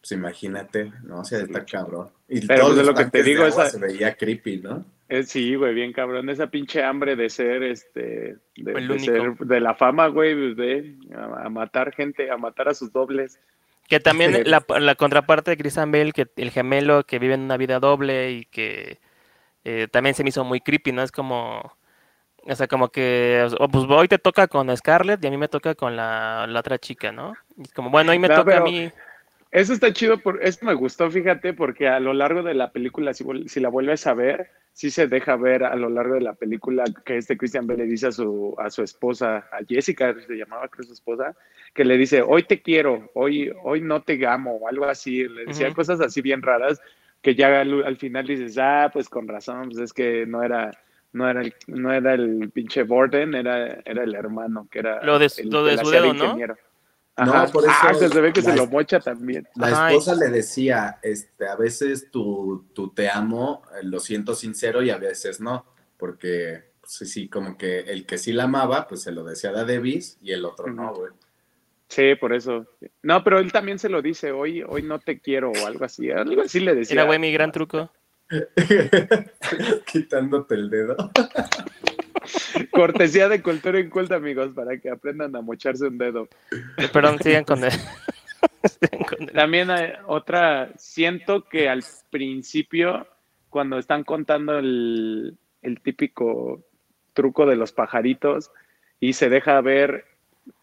Pues 0.00 0.12
imagínate, 0.12 0.90
no, 1.02 1.20
o 1.20 1.24
sea, 1.24 1.40
está 1.40 1.64
cabrón. 1.66 2.08
Y 2.26 2.46
Pero, 2.46 2.60
todos 2.60 2.74
pues, 2.74 2.78
de 2.86 2.92
los 2.92 2.98
lo 2.98 3.04
que 3.04 3.10
te 3.10 3.22
digo, 3.22 3.44
esa- 3.44 3.68
se 3.68 3.78
veía 3.78 4.14
creepy, 4.14 4.58
¿no? 4.58 4.84
Eh, 5.10 5.24
sí, 5.24 5.56
güey, 5.56 5.74
bien 5.74 5.92
cabrón. 5.92 6.30
Esa 6.30 6.46
pinche 6.46 6.82
hambre 6.84 7.16
de 7.16 7.28
ser, 7.28 7.64
este, 7.64 8.36
de, 8.56 8.72
El 8.72 8.86
de 8.88 8.94
único. 8.94 9.04
ser, 9.12 9.34
de 9.46 9.60
la 9.60 9.74
fama, 9.74 10.06
güey, 10.06 10.34
pues, 10.34 10.56
de 10.56 10.96
a, 11.14 11.46
a 11.46 11.48
matar 11.50 11.92
gente, 11.92 12.30
a 12.30 12.36
matar 12.38 12.68
a 12.68 12.74
sus 12.74 12.92
dobles. 12.92 13.40
Que 13.88 13.98
también 14.00 14.44
la, 14.48 14.64
la 14.78 14.94
contraparte 14.94 15.50
de 15.50 15.56
Christian 15.56 15.90
Bale, 15.90 16.12
que 16.12 16.28
el 16.36 16.50
gemelo 16.52 17.02
que 17.04 17.18
vive 17.18 17.34
en 17.34 17.40
una 17.40 17.56
vida 17.56 17.80
doble 17.80 18.30
y 18.30 18.44
que 18.46 19.00
eh, 19.64 19.88
también 19.90 20.14
se 20.14 20.22
me 20.22 20.30
hizo 20.30 20.44
muy 20.44 20.60
creepy, 20.60 20.92
¿no? 20.92 21.02
Es 21.02 21.12
como, 21.12 21.60
o 22.42 22.54
sea, 22.54 22.66
como 22.66 22.88
que, 22.88 23.46
pues 23.70 23.84
hoy 23.88 24.08
te 24.08 24.18
toca 24.18 24.48
con 24.48 24.74
Scarlett 24.76 25.22
y 25.22 25.26
a 25.26 25.30
mí 25.30 25.36
me 25.36 25.48
toca 25.48 25.74
con 25.74 25.96
la, 25.96 26.46
la 26.48 26.60
otra 26.60 26.78
chica, 26.78 27.12
¿no? 27.12 27.34
Y 27.56 27.62
es 27.62 27.72
como, 27.72 27.90
bueno, 27.90 28.12
hoy 28.12 28.18
me 28.18 28.28
No, 28.28 28.36
toca 28.36 28.58
a 28.58 28.60
mí. 28.60 28.90
Eso 29.50 29.72
está 29.72 29.92
chido, 29.92 30.18
por, 30.18 30.42
eso 30.42 30.64
me 30.64 30.74
gustó, 30.74 31.10
fíjate, 31.10 31.54
porque 31.54 31.88
a 31.88 31.98
lo 31.98 32.12
largo 32.12 32.42
de 32.42 32.54
la 32.54 32.70
película, 32.70 33.12
si, 33.12 33.24
si 33.48 33.58
la 33.58 33.68
vuelves 33.68 34.06
a 34.06 34.14
ver, 34.14 34.48
sí 34.72 34.90
se 34.90 35.08
deja 35.08 35.36
ver 35.36 35.64
a 35.64 35.74
lo 35.74 35.90
largo 35.90 36.14
de 36.14 36.20
la 36.20 36.34
película 36.34 36.84
que 37.04 37.16
este 37.16 37.36
Christian 37.36 37.66
Bale 37.66 37.84
le 37.84 37.90
dice 37.90 38.06
a 38.06 38.12
su, 38.12 38.54
a 38.58 38.70
su 38.70 38.82
esposa, 38.82 39.48
a 39.50 39.58
Jessica, 39.68 40.14
se 40.26 40.36
llamaba 40.36 40.68
creo 40.68 40.86
su 40.86 40.92
esposa, 40.92 41.34
que 41.74 41.84
le 41.84 41.96
dice, 41.96 42.22
hoy 42.22 42.44
te 42.44 42.62
quiero, 42.62 43.10
hoy, 43.14 43.52
hoy 43.64 43.80
no 43.80 44.02
te 44.02 44.24
amo, 44.26 44.52
o 44.56 44.68
algo 44.68 44.84
así, 44.84 45.26
le 45.28 45.46
decía 45.46 45.74
cosas 45.74 46.00
así 46.00 46.22
bien 46.22 46.42
raras, 46.42 46.80
que 47.22 47.34
ya 47.34 47.60
al, 47.60 47.84
al 47.84 47.96
final 47.96 48.26
dices, 48.26 48.56
ah, 48.58 48.90
pues 48.92 49.08
con 49.08 49.28
razón, 49.28 49.68
pues 49.70 49.78
es 49.78 49.92
que 49.92 50.26
no 50.26 50.42
era... 50.42 50.70
No 51.12 51.28
era, 51.28 51.40
el, 51.40 51.52
no 51.66 51.92
era 51.92 52.14
el 52.14 52.52
pinche 52.54 52.84
Borden, 52.84 53.34
era, 53.34 53.80
era 53.84 54.04
el 54.04 54.14
hermano, 54.14 54.68
que 54.70 54.78
era 54.78 55.02
Lo 55.02 55.18
de- 55.18 55.28
el, 55.38 55.48
lo 55.48 55.64
de 55.64 55.76
su 55.76 55.90
¿no? 55.90 57.52
por 57.52 57.64
eso. 57.64 57.72
Ah, 57.82 57.92
se 57.94 58.20
ve 58.20 58.32
que 58.32 58.42
se 58.42 58.54
lo 58.56 58.68
mocha 58.68 59.00
también. 59.00 59.46
La 59.56 59.90
esposa 59.90 60.14
le 60.14 60.28
decía, 60.28 60.98
este, 61.02 61.48
a 61.48 61.56
veces 61.56 62.10
tu, 62.10 62.66
tu 62.72 62.90
te 62.94 63.10
amo, 63.10 63.62
eh, 63.74 63.84
lo 63.84 63.98
siento 64.00 64.34
sincero 64.34 64.82
y 64.82 64.90
a 64.90 64.98
veces 64.98 65.40
no, 65.40 65.66
porque 65.96 66.70
pues, 66.80 67.10
sí, 67.10 67.28
como 67.28 67.58
que 67.58 67.80
el 67.80 68.06
que 68.06 68.16
sí 68.16 68.32
la 68.32 68.44
amaba, 68.44 68.86
pues 68.86 69.02
se 69.02 69.12
lo 69.12 69.24
decía 69.24 69.50
a 69.50 69.64
Davis 69.64 70.16
y 70.22 70.32
el 70.32 70.44
otro 70.44 70.68
no, 70.68 70.94
güey. 70.94 71.10
Sí, 71.90 72.14
por 72.14 72.32
eso. 72.32 72.66
No, 73.02 73.24
pero 73.24 73.40
él 73.40 73.50
también 73.50 73.80
se 73.80 73.88
lo 73.88 74.00
dice, 74.00 74.30
hoy, 74.30 74.62
hoy 74.62 74.82
no 74.82 75.00
te 75.00 75.18
quiero 75.18 75.50
o 75.50 75.66
algo 75.66 75.84
así. 75.84 76.08
Algo 76.10 76.42
así 76.42 76.60
le 76.60 76.76
decía. 76.76 76.94
Era, 76.94 77.04
güey, 77.04 77.18
mi 77.18 77.32
gran 77.32 77.50
truco. 77.50 77.90
Quitándote 79.86 80.54
el 80.54 80.70
dedo. 80.70 80.96
Cortesía 82.70 83.28
de 83.28 83.42
cultura 83.42 83.80
inculta, 83.80 84.14
amigos, 84.14 84.52
para 84.54 84.78
que 84.78 84.88
aprendan 84.88 85.34
a 85.34 85.40
mocharse 85.40 85.88
un 85.88 85.98
dedo. 85.98 86.28
Perdón, 86.92 87.18
sigan 87.22 87.42
con 87.42 87.64
él. 87.64 87.72
También 89.34 89.70
hay 89.70 89.94
otra, 90.06 90.70
siento 90.76 91.48
que 91.48 91.68
al 91.68 91.82
principio, 92.10 93.08
cuando 93.48 93.78
están 93.78 94.04
contando 94.04 94.60
el, 94.60 95.36
el 95.62 95.80
típico 95.80 96.64
truco 97.14 97.46
de 97.46 97.56
los 97.56 97.72
pajaritos 97.72 98.52
y 99.00 99.14
se 99.14 99.28
deja 99.28 99.60
ver 99.60 100.04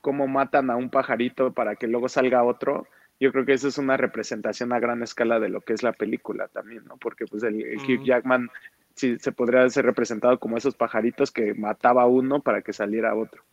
cómo 0.02 0.28
matan 0.28 0.70
a 0.70 0.76
un 0.76 0.90
pajarito 0.90 1.54
para 1.54 1.76
que 1.76 1.88
luego 1.88 2.10
salga 2.10 2.44
otro, 2.44 2.88
yo 3.20 3.32
creo 3.32 3.46
que 3.46 3.54
eso 3.54 3.68
es 3.68 3.78
una 3.78 3.98
representación 3.98 4.74
a 4.74 4.80
gran 4.80 5.02
escala 5.02 5.40
de 5.40 5.50
lo 5.50 5.62
que 5.62 5.74
es 5.74 5.84
la 5.84 5.94
película 5.94 6.48
también, 6.50 6.86
¿no? 6.86 6.98
Porque 6.98 7.26
pues 7.26 7.44
el, 7.44 7.56
Hugh 7.78 8.04
Jackman 8.06 8.50
sí, 8.94 9.18
se 9.20 9.32
podría 9.32 9.68
ser 9.70 9.86
representado 9.86 10.40
como 10.40 10.58
esos 10.58 10.76
pajaritos 10.76 11.32
que 11.32 11.54
mataba 11.54 12.04
a 12.04 12.08
uno 12.08 12.42
para 12.42 12.62
que 12.62 12.74
saliera 12.74 13.16
otro. 13.16 13.44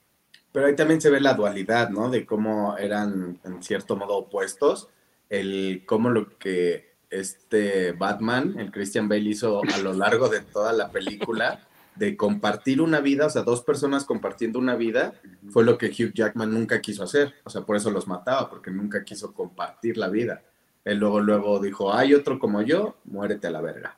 Pero 0.53 0.67
ahí 0.67 0.77
también 0.77 1.01
se 1.01 1.11
ve 1.11 1.21
la 1.21 1.35
dualidad, 1.35 1.91
¿no? 1.91 2.11
De 2.11 2.27
cómo 2.27 2.77
eran 2.79 3.39
en 3.45 3.63
cierto 3.63 3.97
modo 3.97 4.17
opuestos, 4.17 4.91
el 5.31 5.83
cómo 5.87 6.11
lo 6.11 6.39
que 6.39 6.95
este 7.11 7.93
Batman, 7.93 8.55
el 8.59 8.71
Christian 8.71 9.09
Bale 9.09 9.31
hizo 9.31 9.63
a 9.63 9.79
lo 9.79 9.93
largo 9.95 10.29
de 10.29 10.41
toda 10.41 10.73
la 10.73 10.91
película, 10.91 11.61
de 11.97 12.17
compartir 12.17 12.81
una 12.81 13.01
vida, 13.01 13.27
o 13.27 13.31
sea, 13.31 13.43
dos 13.43 13.63
personas 13.63 14.05
compartiendo 14.05 14.59
una 14.59 14.75
vida, 14.75 15.15
fue 15.51 15.65
lo 15.65 15.79
que 15.79 15.87
Hugh 15.87 16.13
Jackman 16.13 16.53
nunca 16.53 16.81
quiso 16.81 17.05
hacer. 17.05 17.35
O 17.45 17.51
sea, 17.51 17.63
por 17.63 17.77
eso 17.77 17.91
los 17.91 18.07
mataba, 18.07 18.49
porque 18.51 18.71
nunca 18.71 19.05
quiso 19.05 19.33
compartir 19.33 19.97
la 19.97 20.09
vida. 20.09 20.43
Él 20.85 20.99
luego, 20.99 21.21
luego 21.21 21.61
dijo, 21.61 21.95
hay 21.95 22.15
otro 22.15 22.39
como 22.39 22.63
yo, 22.63 22.97
muérete 23.05 23.47
a 23.47 23.51
la 23.51 23.61
verga. 23.61 23.97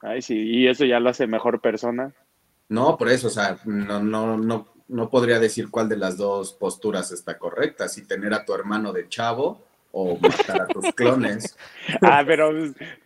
Ay, 0.00 0.22
sí, 0.22 0.36
y 0.36 0.66
eso 0.68 0.84
ya 0.84 1.00
lo 1.00 1.10
hace 1.10 1.26
mejor 1.26 1.60
persona. 1.60 2.12
No, 2.68 2.96
por 2.98 3.08
eso, 3.08 3.28
o 3.28 3.30
sea, 3.30 3.58
no, 3.64 4.00
no, 4.00 4.36
no, 4.36 4.68
no 4.88 5.10
podría 5.10 5.38
decir 5.38 5.70
cuál 5.70 5.88
de 5.88 5.96
las 5.96 6.16
dos 6.16 6.52
posturas 6.52 7.12
está 7.12 7.38
correcta. 7.38 7.88
Si 7.88 8.06
tener 8.06 8.34
a 8.34 8.44
tu 8.44 8.52
hermano 8.52 8.92
de 8.92 9.08
chavo 9.08 9.64
o 9.90 10.18
matar 10.18 10.62
a 10.62 10.66
tus 10.66 10.84
clones. 10.94 11.56
ah, 12.02 12.22
pero 12.26 12.52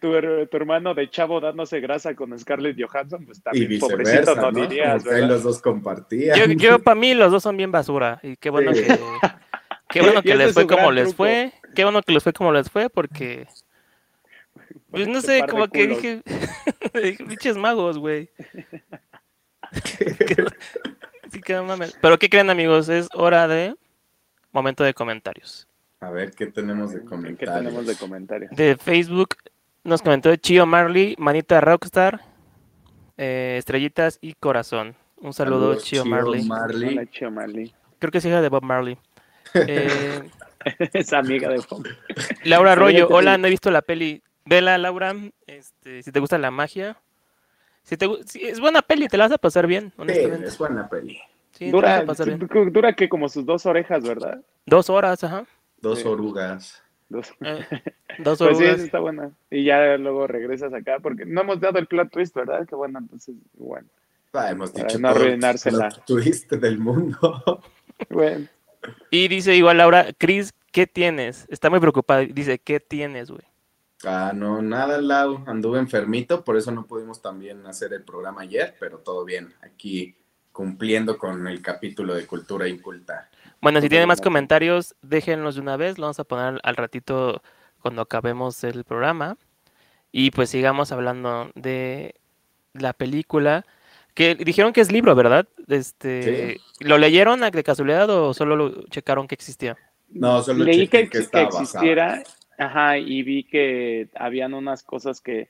tu, 0.01 0.15
hermano 0.15 0.95
de 0.95 1.09
chavo 1.11 1.41
dándose 1.41 1.81
grasa 1.81 2.15
con 2.15 2.37
Scarlett 2.39 2.77
Johansson, 2.81 3.25
pues 3.25 3.43
también 3.43 3.79
pobrecito 3.79 4.35
no, 4.35 4.51
¿no? 4.51 4.61
dirías. 4.67 5.05
los 5.05 5.43
dos 5.43 5.61
compartían. 5.61 6.39
Yo, 6.39 6.47
yo 6.47 6.79
para 6.79 6.95
mí 6.95 7.15
los 7.15 7.31
dos 7.31 7.43
son 7.43 7.57
bien 7.57 7.73
basura 7.73 8.21
y 8.23 8.37
qué 8.37 8.51
bueno 8.51 8.73
que 8.73 8.99
qué 9.89 10.01
bueno 10.01 10.23
que 10.23 10.35
les 10.35 10.53
fue 10.53 10.67
como 10.67 10.91
les 10.91 11.15
fue, 11.15 11.53
qué 11.75 11.85
bueno 11.85 12.03
que 12.03 12.13
les 12.13 12.23
fue 12.23 12.33
como 12.33 12.53
les 12.53 12.71
fue 12.71 12.91
porque 12.91 13.47
pues 14.93 15.09
no 15.09 15.21
sé, 15.23 15.45
como 15.49 15.69
que 15.69 15.87
dije, 15.89 16.23
pinches 17.27 17.57
magos, 17.57 17.99
güey. 17.99 18.31
Pero 22.01 22.19
¿qué 22.19 22.29
creen 22.29 22.51
amigos? 22.51 22.91
Es 22.91 23.09
hora 23.15 23.49
de 23.49 23.75
momento 24.53 24.85
de 24.85 24.93
comentarios. 24.93 25.67
A 26.03 26.11
ver, 26.11 26.33
¿qué 26.33 26.47
tenemos 26.49 26.93
de 26.93 27.05
comentarios? 27.05 27.39
¿Qué 27.39 27.47
tenemos 27.47 27.87
de 27.87 27.95
comentarios? 27.95 28.51
De 28.51 28.77
Facebook 28.77 29.37
nos 29.85 30.03
comentó 30.03 30.35
Chio 30.35 30.67
Marley, 30.67 31.15
Manita 31.17 31.61
Rockstar, 31.61 32.21
eh, 33.17 33.55
Estrellitas 33.57 34.19
y 34.21 34.33
Corazón. 34.35 34.97
Un 35.19 35.33
saludo, 35.33 35.77
Chio, 35.77 36.05
Marley. 36.05 36.45
Hola, 36.51 37.07
Chio 37.07 37.31
Marley. 37.31 37.73
Creo 38.01 38.11
que 38.11 38.19
es 38.19 38.25
hija 38.25 38.43
de 38.43 38.49
Bob 38.49 38.65
Marley. 38.65 38.99
Eh, 39.55 40.31
es 40.95 41.13
amiga 41.13 41.51
de 41.51 41.61
Bob. 41.69 41.87
Laura 42.45 42.73
Arroyo, 42.73 43.09
hola, 43.11 43.37
no 43.37 43.49
he 43.49 43.51
visto 43.51 43.71
la 43.71 43.83
peli. 43.83 44.23
Vela, 44.47 44.79
Laura, 44.79 45.15
este, 45.47 46.03
si 46.03 46.11
te 46.11 46.21
gusta 46.21 46.39
la 46.39 46.51
magia. 46.51 46.97
Si, 47.83 47.97
te, 47.97 48.09
si 48.27 48.45
es 48.45 48.61
buena 48.61 48.81
peli, 48.81 49.09
te 49.09 49.19
la 49.19 49.25
vas 49.25 49.33
a 49.33 49.39
pasar 49.39 49.67
bien, 49.67 49.93
honestamente. 49.99 50.47
es 50.47 50.57
buena 50.57 50.89
peli. 50.89 51.19
dura, 51.61 52.05
dura 52.71 52.93
que 52.95 53.09
como 53.09 53.29
sus 53.29 53.45
dos 53.45 53.67
orejas, 53.67 54.05
¿verdad? 54.05 54.41
Dos 54.65 54.89
horas, 54.89 55.23
ajá. 55.25 55.47
Dos 55.83 56.07
orugas. 56.07 56.83
Dos, 57.09 57.35
eh, 57.41 57.67
dos 58.21 58.41
orugas. 58.41 58.59
Pues 58.59 58.79
sí, 58.79 58.85
está 58.87 59.01
buena. 59.01 59.33
Y 59.51 59.65
ya 59.65 59.99
luego 59.99 60.27
regresas 60.27 60.73
acá, 60.73 61.01
porque 61.01 61.27
no 61.27 61.43
hemos 61.43 61.61
dado 61.61 61.79
el 61.79 61.87
plot 61.87 62.11
twist, 62.11 62.35
¿verdad? 62.35 62.67
Qué 62.67 62.75
bueno, 62.75 63.01
entonces, 63.01 63.35
bueno. 63.55 63.89
Ah, 64.33 64.51
hemos 64.51 64.73
dicho 64.73 64.99
no 64.99 65.09
arruinársela. 65.09 65.89
El 65.89 65.93
plot 65.93 66.05
twist 66.07 66.53
del 66.53 66.79
mundo. 66.79 67.63
bueno. 68.09 68.47
Y 69.11 69.29
dice 69.29 69.55
igual 69.55 69.79
Laura, 69.79 70.07
Chris, 70.17 70.55
¿qué 70.71 70.87
tienes? 70.87 71.47
Está 71.51 71.69
muy 71.69 71.81
preocupada. 71.81 72.21
Dice, 72.23 72.59
¿qué 72.59 72.81
tienes, 72.81 73.31
güey? 73.31 73.43
Ah, 74.05 74.33
no, 74.35 74.63
nada, 74.63 75.01
Lau. 75.01 75.45
Anduve 75.47 75.79
enfermito, 75.79 76.45
por 76.45 76.57
eso 76.57 76.73
no 76.73 76.87
pudimos 76.87 77.21
también 77.21 77.67
hacer 77.67 77.93
el 77.93 78.03
programa 78.03 78.43
ayer, 78.43 78.75
pero 78.81 78.99
todo 78.99 79.25
bien. 79.25 79.53
Aquí 79.63 80.17
cumpliendo 80.53 81.19
con 81.19 81.47
el 81.49 81.63
capítulo 81.63 82.15
de 82.15 82.27
Cultura 82.27 82.69
Inculta. 82.69 83.29
Bueno, 83.61 83.81
si 83.81 83.89
tienen 83.89 84.09
más 84.09 84.21
comentarios, 84.21 84.95
déjenlos 85.03 85.55
de 85.55 85.61
una 85.61 85.77
vez. 85.77 85.99
Lo 85.99 86.03
vamos 86.03 86.21
a 86.21 86.25
poner 86.25 86.61
al 86.63 86.77
ratito 86.77 87.43
cuando 87.81 88.03
acabemos 88.03 88.63
el 88.65 88.85
programa. 88.85 89.37
Y 90.11 90.31
pues 90.31 90.51
sigamos 90.51 90.93
hablando 90.93 91.51
de 91.55 92.15
la 92.73 92.93
película. 92.93 93.65
Que 94.15 94.35
dijeron 94.35 94.73
que 94.73 94.83
es 94.83 94.93
libro, 94.93 95.15
¿verdad? 95.15 95.49
Este, 95.69 96.61
¿Lo 96.81 96.99
leyeron 96.99 97.41
de 97.41 97.65
casualidad 97.65 98.11
o 98.11 98.35
solo 98.35 98.57
lo 98.57 98.83
checaron 98.89 99.27
que 99.27 99.35
existía? 99.35 99.77
No, 100.11 100.43
solo 100.43 100.65
leí 100.65 100.87
que, 100.89 101.09
que, 101.09 101.19
existiera. 101.19 102.23
Ajá, 102.59 102.99
y 102.99 103.23
vi 103.23 103.45
que 103.45 104.09
habían 104.15 104.53
unas 104.53 104.83
cosas 104.83 105.23
que, 105.23 105.49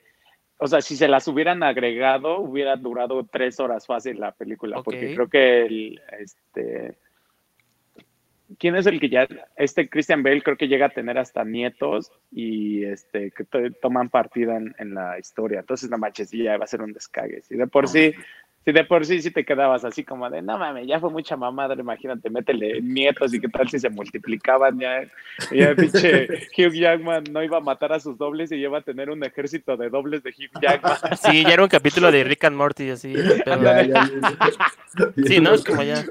o 0.63 0.67
sea, 0.67 0.81
si 0.81 0.95
se 0.95 1.09
las 1.09 1.27
hubieran 1.27 1.61
agregado, 1.61 2.39
hubiera 2.39 2.77
durado 2.77 3.25
tres 3.25 3.59
horas 3.59 3.85
fácil 3.85 4.17
la 4.17 4.31
película, 4.31 4.81
porque 4.81 5.13
creo 5.13 5.27
que 5.27 5.65
el, 5.65 6.01
este, 6.17 6.95
¿Quién 8.57 8.77
es 8.77 8.85
el 8.85 9.01
que 9.01 9.09
ya, 9.09 9.27
este 9.57 9.89
Christian 9.89 10.23
Bale 10.23 10.41
creo 10.41 10.55
que 10.55 10.69
llega 10.69 10.85
a 10.85 10.89
tener 10.89 11.17
hasta 11.17 11.43
nietos 11.43 12.13
y 12.31 12.85
este 12.85 13.31
que 13.31 13.43
toman 13.81 14.09
partida 14.09 14.55
en, 14.55 14.93
la 14.93 15.19
historia? 15.19 15.59
Entonces, 15.59 15.89
no 15.89 15.97
manches, 15.97 16.31
ya 16.31 16.57
va 16.57 16.63
a 16.63 16.67
ser 16.67 16.81
un 16.81 16.93
descague. 16.93 17.41
Si 17.41 17.57
de 17.57 17.67
por 17.67 17.89
sí, 17.89 18.13
si 18.65 18.71
de 18.71 18.83
por 18.85 19.05
sí, 19.05 19.21
si 19.21 19.31
te 19.31 19.43
quedabas 19.43 19.83
así 19.83 20.05
como 20.05 20.29
de, 20.29 20.41
no 20.41 20.57
mames, 20.57 20.87
ya 20.87 20.99
fue 20.99 21.09
mucha 21.09 21.35
mamada, 21.35 21.75
imagínate, 21.75 22.29
métele 22.29 22.81
nietos 22.81 23.33
y 23.33 23.41
qué 23.41 23.49
tal 23.49 23.69
si 23.69 23.77
se 23.77 23.89
multiplicaban 23.89 24.79
ya. 24.79 25.05
Ya 25.51 25.75
pinche 25.75 26.27
Hugh 26.57 26.73
Jackman 26.73 27.25
no 27.31 27.43
iba 27.43 27.57
a 27.57 27.61
matar 27.61 27.91
a 27.91 27.99
sus 27.99 28.17
dobles 28.17 28.51
y 28.51 28.55
iba 28.55 28.77
a 28.77 28.81
tener 28.81 29.09
un 29.09 29.21
ejército 29.23 29.75
de 29.75 29.89
dobles 29.89 30.23
de 30.23 30.29
Hugh 30.29 30.61
Jackman. 30.61 30.93
Sí, 31.23 31.43
ya 31.43 31.53
era 31.53 31.63
un 31.63 31.69
capítulo 31.69 32.11
de 32.11 32.23
Rick 32.23 32.45
and 32.45 32.55
Morty 32.55 32.89
así. 32.89 33.15
sí, 35.25 35.39
¿no? 35.39 35.53
Es 35.53 35.63
como 35.63 35.83
ya. 35.83 36.05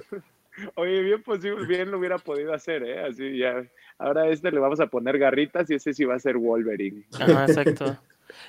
Oye, 0.74 1.02
bien 1.02 1.22
posible, 1.22 1.66
bien 1.66 1.90
lo 1.90 1.98
hubiera 1.98 2.18
podido 2.18 2.52
hacer, 2.52 2.82
¿eh? 2.82 3.04
Así 3.04 3.38
ya. 3.38 3.64
Ahora 3.98 4.22
a 4.22 4.28
este 4.28 4.50
le 4.50 4.58
vamos 4.58 4.80
a 4.80 4.86
poner 4.86 5.18
garritas 5.18 5.70
y 5.70 5.74
ese 5.74 5.94
sí 5.94 6.04
va 6.04 6.16
a 6.16 6.18
ser 6.18 6.36
Wolverine. 6.36 7.04
Ajá, 7.18 7.46
exacto. 7.46 7.96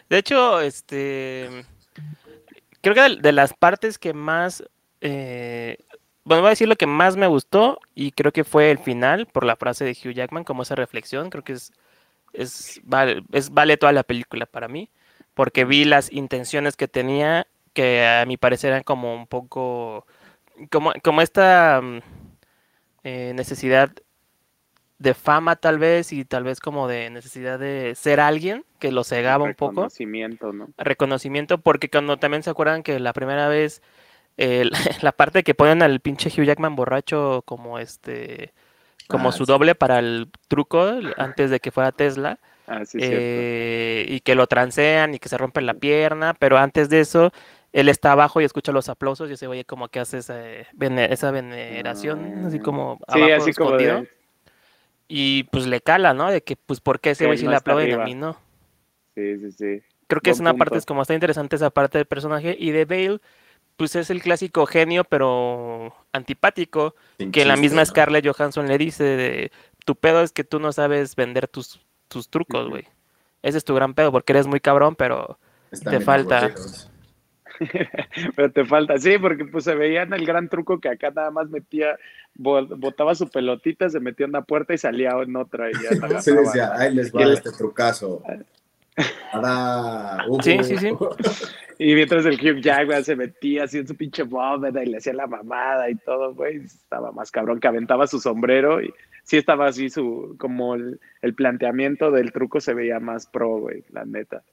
De 0.10 0.18
hecho, 0.18 0.60
este. 0.60 1.50
Creo 2.84 2.96
que 2.96 3.22
de, 3.22 3.32
las 3.32 3.54
partes 3.54 3.98
que 3.98 4.14
más. 4.14 4.62
Eh, 5.00 5.78
bueno, 6.26 6.42
voy 6.42 6.48
a 6.48 6.52
decir 6.52 6.68
lo 6.68 6.76
que 6.76 6.86
más 6.86 7.16
me 7.16 7.28
gustó 7.28 7.80
y 7.96 8.12
creo 8.12 8.34
que 8.34 8.44
fue 8.44 8.72
el 8.72 8.78
final 8.78 9.26
por 9.26 9.46
la 9.46 9.56
frase 9.56 9.86
de 9.86 9.92
Hugh 9.92 10.14
Jackman, 10.14 10.44
como 10.44 10.64
esa 10.64 10.76
reflexión. 10.76 11.30
Creo 11.30 11.46
que 11.46 11.54
es, 11.54 11.72
es, 12.34 12.82
vale, 12.84 13.78
toda 13.78 13.94
la 13.94 14.04
película 14.04 14.46
para 14.46 14.68
mí, 14.68 14.90
porque 15.34 15.64
vi 15.64 15.86
las 15.86 16.12
intenciones 16.12 16.76
que 16.76 16.90
tenía 16.90 17.48
que 17.74 18.06
a 18.06 18.26
mi 18.26 18.36
parecer 18.36 18.72
eran 18.72 18.84
como 18.84 19.16
un 19.16 19.28
poco 19.28 20.06
como, 20.70 20.94
como 21.04 21.22
esta 21.22 21.82
mm, 21.82 22.00
eh, 23.06 23.32
necesidad 23.34 23.92
de 25.00 25.14
fama 25.14 25.56
tal 25.56 25.80
vez 25.80 26.14
y 26.14 26.24
tal 26.24 26.44
vez 26.44 26.60
como 26.60 26.88
de 26.88 27.10
necesidad 27.10 27.60
de 27.60 27.94
ser 27.96 28.20
alguien 28.20 28.64
que 28.80 28.92
lo 28.92 29.04
cegaba 29.04 29.44
un 29.44 29.54
poco. 29.54 29.82
Reconocimiento, 29.82 30.54
¿no? 30.54 30.70
Reconocimiento, 30.78 31.58
porque 31.58 31.90
cuando 31.90 32.18
también 32.18 32.44
se 32.44 32.50
acuerdan 32.50 32.84
que 32.84 33.00
la 33.00 33.14
primera 33.14 33.48
vez 33.48 33.82
la 35.02 35.12
parte 35.12 35.44
que 35.44 35.54
ponen 35.54 35.82
al 35.82 36.00
pinche 36.00 36.30
Hugh 36.30 36.46
Jackman 36.46 36.76
borracho 36.76 37.44
como 37.46 37.80
este 37.80 38.54
como 39.08 39.30
ah, 39.30 39.32
su 39.34 39.46
doble 39.46 39.76
para 39.76 40.00
el 40.00 40.30
truco 40.48 40.92
antes 41.18 41.50
de 41.50 41.60
que 41.60 41.72
fuera 41.72 41.92
Tesla. 41.92 42.40
Ah, 42.66 42.84
eh, 42.94 44.06
y 44.08 44.22
que 44.22 44.36
lo 44.36 44.48
transean 44.48 45.14
y 45.14 45.20
que 45.20 45.28
se 45.28 45.38
rompe 45.38 45.60
la 45.60 45.74
pierna, 45.74 46.34
pero 46.34 46.58
antes 46.58 46.88
de 46.88 47.02
eso 47.02 47.34
él 47.74 47.90
está 47.90 48.14
abajo 48.14 48.40
y 48.40 48.46
escucha 48.46 48.72
los 48.72 48.88
aplausos 48.88 49.30
y 49.30 49.36
se 49.36 49.48
oye 49.48 49.66
como 49.66 49.90
que 49.90 50.00
hace 50.00 50.20
esa, 50.20 50.42
esa 50.48 51.32
veneración, 51.32 52.46
así 52.46 52.60
como 52.60 53.00
sí, 53.12 53.32
así 53.32 53.52
como 53.52 53.76
Y 55.16 55.44
pues 55.44 55.68
le 55.68 55.80
cala, 55.80 56.16
¿no? 56.16 56.32
De 56.32 56.42
que, 56.42 56.56
pues, 56.56 56.80
¿por 56.82 57.00
qué 57.00 57.12
ese 57.12 57.28
güey 57.28 57.38
sí 57.38 57.46
no 57.46 57.52
le 57.52 57.58
aplauden 57.58 58.02
a 58.02 58.04
mí 58.04 58.16
no? 58.16 58.36
Sí, 59.14 59.38
sí, 59.38 59.52
sí. 59.52 59.84
Creo 60.08 60.22
que 60.22 60.32
es 60.32 60.40
una 60.40 60.56
parte, 60.56 60.80
es 60.80 60.88
como 60.88 61.04
está 61.04 61.14
interesante 61.14 61.56
esa 61.56 61.70
parte 61.70 62.00
del 62.00 62.08
personaje. 62.08 62.56
Y 62.60 62.72
de 62.72 62.86
Bale, 62.86 63.20
pues 63.78 63.96
es 63.96 64.10
el 64.10 64.24
clásico 64.24 64.66
genio, 64.66 65.04
pero 65.04 65.94
antipático. 66.14 66.96
Sin 67.20 67.32
Que 67.32 67.46
la 67.46 67.58
misma 67.58 67.82
¿no? 67.82 67.86
Scarlett 67.86 68.26
Johansson 68.26 68.68
le 68.68 68.80
dice 68.80 69.04
de, 69.04 69.52
tu 69.86 69.96
pedo 69.96 70.24
es 70.24 70.32
que 70.32 70.44
tú 70.44 70.60
no 70.60 70.72
sabes 70.72 71.16
vender 71.16 71.48
tus, 71.48 71.80
tus 72.08 72.28
trucos, 72.30 72.68
güey. 72.70 72.88
Ese 73.44 73.60
es 73.60 73.66
tu 73.66 73.76
gran 73.76 73.94
pedo, 73.94 74.12
porque 74.12 74.34
eres 74.34 74.48
muy 74.48 74.62
cabrón, 74.62 74.96
pero 74.96 75.38
Están 75.70 75.94
te 75.94 76.00
falta. 76.04 76.56
Pero 78.36 78.52
te 78.52 78.66
falta, 78.66 78.98
sí, 78.98 79.18
porque 79.20 79.46
pues 79.46 79.64
se 79.64 79.76
veían 79.76 80.14
el 80.14 80.26
gran 80.26 80.50
truco 80.50 80.80
que 80.80 80.90
acá 80.90 81.12
nada 81.12 81.32
más 81.32 81.50
metía, 81.50 81.98
bo- 82.36 82.66
botaba 82.66 83.16
su 83.16 83.30
pelotita, 83.30 83.90
se 83.90 84.00
metía 84.00 84.26
en 84.26 84.32
una 84.32 84.42
puerta 84.44 84.74
y 84.74 84.78
salía 84.78 85.12
en 85.22 85.36
otra 85.36 85.70
y 85.70 85.74
ya 85.74 85.90
Sí, 86.22 86.32
decía, 86.32 86.72
ahí 86.76 86.94
les 86.94 87.14
va 87.14 87.24
el- 87.24 87.34
este 87.34 87.52
trucazo. 87.52 88.22
Ahora. 89.32 90.26
uh, 90.28 90.42
Sí, 90.42 90.58
sí, 90.64 90.78
sí. 90.78 90.90
Y 91.80 91.96
mientras 91.96 92.24
el 92.28 92.36
Hugh 92.36 92.62
Jackman 92.62 93.04
se 93.04 93.16
metía 93.16 93.64
así 93.64 93.80
en 93.80 93.88
su 93.88 93.96
pinche 93.96 94.22
bóveda 94.22 94.84
y 94.84 94.86
le 94.86 94.98
hacía 94.98 95.12
la 95.14 95.26
mamada 95.26 95.90
y 95.90 95.96
todo, 95.96 96.34
güey, 96.36 96.58
estaba 96.58 97.12
más 97.12 97.32
cabrón 97.32 97.60
que 97.60 97.68
aventaba 97.68 98.06
su 98.06 98.20
sombrero 98.20 98.80
y 98.80 98.94
sí 99.24 99.38
estaba 99.38 99.66
así 99.68 99.90
su, 99.90 100.36
como 100.38 100.76
el, 100.76 101.00
el 101.24 101.34
planteamiento 101.34 102.12
del 102.12 102.32
truco 102.32 102.62
se 102.62 102.76
veía 102.76 103.00
más 103.00 103.26
pro, 103.26 103.58
güey, 103.58 103.84
la 103.92 104.06
neta. 104.06 104.44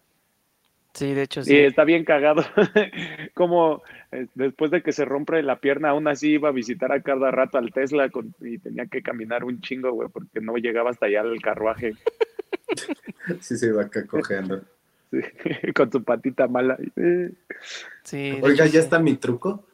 Sí, 0.94 1.14
de 1.14 1.22
hecho 1.22 1.42
Y 1.42 1.44
sí. 1.44 1.52
está 1.56 1.84
bien 1.84 2.04
cagado, 2.04 2.42
como 3.34 3.82
eh, 4.12 4.26
después 4.34 4.70
de 4.70 4.82
que 4.82 4.92
se 4.92 5.04
rompe 5.04 5.42
la 5.42 5.60
pierna, 5.60 5.90
aún 5.90 6.08
así 6.08 6.32
iba 6.32 6.48
a 6.48 6.52
visitar 6.52 6.92
a 6.92 7.02
cada 7.02 7.30
rato 7.30 7.58
al 7.58 7.72
Tesla 7.72 8.08
con- 8.10 8.34
y 8.40 8.58
tenía 8.58 8.86
que 8.86 9.02
caminar 9.02 9.44
un 9.44 9.60
chingo, 9.60 9.92
güey, 9.92 10.08
porque 10.08 10.40
no 10.40 10.56
llegaba 10.56 10.90
hasta 10.90 11.06
allá 11.06 11.20
al 11.22 11.40
carruaje 11.40 11.92
Sí, 13.40 13.56
se 13.56 13.66
iba 13.66 13.82
acá 13.82 14.06
cogiendo. 14.06 14.62
sí, 15.10 15.20
con 15.74 15.90
su 15.90 16.02
patita 16.02 16.46
mala. 16.48 16.78
Sí, 18.04 18.38
Oiga, 18.42 18.64
hecho, 18.64 18.64
¿ya 18.66 18.70
sí. 18.70 18.78
está 18.78 18.98
mi 18.98 19.16
truco? 19.16 19.64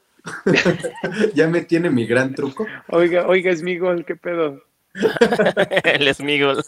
¿Ya 1.35 1.47
me 1.49 1.62
tiene 1.62 1.91
mi 1.91 2.07
gran 2.07 2.35
truco? 2.35 2.67
Oiga, 2.89 3.27
oiga, 3.29 3.51
es 3.51 3.62
mi 3.62 3.79
gol, 3.79 4.05
¿qué 4.05 4.17
pedo? 4.17 4.62
el 5.85 6.14
Smigol. 6.14 6.64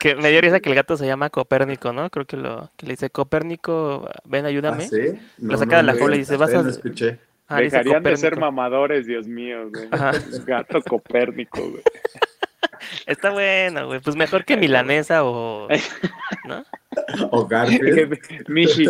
Que 0.00 0.16
me 0.16 0.30
dio 0.30 0.40
risa 0.40 0.58
que 0.60 0.70
el 0.70 0.74
gato 0.74 0.96
se 0.96 1.06
llama 1.06 1.30
Copérnico, 1.30 1.92
¿no? 1.92 2.10
Creo 2.10 2.26
que 2.26 2.36
lo 2.36 2.70
que 2.76 2.86
le 2.86 2.94
dice 2.94 3.10
Copérnico, 3.10 4.08
ven, 4.24 4.46
ayúdame. 4.46 4.84
¿Ah, 4.84 4.88
sí? 4.88 5.20
Lo 5.38 5.56
saca 5.58 5.76
de 5.76 5.82
la 5.84 5.94
jaula 5.94 6.16
y 6.16 6.20
dice, 6.20 6.36
vas 6.36 6.52
a- 6.52 6.58
apenas 6.60 6.76
escuché. 6.76 7.18
Ah, 7.46 7.60
Dejarían 7.60 8.02
de 8.02 8.16
ser 8.16 8.38
mamadores, 8.38 9.06
Dios 9.06 9.26
mío, 9.26 9.68
güey. 9.70 9.88
Ajá. 9.90 10.12
Gato 10.46 10.80
Copérnico, 10.82 11.60
güey. 11.60 11.82
Está 13.06 13.30
bueno, 13.30 13.88
güey. 13.88 14.00
Pues 14.00 14.16
mejor 14.16 14.44
que 14.44 14.56
milanesa 14.56 15.24
o. 15.24 15.68
¿No? 16.46 16.64
O 17.30 17.46
Garfield. 17.46 18.18
Michi. 18.48 18.86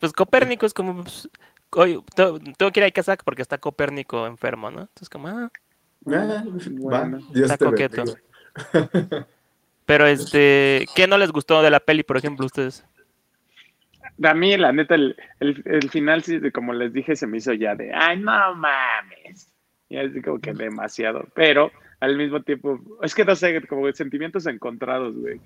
Pues 0.00 0.12
Copérnico 0.12 0.64
es 0.66 0.72
como. 0.72 1.02
pues, 1.02 1.28
oye, 1.72 2.00
tengo, 2.14 2.38
tengo 2.38 2.72
que 2.72 2.80
ir 2.80 2.84
a 2.86 2.90
casa 2.90 3.16
porque 3.22 3.42
está 3.42 3.58
Copérnico 3.58 4.26
enfermo, 4.26 4.70
¿no? 4.70 4.80
Entonces, 4.82 5.08
como, 5.10 5.28
ah. 5.28 5.50
Ah, 6.10 6.44
Bueno. 6.70 7.18
Dios 7.32 7.50
Está 7.50 7.56
te 7.58 7.64
coqueto. 7.66 8.04
bendiga. 8.72 9.26
Pero 9.86 10.06
este. 10.06 10.86
¿Qué 10.94 11.06
no 11.06 11.18
les 11.18 11.30
gustó 11.30 11.62
de 11.62 11.70
la 11.70 11.80
peli, 11.80 12.02
por 12.02 12.16
ejemplo, 12.16 12.46
ustedes? 12.46 12.84
A 14.22 14.34
mí, 14.34 14.56
la 14.56 14.72
neta, 14.72 14.94
el, 14.94 15.16
el, 15.40 15.90
final, 15.90 16.22
sí, 16.22 16.38
como 16.52 16.72
les 16.72 16.92
dije, 16.92 17.16
se 17.16 17.26
me 17.26 17.38
hizo 17.38 17.52
ya 17.52 17.74
de, 17.74 17.92
ay, 17.92 18.18
no 18.18 18.54
mames. 18.54 19.52
Y 19.88 19.96
así 19.96 20.22
como 20.22 20.38
que 20.38 20.52
demasiado. 20.52 21.26
Pero 21.34 21.72
al 22.00 22.16
mismo 22.16 22.42
tiempo, 22.42 22.80
es 23.02 23.14
que 23.14 23.24
no 23.24 23.34
sé, 23.34 23.60
como 23.66 23.90
sentimientos 23.92 24.46
encontrados, 24.46 25.16
güey. 25.16 25.40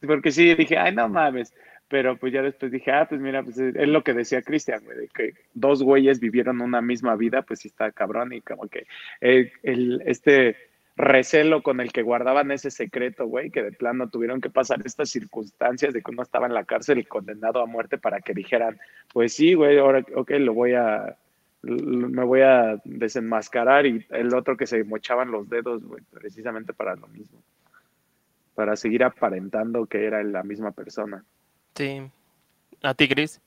Porque 0.00 0.30
sí, 0.30 0.54
dije, 0.54 0.78
ay, 0.78 0.94
no 0.94 1.08
mames. 1.08 1.52
Pero 1.88 2.16
pues 2.16 2.32
ya 2.32 2.42
después 2.42 2.72
dije, 2.72 2.90
ah, 2.90 3.06
pues 3.08 3.20
mira, 3.20 3.42
pues 3.42 3.58
es 3.58 3.88
lo 3.88 4.02
que 4.02 4.12
decía 4.12 4.42
Cristian, 4.42 4.84
güey, 4.84 4.98
de 4.98 5.08
que 5.08 5.34
dos 5.54 5.82
güeyes 5.82 6.18
vivieron 6.18 6.60
una 6.60 6.80
misma 6.80 7.14
vida, 7.14 7.42
pues 7.42 7.60
sí 7.60 7.68
está 7.68 7.92
cabrón 7.92 8.32
y 8.32 8.40
como 8.40 8.66
que 8.68 8.86
el, 9.20 9.52
el- 9.62 10.02
este 10.04 10.56
recelo 10.96 11.62
con 11.62 11.80
el 11.80 11.92
que 11.92 12.02
guardaban 12.02 12.50
ese 12.50 12.70
secreto, 12.70 13.26
güey, 13.26 13.50
que 13.50 13.62
de 13.62 13.72
plano 13.72 14.08
tuvieron 14.08 14.40
que 14.40 14.50
pasar 14.50 14.80
estas 14.84 15.10
circunstancias 15.10 15.92
de 15.92 16.02
que 16.02 16.10
uno 16.10 16.22
estaba 16.22 16.46
en 16.46 16.54
la 16.54 16.64
cárcel 16.64 16.98
y 16.98 17.04
condenado 17.04 17.60
a 17.60 17.66
muerte 17.66 17.98
para 17.98 18.20
que 18.20 18.32
dijeran, 18.32 18.78
pues 19.12 19.34
sí, 19.34 19.54
güey, 19.54 19.78
ahora, 19.78 20.04
ok, 20.14 20.30
lo 20.38 20.54
voy 20.54 20.72
a, 20.72 21.16
me 21.62 22.24
voy 22.24 22.40
a 22.40 22.80
desenmascarar 22.84 23.86
y 23.86 24.06
el 24.10 24.34
otro 24.34 24.56
que 24.56 24.66
se 24.66 24.84
mochaban 24.84 25.30
los 25.30 25.48
dedos, 25.50 25.84
güey, 25.84 26.02
precisamente 26.10 26.72
para 26.72 26.96
lo 26.96 27.08
mismo, 27.08 27.42
para 28.54 28.74
seguir 28.74 29.04
aparentando 29.04 29.84
que 29.86 30.06
era 30.06 30.22
la 30.22 30.42
misma 30.42 30.72
persona. 30.72 31.24
Sí. 31.74 32.10
¿A 32.82 32.94
ti, 32.94 33.06
Gris? 33.06 33.40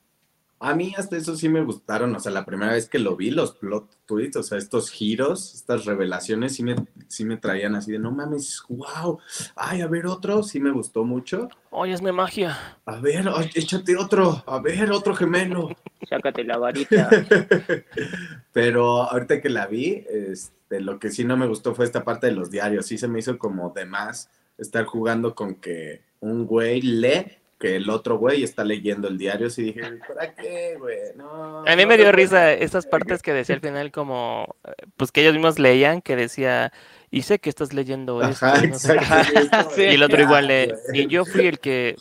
A 0.61 0.75
mí 0.75 0.93
hasta 0.97 1.15
eso 1.15 1.35
sí 1.37 1.47
me 1.47 1.63
gustaron, 1.63 2.13
o 2.15 2.19
sea, 2.19 2.33
la 2.33 2.43
primera 2.45 2.73
vez 2.73 2.89
que 2.89 2.99
lo 2.99 3.15
vi, 3.15 3.31
los 3.31 3.53
plot 3.53 3.89
twists, 4.05 4.35
o 4.37 4.43
sea, 4.43 4.57
estos 4.57 4.89
giros, 4.91 5.53
estas 5.55 5.85
revelaciones, 5.85 6.55
sí 6.55 6.63
me, 6.63 6.75
sí 7.07 7.23
me 7.23 7.37
traían 7.37 7.75
así 7.75 7.93
de, 7.93 7.99
no 7.99 8.11
mames, 8.11 8.61
wow, 8.67 9.19
ay, 9.55 9.79
a 9.81 9.87
ver 9.87 10.05
otro, 10.05 10.43
sí 10.43 10.59
me 10.59 10.71
gustó 10.71 11.05
mucho, 11.05 11.47
Oye, 11.71 11.93
es 11.93 12.01
mi 12.01 12.11
magia. 12.11 12.57
a 12.85 12.99
ver, 12.99 13.29
ay, 13.33 13.49
échate 13.55 13.95
otro, 13.95 14.43
a 14.45 14.59
ver, 14.59 14.91
otro 14.91 15.15
gemelo. 15.15 15.69
Sácate 16.09 16.43
la 16.43 16.57
varita. 16.57 17.09
Pero 18.53 19.03
ahorita 19.03 19.41
que 19.41 19.49
la 19.49 19.67
vi, 19.67 20.03
este, 20.09 20.81
lo 20.81 20.99
que 20.99 21.11
sí 21.11 21.23
no 21.23 21.37
me 21.37 21.47
gustó 21.47 21.75
fue 21.75 21.85
esta 21.85 22.03
parte 22.03 22.27
de 22.27 22.33
los 22.33 22.49
diarios, 22.51 22.85
sí 22.85 22.97
se 22.97 23.07
me 23.07 23.19
hizo 23.19 23.37
como 23.37 23.69
de 23.69 23.85
más 23.85 24.29
estar 24.57 24.85
jugando 24.85 25.35
con 25.35 25.55
que 25.55 26.01
un 26.19 26.45
güey 26.45 26.81
lee 26.81 27.38
que 27.59 27.75
el 27.75 27.89
otro 27.89 28.17
güey 28.17 28.43
está 28.43 28.63
leyendo 28.63 29.07
el 29.09 29.17
diario, 29.17 29.49
sí 29.49 29.63
dije, 29.63 29.81
¿para 30.07 30.33
qué, 30.33 30.75
güey? 30.79 30.97
No, 31.15 31.59
A 31.67 31.75
mí 31.75 31.81
no 31.83 31.87
me 31.89 31.97
dio 31.97 32.11
risa 32.11 32.37
puedo". 32.45 32.63
esas 32.63 32.85
partes 32.87 33.21
que 33.21 33.33
decía 33.33 33.55
al 33.55 33.61
final 33.61 33.91
como, 33.91 34.55
pues 34.97 35.11
que 35.11 35.21
ellos 35.21 35.33
mismos 35.33 35.59
leían, 35.59 36.01
que 36.01 36.15
decía, 36.15 36.71
y 37.11 37.23
sé 37.23 37.39
que 37.39 37.49
estás 37.49 37.73
leyendo 37.73 38.21
esto. 38.23 38.45
Ajá, 38.45 38.63
y 38.65 38.69
no 38.69 38.79
sé 38.79 38.93
qué". 38.93 38.99
exacto. 38.99 39.39
es 39.39 39.49
como 39.49 39.69
Sí. 39.71 39.81
de, 39.81 39.91
Y 39.91 39.95
el 39.95 40.03
otro 40.03 40.17
"Ya, 40.17 40.23
igual, 40.23 40.47
de, 40.47 40.77
güey". 40.87 41.01
y 41.03 41.07
yo 41.07 41.25
fui 41.25 41.47
el 41.47 41.59
que, 41.59 41.95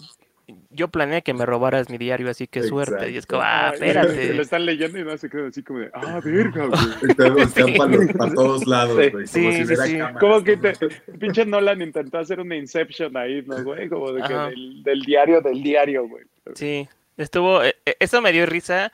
yo 0.78 0.88
planeé 0.88 1.22
que 1.22 1.34
me 1.34 1.44
robaras 1.44 1.90
mi 1.90 1.98
diario, 1.98 2.30
así 2.30 2.46
que 2.46 2.62
suerte. 2.62 3.10
Y 3.10 3.16
es 3.18 3.26
como, 3.26 3.42
ah, 3.44 3.72
Se 3.76 3.80
lo 3.80 3.86
espérate. 4.00 4.40
están 4.40 4.64
leyendo 4.64 4.98
y 4.98 5.04
no 5.04 5.18
se 5.18 5.28
quedan 5.28 5.48
así 5.48 5.62
como 5.62 5.80
de, 5.80 5.90
ah, 5.92 6.20
verga, 6.24 6.66
güey. 6.66 6.78
Sí. 7.54 7.76
para, 8.16 8.34
todos 8.34 8.66
lados, 8.66 8.96
Sí. 9.04 9.10
güey. 9.10 9.26
Sí, 9.26 9.40
como 9.40 9.52
si 9.52 9.58
sí, 9.58 9.64
hubiera 9.64 9.84
sí. 9.86 9.92
cámaras, 9.98 10.20
Como 10.20 10.44
que 10.44 10.56
te, 10.56 10.72
pinche 11.18 11.44
Nolan 11.44 11.82
intentó 11.82 12.18
hacer 12.18 12.40
una 12.40 12.56
Inception 12.56 13.16
ahí, 13.16 13.42
¿no, 13.46 13.62
güey? 13.64 13.88
Como 13.88 14.12
de 14.12 14.22
que 14.22 14.32
del, 14.34 14.82
del 14.84 15.00
diario 15.02 15.40
del 15.40 15.62
diario, 15.62 16.08
güey. 16.08 16.24
Sí, 16.54 16.88
estuvo, 17.16 17.62
eh, 17.62 17.74
eh, 17.84 17.96
eso 17.98 18.22
me 18.22 18.32
dio 18.32 18.46
risa 18.46 18.92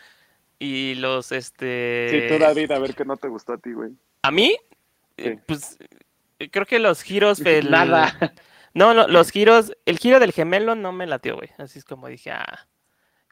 y 0.59 0.95
los, 0.97 1.31
este... 1.33 2.09
Sí, 2.11 2.35
tú, 2.35 2.39
David, 2.43 2.71
a 2.73 2.79
ver 2.79 2.95
qué 2.95 3.05
no 3.05 3.17
te 3.17 3.29
gustó 3.29 3.53
a 3.53 3.59
ti, 3.59 3.73
güey. 3.73 3.91
A 4.23 4.31
mí, 4.31 4.57
Sí. 5.19 5.29
eh, 5.29 5.39
pues, 5.47 5.79
creo 6.51 6.65
que 6.67 6.79
los 6.79 7.03
giros... 7.03 7.41
el- 7.41 7.71
Nada. 7.71 8.17
No, 8.75 8.93
no, 8.93 9.07
los 9.07 9.31
giros, 9.31 9.73
el 9.87 9.99
giro 9.99 10.19
del 10.19 10.33
gemelo 10.33 10.75
no 10.75 10.93
me 10.93 11.07
latió, 11.07 11.37
güey. 11.37 11.51
Así 11.59 11.79
es 11.79 11.85
como 11.85 12.09
dije, 12.09 12.33
ah. 12.33 12.67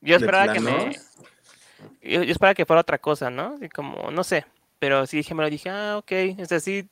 Yo 0.01 0.18
¿De 0.18 0.24
esperaba 0.24 0.53
que 0.53 0.61
me. 0.61 0.93
Yo, 2.01 2.22
yo 2.22 2.32
esperaba 2.32 2.55
que 2.55 2.64
fuera 2.64 2.80
otra 2.80 2.99
cosa, 2.99 3.28
¿no? 3.28 3.55
Así 3.57 3.68
como, 3.68 4.11
no 4.11 4.24
sé. 4.24 4.47
Pero 4.78 5.07
sí 5.07 5.16
dije, 5.16 5.34
me 5.34 5.43
lo 5.43 5.51
dije, 5.51 5.68
ah, 5.68 5.99
ok. 5.99 6.12
O 6.40 6.45
sea, 6.45 6.61
sí 6.61 6.88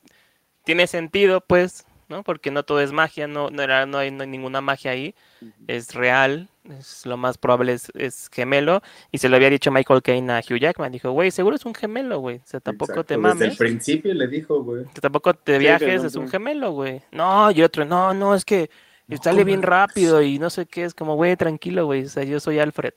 tiene 0.63 0.87
sentido, 0.87 1.41
pues, 1.41 1.85
¿no? 2.11 2.23
Porque 2.23 2.51
no 2.51 2.63
todo 2.63 2.81
es 2.81 2.91
magia, 2.91 3.27
no, 3.27 3.49
no, 3.49 3.63
era, 3.63 3.85
no, 3.87 3.97
hay, 3.97 4.11
no 4.11 4.21
hay 4.23 4.29
ninguna 4.29 4.61
magia 4.61 4.91
ahí. 4.91 5.15
Es 5.67 5.95
real, 5.95 6.49
es 6.69 7.05
lo 7.07 7.17
más 7.17 7.37
probable 7.39 7.73
es, 7.73 7.91
es 7.95 8.29
gemelo. 8.31 8.81
Y 9.11 9.17
se 9.17 9.29
lo 9.29 9.37
había 9.37 9.49
dicho 9.49 9.71
Michael 9.71 10.03
Caine 10.03 10.33
a 10.33 10.39
Hugh 10.39 10.59
Jackman. 10.59 10.91
Dijo, 10.91 11.11
güey, 11.11 11.31
seguro 11.31 11.55
es 11.55 11.65
un 11.65 11.73
gemelo, 11.73 12.19
güey. 12.19 12.37
O 12.37 12.45
sea, 12.45 12.59
tampoco 12.59 13.01
Exacto, 13.01 13.05
te 13.05 13.17
Desde 13.17 13.45
el 13.47 13.51
mames. 13.51 13.57
principio 13.57 14.13
le 14.13 14.27
dijo, 14.27 14.61
güey. 14.63 14.85
Que 14.93 15.01
tampoco 15.01 15.33
te 15.33 15.53
Sí, 15.53 15.59
viajes, 15.59 16.03
es 16.03 16.15
un 16.15 16.27
gemelo, 16.27 16.71
güey. 16.71 17.01
No, 17.11 17.49
y 17.51 17.63
otro, 17.63 17.85
no, 17.85 18.13
no, 18.13 18.35
es 18.35 18.45
que 18.45 18.69
No, 19.07 19.17
sale 19.17 19.43
bien 19.43 19.61
rápido 19.63 20.21
y 20.21 20.37
no 20.39 20.49
sé 20.49 20.65
qué, 20.67 20.83
es 20.83 20.93
como, 20.93 21.15
güey, 21.15 21.35
tranquilo, 21.37 21.85
güey, 21.85 22.03
o 22.05 22.09
sea, 22.09 22.23
yo 22.23 22.39
soy 22.39 22.59
Alfred. 22.59 22.93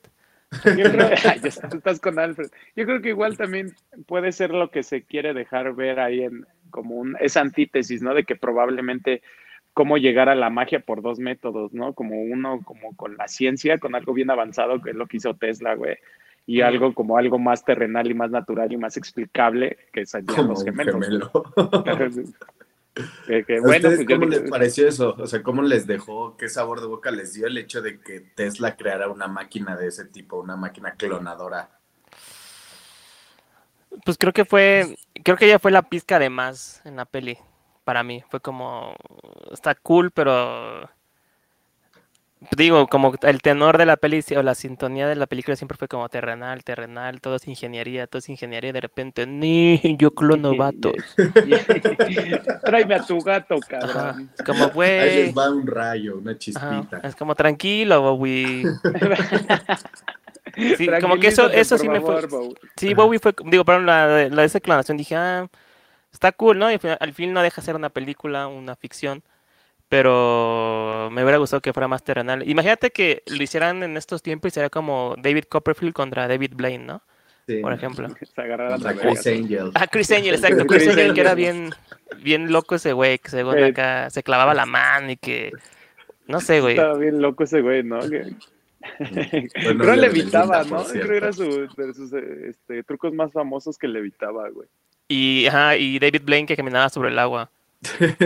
Yo 0.63 0.91
creo, 0.91 1.09
Ay, 1.25 1.41
estás 1.43 1.73
estás 1.73 1.99
con 1.99 2.19
Alfred. 2.19 2.49
Yo 2.75 2.85
creo 2.85 3.01
que 3.01 3.09
igual 3.09 3.37
también 3.37 3.75
puede 4.07 4.31
ser 4.31 4.51
lo 4.51 4.69
que 4.71 4.83
se 4.83 5.03
quiere 5.03 5.33
dejar 5.33 5.73
ver 5.75 5.99
ahí 5.99 6.23
en 6.23 6.45
como 6.75 6.95
un, 6.95 7.15
esa 7.21 7.39
antítesis, 7.39 8.01
¿no? 8.01 8.13
De 8.13 8.25
que 8.25 8.35
probablemente 8.35 9.21
cómo 9.73 9.97
llegar 9.97 10.27
a 10.29 10.35
la 10.35 10.49
magia 10.49 10.81
por 10.81 11.01
dos 11.01 11.19
métodos, 11.19 11.73
¿no? 11.73 11.93
Como 11.93 12.21
uno, 12.21 12.61
como 12.65 12.95
con 12.95 13.15
la 13.17 13.27
ciencia, 13.29 13.77
con 13.79 13.95
algo 13.95 14.13
bien 14.13 14.29
avanzado, 14.29 14.81
que 14.81 14.89
es 14.91 14.95
lo 14.95 15.07
que 15.07 15.17
hizo 15.17 15.33
Tesla, 15.35 15.75
güey. 15.75 15.97
Y 16.45 16.61
algo 16.61 16.93
como 16.93 17.17
algo 17.17 17.39
más 17.39 17.65
terrenal 17.65 18.09
y 18.11 18.13
más 18.13 18.29
natural 18.29 18.71
y 18.71 18.77
más 18.77 18.97
explicable, 18.97 19.77
que 19.91 20.03
Como 20.27 20.49
los 20.49 20.63
gemelos. 20.63 20.93
gemelo. 20.93 21.31
Que- 23.27 23.43
que 23.43 23.57
¿A 23.57 23.61
bueno, 23.61 23.89
pues 23.89 24.05
cómo 24.07 24.25
les 24.25 24.49
pareció 24.49 24.87
eso? 24.87 25.15
O 25.17 25.27
sea, 25.27 25.43
¿cómo 25.43 25.61
les 25.61 25.85
dejó, 25.85 26.37
qué 26.37 26.47
sabor 26.47 26.79
de 26.79 26.87
boca 26.87 27.11
les 27.11 27.33
dio 27.33 27.47
el 27.47 27.57
hecho 27.57 27.81
de 27.81 27.99
que 27.99 28.21
Tesla 28.21 28.77
creara 28.77 29.09
una 29.09 29.27
máquina 29.27 29.75
de 29.75 29.87
ese 29.87 30.05
tipo, 30.05 30.39
una 30.39 30.55
máquina 30.55 30.91
clonadora? 30.91 31.74
Pues 34.03 34.17
creo 34.17 34.33
que 34.33 34.45
fue, 34.45 34.97
creo 35.23 35.37
que 35.37 35.47
ya 35.47 35.59
fue 35.59 35.71
la 35.71 35.83
pizca 35.83 36.19
de 36.19 36.29
más 36.29 36.81
en 36.85 36.95
la 36.97 37.05
peli. 37.05 37.37
para 37.83 38.03
mí. 38.03 38.23
Fue 38.29 38.39
como, 38.39 38.95
está 39.51 39.75
cool, 39.75 40.11
pero 40.11 40.89
digo, 42.55 42.87
como 42.87 43.13
el 43.21 43.41
tenor 43.41 43.77
de 43.77 43.85
la 43.85 43.97
peli 43.97 44.23
o 44.35 44.43
la 44.43 44.55
sintonía 44.55 45.07
de 45.07 45.15
la 45.15 45.27
película 45.27 45.55
siempre 45.55 45.77
fue 45.77 45.87
como 45.87 46.07
terrenal, 46.09 46.63
terrenal, 46.63 47.21
todo 47.21 47.35
es 47.35 47.47
ingeniería, 47.47 48.07
todo 48.07 48.19
es 48.19 48.29
ingeniería 48.29 48.69
y 48.69 48.73
de 48.73 48.81
repente, 48.81 49.25
ni 49.25 49.79
yo 49.97 50.11
clono 50.11 50.55
vatos. 50.55 50.93
Tráeme 52.63 52.95
a 52.95 53.05
tu 53.05 53.19
gato, 53.19 53.57
cabrón. 53.67 54.29
como, 54.45 54.69
güey. 54.69 54.99
Ahí 54.99 55.15
les 55.25 55.37
va 55.37 55.49
un 55.49 55.65
rayo, 55.65 56.17
una 56.17 56.37
chispita. 56.37 56.99
es 57.03 57.15
como, 57.15 57.35
tranquilo, 57.35 58.01
Bowie. 58.01 58.65
sí, 60.55 60.87
como 61.01 61.17
que 61.17 61.27
eso, 61.27 61.49
eso 61.49 61.77
sí 61.77 61.89
me 61.89 62.01
fue. 62.01 62.21
Sí, 62.77 62.93
Bowie 62.93 63.19
fue, 63.19 63.33
digo, 63.45 63.65
pero 63.65 63.79
la, 63.79 64.27
la 64.29 64.41
de 64.41 64.45
esa 64.45 64.59
declaración 64.59 64.97
dije, 64.97 65.15
ah, 65.15 65.47
está 66.11 66.31
cool, 66.31 66.59
¿no? 66.59 66.71
Y 66.71 66.79
al 66.99 67.13
fin 67.13 67.33
no 67.33 67.41
deja 67.41 67.61
ser 67.61 67.75
una 67.75 67.89
película, 67.89 68.47
una 68.47 68.75
ficción 68.75 69.23
pero 69.89 71.09
me 71.11 71.23
hubiera 71.23 71.37
gustado 71.37 71.61
que 71.61 71.73
fuera 71.73 71.87
más 71.87 72.03
terrenal. 72.03 72.47
Imagínate 72.47 72.91
que 72.91 73.23
lo 73.27 73.41
hicieran 73.41 73.83
en 73.83 73.97
estos 73.97 74.21
tiempos 74.21 74.51
y 74.51 74.53
sería 74.53 74.69
como 74.69 75.15
David 75.17 75.43
Copperfield 75.43 75.93
contra 75.93 76.27
David 76.27 76.53
Blaine, 76.55 76.85
¿no? 76.85 77.01
Sí. 77.47 77.57
Por 77.57 77.73
ejemplo. 77.73 78.07
Chris 78.19 79.27
Angel. 79.27 79.71
Ah, 79.75 79.87
Chris 79.87 80.11
Angel, 80.11 80.33
exacto. 80.33 80.65
Chris 80.67 80.87
Angel, 80.87 81.13
que 81.13 81.21
era 81.21 81.35
bien, 81.35 81.69
bien 82.21 82.51
loco 82.51 82.75
ese 82.75 82.93
güey, 82.93 83.19
que 83.19 83.29
según 83.29 83.63
acá 83.63 84.09
se 84.09 84.23
clavaba 84.23 84.53
la 84.53 84.65
mano 84.65 85.11
y 85.11 85.17
que. 85.17 85.51
No 86.27 86.39
sé, 86.41 86.59
güey. 86.59 86.75
Estaba 86.75 86.97
bien 86.97 87.21
loco 87.21 87.43
ese 87.43 87.61
güey, 87.61 87.83
¿no? 87.83 87.99
Que... 87.99 88.33
Bueno, 89.63 89.83
Creo 89.83 89.95
levitaba, 89.95 90.63
¿no? 90.63 90.83
Creo 90.83 91.07
que 91.07 91.17
era 91.17 91.33
su, 91.33 91.67
de 91.75 91.93
sus 91.93 92.13
este, 92.13 92.83
trucos 92.83 93.13
más 93.13 93.31
famosos 93.31 93.77
que 93.77 93.87
levitaba, 93.87 94.49
güey. 94.49 94.67
Y, 95.07 95.45
ajá, 95.47 95.77
y 95.77 95.99
David 95.99 96.21
Blaine 96.23 96.47
que 96.47 96.55
caminaba 96.55 96.89
sobre 96.89 97.09
el 97.09 97.19
agua. 97.19 97.49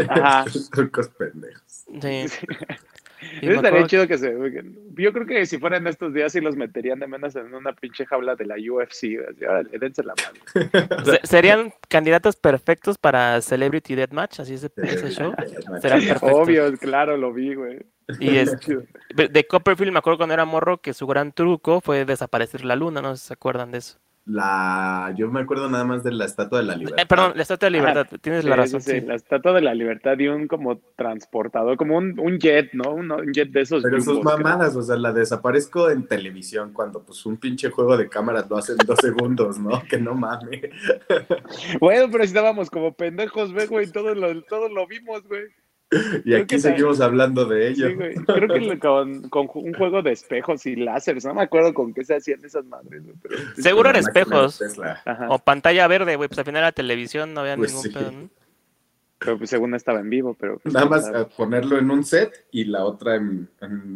Ajá. 0.10 0.46
Trucos 0.72 1.10
pendejos. 1.10 1.86
Sí. 2.02 2.26
estaría 3.42 3.88
chido 3.88 4.08
que 4.08 4.18
se. 4.18 4.34
Yo 4.96 5.14
creo 5.14 5.26
que 5.26 5.46
si 5.46 5.58
fueran 5.58 5.88
estos 5.88 6.14
días, 6.14 6.32
sí 6.32 6.42
los 6.42 6.56
meterían 6.56 7.00
de 7.00 7.08
menos 7.08 7.36
en 7.36 7.54
una 7.54 7.74
pinche 7.74 8.06
jaula 8.06 8.36
de 8.36 8.46
la 8.46 8.56
UFC. 8.56 9.18
dense 9.80 10.04
la 10.04 10.14
mano. 10.16 11.18
Serían 11.24 11.74
candidatos 11.88 12.36
perfectos 12.36 12.98
para 12.98 13.42
Celebrity 13.42 13.96
Deathmatch, 13.96 14.40
así 14.42 14.56
ese, 14.56 14.72
ese 14.78 15.12
show. 15.12 15.34
Obvio, 16.22 16.78
claro, 16.78 17.18
lo 17.18 17.34
vi, 17.34 17.56
güey. 17.56 17.80
Y 18.20 18.38
es, 18.38 18.56
de 19.16 19.48
Copperfield 19.48 19.92
me 19.92 20.00
acuerdo 20.00 20.18
cuando 20.18 20.34
era 20.34 20.46
morro 20.46 20.82
que 20.82 20.94
su 20.94 21.06
gran 21.06 21.32
truco 21.32 21.82
fue 21.82 22.06
desaparecer 22.06 22.66
la 22.66 22.76
luna, 22.76 23.02
no 23.02 23.16
sé 23.16 23.22
si 23.22 23.28
se 23.28 23.34
acuerdan 23.34 23.72
de 23.72 23.80
eso. 23.80 24.00
La, 24.30 25.12
yo 25.18 25.28
me 25.32 25.40
acuerdo 25.40 25.68
nada 25.70 25.86
más 25.86 26.04
de 26.04 26.12
la 26.12 26.26
Estatua 26.26 26.60
de 26.60 26.66
la 26.66 26.76
Libertad. 26.76 27.02
Eh, 27.02 27.08
perdón, 27.08 27.32
la 27.34 27.42
Estatua 27.42 27.66
de 27.66 27.72
la 27.72 27.78
Libertad, 27.80 28.20
tienes 28.22 28.46
la 28.46 28.56
razón. 28.56 28.80
Sí, 28.80 29.02
la 29.02 29.16
Estatua 29.16 29.54
de 29.54 29.62
la 29.62 29.74
Libertad 29.74 30.20
y 30.20 30.28
un 30.28 30.48
como 30.48 30.78
transportador, 30.96 31.78
como 31.78 31.98
un, 31.98 32.20
un 32.20 32.38
jet, 32.38 32.72
¿no? 32.74 32.94
Un, 32.94 33.34
jet 33.34 33.50
de 33.50 33.62
esos. 33.62 33.82
Pero 33.82 34.00
sus 34.00 34.24
mamadas, 34.24 34.76
o 34.76 34.84
sea, 34.84 34.98
la 34.98 35.14
desaparezco 35.14 35.90
en 35.90 36.06
televisión 36.06 36.74
cuando 36.74 37.02
pues 37.02 37.26
un 37.26 37.38
pinche 37.38 37.72
juego 37.72 37.98
de 37.98 38.08
cámaras 38.08 38.48
lo 38.48 38.58
hacen 38.58 38.78
dos 38.86 39.00
segundos, 39.02 39.58
¿no? 39.58 39.82
Que 39.90 39.98
no 39.98 40.14
mames. 40.14 40.62
bueno, 41.80 42.08
pero 42.12 42.24
estábamos 42.24 42.70
como 42.70 42.94
pendejos, 42.94 43.52
güey, 43.68 43.92
todos 43.92 44.16
lo, 44.16 44.44
todos 44.44 44.72
lo 44.72 44.86
vimos, 44.86 45.24
güey. 45.28 45.46
Y 46.26 46.36
aquí 46.36 46.60
seguimos 46.60 47.02
hablando 47.02 47.46
de 47.46 47.70
ello. 47.70 47.88
Creo 48.26 48.48
que 48.48 48.80
con, 48.80 49.50
un 49.54 49.74
juego 49.74 50.02
de 50.02 50.12
espejos 50.12 50.66
y 50.66 50.76
láseres, 50.76 51.26
no 51.26 51.34
me 51.34 51.42
acuerdo 51.42 51.74
con 51.74 51.94
qué 51.94 52.04
se 52.04 52.16
hacían 52.16 52.44
esas 52.44 52.66
madres. 52.66 53.04
Seguro 53.56 53.90
eran 53.90 54.04
espejos. 54.04 54.62
O 55.30 55.40
pantalla 55.40 55.88
verde, 55.88 56.16
güey. 56.16 56.30
Pues 56.30 56.40
al 56.40 56.46
final 56.46 56.62
la 56.62 56.72
televisión 56.72 57.34
no 57.34 57.42
había 57.42 57.56
pues 57.56 57.74
ningún 57.74 57.92
pedo, 57.92 58.30
Pero 59.18 59.38
pues 59.38 59.50
según 59.50 59.74
estaba 59.76 60.00
en 60.00 60.10
vivo, 60.10 60.36
pero... 60.40 60.60
Pues, 60.60 60.74
Nada 60.74 60.86
más 60.86 61.12
ponerlo 61.36 61.78
en 61.78 61.90
un 61.90 62.04
set 62.04 62.46
y 62.52 62.66
la 62.66 62.86
otra 62.86 63.16
en, 63.16 63.50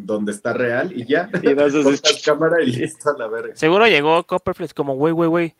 donde 0.06 0.32
está 0.32 0.54
real 0.54 0.92
y 0.94 1.06
ya. 1.06 1.30
Y 1.42 1.54
das 1.54 1.74
cámara 2.26 2.62
y 2.64 2.72
listo 2.72 3.16
la 3.18 3.28
verga. 3.28 3.56
Seguro 3.56 3.88
llegó 3.88 4.24
Copperfield 4.24 4.74
como, 4.74 4.96
güey, 4.96 5.14
güey, 5.14 5.30
güey 5.30 5.56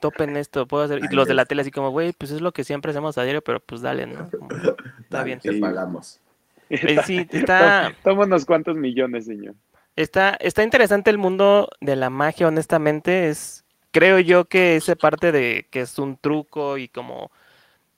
topen 0.00 0.36
esto, 0.36 0.66
puedo 0.66 0.84
hacer. 0.84 1.00
Y 1.10 1.14
los 1.14 1.28
de 1.28 1.34
la 1.34 1.44
tele 1.44 1.62
así 1.62 1.70
como, 1.70 1.90
güey, 1.90 2.12
pues 2.12 2.30
es 2.30 2.40
lo 2.40 2.52
que 2.52 2.64
siempre 2.64 2.90
hacemos 2.90 3.16
a 3.18 3.22
diario, 3.22 3.42
pero 3.42 3.60
pues 3.60 3.80
dale, 3.80 4.06
¿no? 4.06 4.28
está 5.00 5.22
bien. 5.22 5.40
Te 5.40 5.58
pagamos. 5.58 6.20
Eh, 6.68 6.98
sí, 7.04 7.26
está... 7.32 7.94
Toma 8.02 8.24
unos 8.24 8.44
cuantos 8.44 8.76
millones, 8.76 9.26
señor. 9.26 9.54
Está, 9.94 10.36
está 10.40 10.62
interesante 10.62 11.10
el 11.10 11.18
mundo 11.18 11.70
de 11.80 11.96
la 11.96 12.10
magia, 12.10 12.48
honestamente. 12.48 13.28
Es, 13.28 13.64
creo 13.90 14.18
yo 14.18 14.44
que 14.44 14.76
esa 14.76 14.94
parte 14.94 15.32
de 15.32 15.66
que 15.70 15.80
es 15.80 15.98
un 15.98 16.16
truco 16.16 16.76
y 16.76 16.88
como 16.88 17.30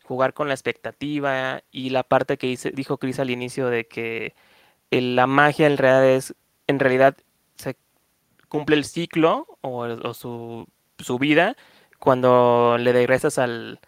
jugar 0.05 0.32
con 0.32 0.49
la 0.49 0.55
expectativa 0.55 1.62
y 1.70 1.90
la 1.90 2.03
parte 2.03 2.38
que 2.38 2.46
dice, 2.46 2.70
dijo 2.70 2.99
Chris 2.99 3.18
al 3.18 3.30
inicio 3.30 3.68
de 3.68 3.86
que 3.86 4.34
la 4.90 5.26
magia 5.26 5.66
en 5.66 5.76
realidad 5.76 6.09
es, 6.09 6.34
en 6.66 6.78
realidad 6.78 7.16
se 7.57 7.76
cumple 8.49 8.76
el 8.76 8.84
ciclo 8.84 9.46
o, 9.61 9.80
o 9.80 10.14
su, 10.14 10.66
su 10.99 11.18
vida 11.18 11.57
cuando 11.99 12.76
le 12.78 12.92
regresas 12.92 13.38
al, 13.38 13.80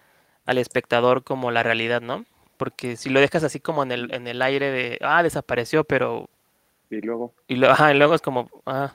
al 0.46 0.58
espectador 0.58 1.24
como 1.24 1.50
la 1.50 1.62
realidad, 1.62 2.00
¿no? 2.00 2.24
Porque 2.56 2.96
si 2.96 3.08
lo 3.08 3.20
dejas 3.20 3.44
así 3.44 3.60
como 3.60 3.82
en 3.82 3.92
el, 3.92 4.12
en 4.12 4.26
el 4.26 4.42
aire 4.42 4.70
de, 4.70 4.98
ah, 5.00 5.22
desapareció, 5.22 5.84
pero... 5.84 6.28
Y 6.90 7.00
luego... 7.00 7.32
Y, 7.48 7.56
luego 7.56 8.14
es 8.14 8.20
como, 8.20 8.50
ah... 8.66 8.92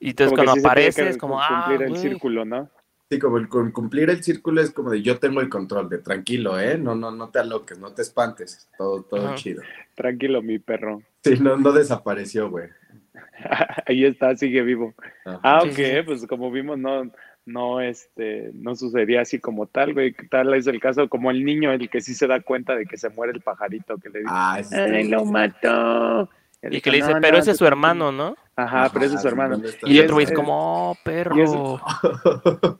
Y 0.00 0.10
entonces 0.10 0.34
cuando 0.34 0.52
aparece 0.52 1.08
es 1.08 1.16
como, 1.16 1.40
ah... 1.40 1.66
Cumplir 1.66 1.88
el 1.88 1.96
círculo, 1.96 2.44
¿no? 2.44 2.68
Sí, 3.12 3.18
como 3.18 3.36
el 3.36 3.48
cumplir 3.48 4.08
el 4.08 4.24
círculo 4.24 4.62
es 4.62 4.70
como 4.70 4.90
de 4.90 5.02
yo 5.02 5.18
tengo 5.18 5.42
el 5.42 5.50
control, 5.50 5.90
de 5.90 5.98
tranquilo, 5.98 6.58
¿eh? 6.58 6.78
No, 6.78 6.94
no, 6.94 7.10
no 7.10 7.28
te 7.28 7.40
aloques, 7.40 7.78
no 7.78 7.92
te 7.92 8.00
espantes, 8.00 8.70
todo, 8.78 9.02
todo 9.02 9.34
chido. 9.34 9.62
Tranquilo, 9.94 10.40
mi 10.40 10.58
perro. 10.58 11.02
Sí, 11.22 11.34
no, 11.38 11.58
no 11.58 11.72
desapareció, 11.72 12.48
güey. 12.48 12.70
Ahí 13.86 14.06
está, 14.06 14.34
sigue 14.34 14.62
vivo. 14.62 14.94
Ah, 15.26 15.62
ok, 15.62 16.06
pues 16.06 16.26
como 16.26 16.50
vimos, 16.50 16.78
no, 16.78 17.12
no, 17.44 17.80
este, 17.80 18.50
no 18.54 18.74
sucedía 18.76 19.22
así 19.22 19.38
como 19.38 19.66
tal, 19.66 19.94
güey. 19.94 20.14
Tal 20.30 20.54
es 20.54 20.66
el 20.66 20.80
caso 20.80 21.08
como 21.08 21.30
el 21.30 21.44
niño, 21.44 21.72
el 21.72 21.90
que 21.90 22.00
sí 22.00 22.14
se 22.14 22.26
da 22.26 22.40
cuenta 22.40 22.74
de 22.76 22.86
que 22.86 22.96
se 22.96 23.10
muere 23.10 23.32
el 23.32 23.40
pajarito 23.40 23.98
que 23.98 24.10
le 24.10 24.20
dice, 24.20 24.30
ah, 24.32 24.60
¡ay, 24.72 25.08
lo 25.08 25.24
mató! 25.24 26.28
Y, 26.70 26.80
que 26.80 26.92
le 26.92 26.98
dice, 26.98 27.14
pero 27.20 27.38
ese 27.38 27.52
es 27.52 27.56
su 27.56 27.66
hermano, 27.66 28.12
¿no? 28.12 28.36
Ajá, 28.54 28.88
pero 28.92 29.06
ese 29.06 29.16
es 29.16 29.22
su 29.22 29.28
hermano. 29.28 29.60
Y 29.82 29.98
el 29.98 30.04
otro 30.04 30.20
es 30.20 30.32
como, 30.32 30.90
oh, 30.90 30.96
perro. 31.02 31.80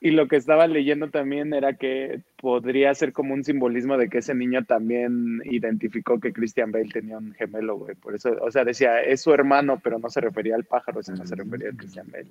Y, 0.00 0.12
lo 0.12 0.28
que 0.28 0.36
estaba 0.36 0.68
leyendo 0.68 1.10
también 1.10 1.52
era 1.52 1.72
que 1.72 2.22
podría 2.40 2.94
ser 2.94 3.12
como 3.12 3.34
un 3.34 3.42
simbolismo 3.42 3.96
de 3.96 4.08
que 4.08 4.18
ese 4.18 4.32
niño 4.32 4.64
también 4.64 5.42
identificó 5.44 6.20
que 6.20 6.32
Christian 6.32 6.70
Bale 6.70 6.88
tenía 6.88 7.18
un 7.18 7.34
gemelo, 7.34 7.76
güey. 7.78 7.96
Por 7.96 8.14
eso, 8.14 8.36
o 8.40 8.48
sea, 8.52 8.64
decía, 8.64 9.00
es 9.00 9.22
su 9.22 9.34
hermano, 9.34 9.80
pero 9.82 9.98
no 9.98 10.08
se 10.08 10.20
refería 10.20 10.54
al 10.54 10.62
pájaro, 10.62 11.02
sino 11.02 11.26
se 11.26 11.34
refería 11.34 11.70
a 11.70 11.76
Christian 11.76 12.06
Bale. 12.12 12.30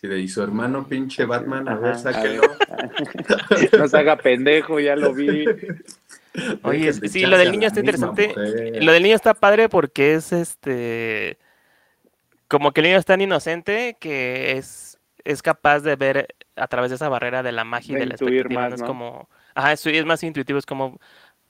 Sí, 0.00 0.06
y 0.06 0.28
su 0.28 0.44
hermano 0.44 0.86
pinche 0.86 1.24
Batman, 1.24 1.68
a 1.68 1.74
ver, 1.74 1.98
sáquelo. 1.98 2.42
no 3.78 3.88
se 3.88 3.98
haga 3.98 4.16
pendejo, 4.16 4.78
ya 4.78 4.94
lo 4.94 5.12
vi. 5.12 5.44
Oye, 6.62 6.92
sí, 6.92 7.26
lo 7.26 7.36
del 7.36 7.50
niño 7.50 7.66
está 7.66 7.80
interesante. 7.80 8.32
Lo 8.80 8.92
del 8.92 9.02
niño 9.02 9.16
está 9.16 9.34
padre 9.34 9.68
porque 9.68 10.14
es 10.14 10.32
este. 10.32 11.36
Como 12.46 12.70
que 12.70 12.80
el 12.80 12.86
niño 12.86 12.98
es 12.98 13.06
tan 13.06 13.20
inocente 13.20 13.96
que 13.98 14.52
es, 14.56 15.00
es 15.24 15.42
capaz 15.42 15.80
de 15.80 15.96
ver 15.96 16.28
a 16.54 16.68
través 16.68 16.90
de 16.90 16.94
esa 16.94 17.08
barrera 17.08 17.42
de 17.42 17.50
la 17.50 17.64
magia 17.64 17.96
y 17.96 17.98
de 17.98 18.06
la 18.06 18.14
expectativa. 18.14 18.68
es 18.68 18.82
como. 18.84 19.28
Ajá, 19.56 19.72
es 19.72 20.06
más 20.06 20.22
intuitivo, 20.22 20.60
es 20.60 20.66
como 20.66 21.00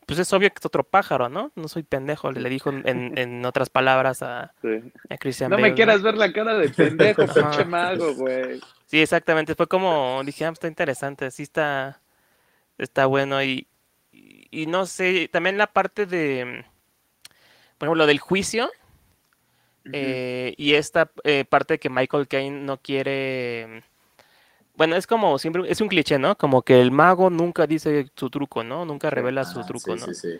pues 0.08 0.18
es 0.20 0.32
obvio 0.32 0.48
que 0.48 0.58
es 0.58 0.64
otro 0.64 0.84
pájaro, 0.84 1.28
¿no? 1.28 1.52
No 1.54 1.68
soy 1.68 1.82
pendejo, 1.82 2.32
le 2.32 2.48
dijo 2.48 2.70
en, 2.70 3.12
en 3.18 3.44
otras 3.44 3.68
palabras 3.68 4.22
a, 4.22 4.54
a 5.10 5.18
Christian 5.18 5.50
No 5.50 5.58
me 5.58 5.74
quieras 5.74 6.00
ver 6.00 6.16
la 6.16 6.32
cara 6.32 6.56
de 6.56 6.70
pendejo, 6.70 7.26
pinche 7.34 7.66
mago, 7.66 8.14
güey. 8.14 8.58
Sí, 8.86 9.02
exactamente. 9.02 9.54
Fue 9.54 9.66
como, 9.66 10.22
dije, 10.24 10.46
ah, 10.46 10.48
está 10.48 10.66
interesante, 10.66 11.30
sí 11.30 11.42
está, 11.42 12.00
está 12.78 13.04
bueno. 13.04 13.42
Y, 13.42 13.66
y, 14.10 14.64
no 14.64 14.86
sé, 14.86 15.28
también 15.30 15.58
la 15.58 15.66
parte 15.66 16.06
de, 16.06 16.64
por 17.76 17.88
ejemplo, 17.88 18.06
del 18.06 18.18
juicio. 18.18 18.70
Eh, 19.92 20.54
y 20.56 20.72
esta 20.72 21.10
eh, 21.24 21.44
parte 21.44 21.78
que 21.78 21.90
Michael 21.90 22.28
Caine 22.28 22.60
no 22.62 22.78
quiere 22.78 23.84
bueno, 24.78 24.94
es 24.94 25.08
como 25.08 25.36
siempre, 25.40 25.64
es 25.66 25.80
un 25.80 25.88
cliché, 25.88 26.20
¿no? 26.20 26.38
Como 26.38 26.62
que 26.62 26.80
el 26.80 26.92
mago 26.92 27.30
nunca 27.30 27.66
dice 27.66 28.06
su 28.14 28.30
truco, 28.30 28.62
¿no? 28.62 28.84
Nunca 28.84 29.10
revela 29.10 29.44
su 29.44 29.60
truco, 29.66 29.96
¿no? 29.96 30.06
Sí, 30.06 30.14
sí. 30.14 30.38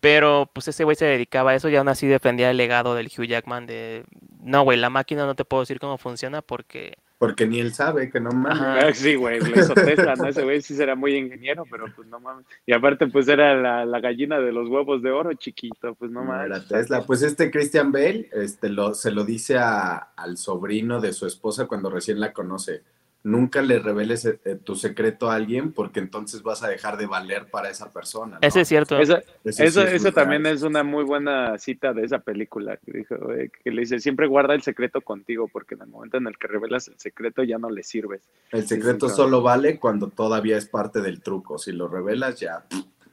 Pero 0.00 0.50
pues 0.52 0.68
ese 0.68 0.84
güey 0.84 0.96
se 0.96 1.06
dedicaba 1.06 1.52
a 1.52 1.54
eso 1.54 1.70
y 1.70 1.76
aún 1.76 1.88
así 1.88 2.06
defendía 2.06 2.50
el 2.50 2.58
legado 2.58 2.94
del 2.94 3.06
Hugh 3.06 3.24
Jackman 3.24 3.66
de, 3.66 4.04
no, 4.42 4.64
güey, 4.64 4.78
la 4.78 4.90
máquina 4.90 5.24
no 5.24 5.34
te 5.34 5.46
puedo 5.46 5.62
decir 5.62 5.80
cómo 5.80 5.96
funciona 5.96 6.42
porque... 6.42 6.98
Porque 7.16 7.46
ni 7.46 7.58
él 7.58 7.72
sabe, 7.72 8.10
que 8.10 8.20
no 8.20 8.32
mames. 8.32 8.60
Ah, 8.62 8.92
sí, 8.92 9.14
güey, 9.14 9.40
le 9.40 9.58
hizo 9.58 9.72
Tesla, 9.72 10.14
¿no? 10.14 10.26
Ese 10.28 10.42
güey 10.42 10.60
sí 10.60 10.74
será 10.74 10.94
muy 10.94 11.14
ingeniero, 11.14 11.64
pero 11.70 11.86
pues 11.96 12.06
no 12.08 12.20
mames. 12.20 12.44
Y 12.66 12.74
aparte, 12.74 13.06
pues 13.06 13.28
era 13.28 13.84
la, 13.84 14.00
gallina 14.00 14.40
de 14.40 14.52
los 14.52 14.68
huevos 14.68 15.02
de 15.02 15.10
oro, 15.10 15.32
chiquito, 15.32 15.94
pues 15.94 16.10
no, 16.10 16.22
mames. 16.22 16.46
Era 16.46 16.64
Tesla. 16.66 17.02
Pues 17.06 17.22
este 17.22 17.50
Christian 17.50 17.92
Bale 17.92 18.28
este, 18.32 18.68
lo, 18.68 18.92
se 18.92 19.10
lo 19.10 19.24
dice 19.24 19.56
a, 19.56 19.96
al 19.96 20.36
sobrino 20.36 21.00
de 21.00 21.14
su 21.14 21.26
esposa 21.26 21.66
cuando 21.66 21.88
recién 21.88 22.20
la 22.20 22.34
conoce 22.34 22.82
nunca 23.22 23.60
le 23.60 23.78
reveles 23.78 24.24
eh, 24.24 24.40
eh, 24.44 24.54
tu 24.56 24.76
secreto 24.76 25.30
a 25.30 25.34
alguien 25.34 25.72
porque 25.72 26.00
entonces 26.00 26.42
vas 26.42 26.62
a 26.62 26.68
dejar 26.68 26.96
de 26.96 27.06
valer 27.06 27.50
para 27.50 27.68
esa 27.68 27.92
persona. 27.92 28.38
¿no? 28.40 28.46
Eso 28.48 28.60
es 28.60 28.68
cierto. 28.68 28.98
Eso, 28.98 29.18
eso, 29.44 29.52
sí 29.52 29.62
es 29.62 29.76
eso 29.76 30.12
también 30.12 30.46
es 30.46 30.62
una 30.62 30.82
muy 30.82 31.04
buena 31.04 31.58
cita 31.58 31.92
de 31.92 32.04
esa 32.04 32.20
película 32.20 32.78
que 32.78 32.92
dijo, 32.92 33.14
eh, 33.32 33.50
que 33.62 33.70
le 33.70 33.82
dice, 33.82 34.00
siempre 34.00 34.26
guarda 34.26 34.54
el 34.54 34.62
secreto 34.62 35.00
contigo, 35.02 35.48
porque 35.48 35.74
en 35.74 35.82
el 35.82 35.88
momento 35.88 36.16
en 36.16 36.26
el 36.26 36.38
que 36.38 36.48
revelas 36.48 36.88
el 36.88 36.98
secreto 36.98 37.42
ya 37.42 37.58
no 37.58 37.68
le 37.70 37.82
sirves. 37.82 38.22
El 38.52 38.66
secreto 38.66 39.08
sí, 39.08 39.16
solo 39.16 39.42
vale 39.42 39.78
cuando 39.78 40.08
todavía 40.08 40.56
es 40.56 40.66
parte 40.66 41.00
del 41.02 41.20
truco. 41.20 41.58
Si 41.58 41.72
lo 41.72 41.88
revelas 41.88 42.40
ya. 42.40 42.64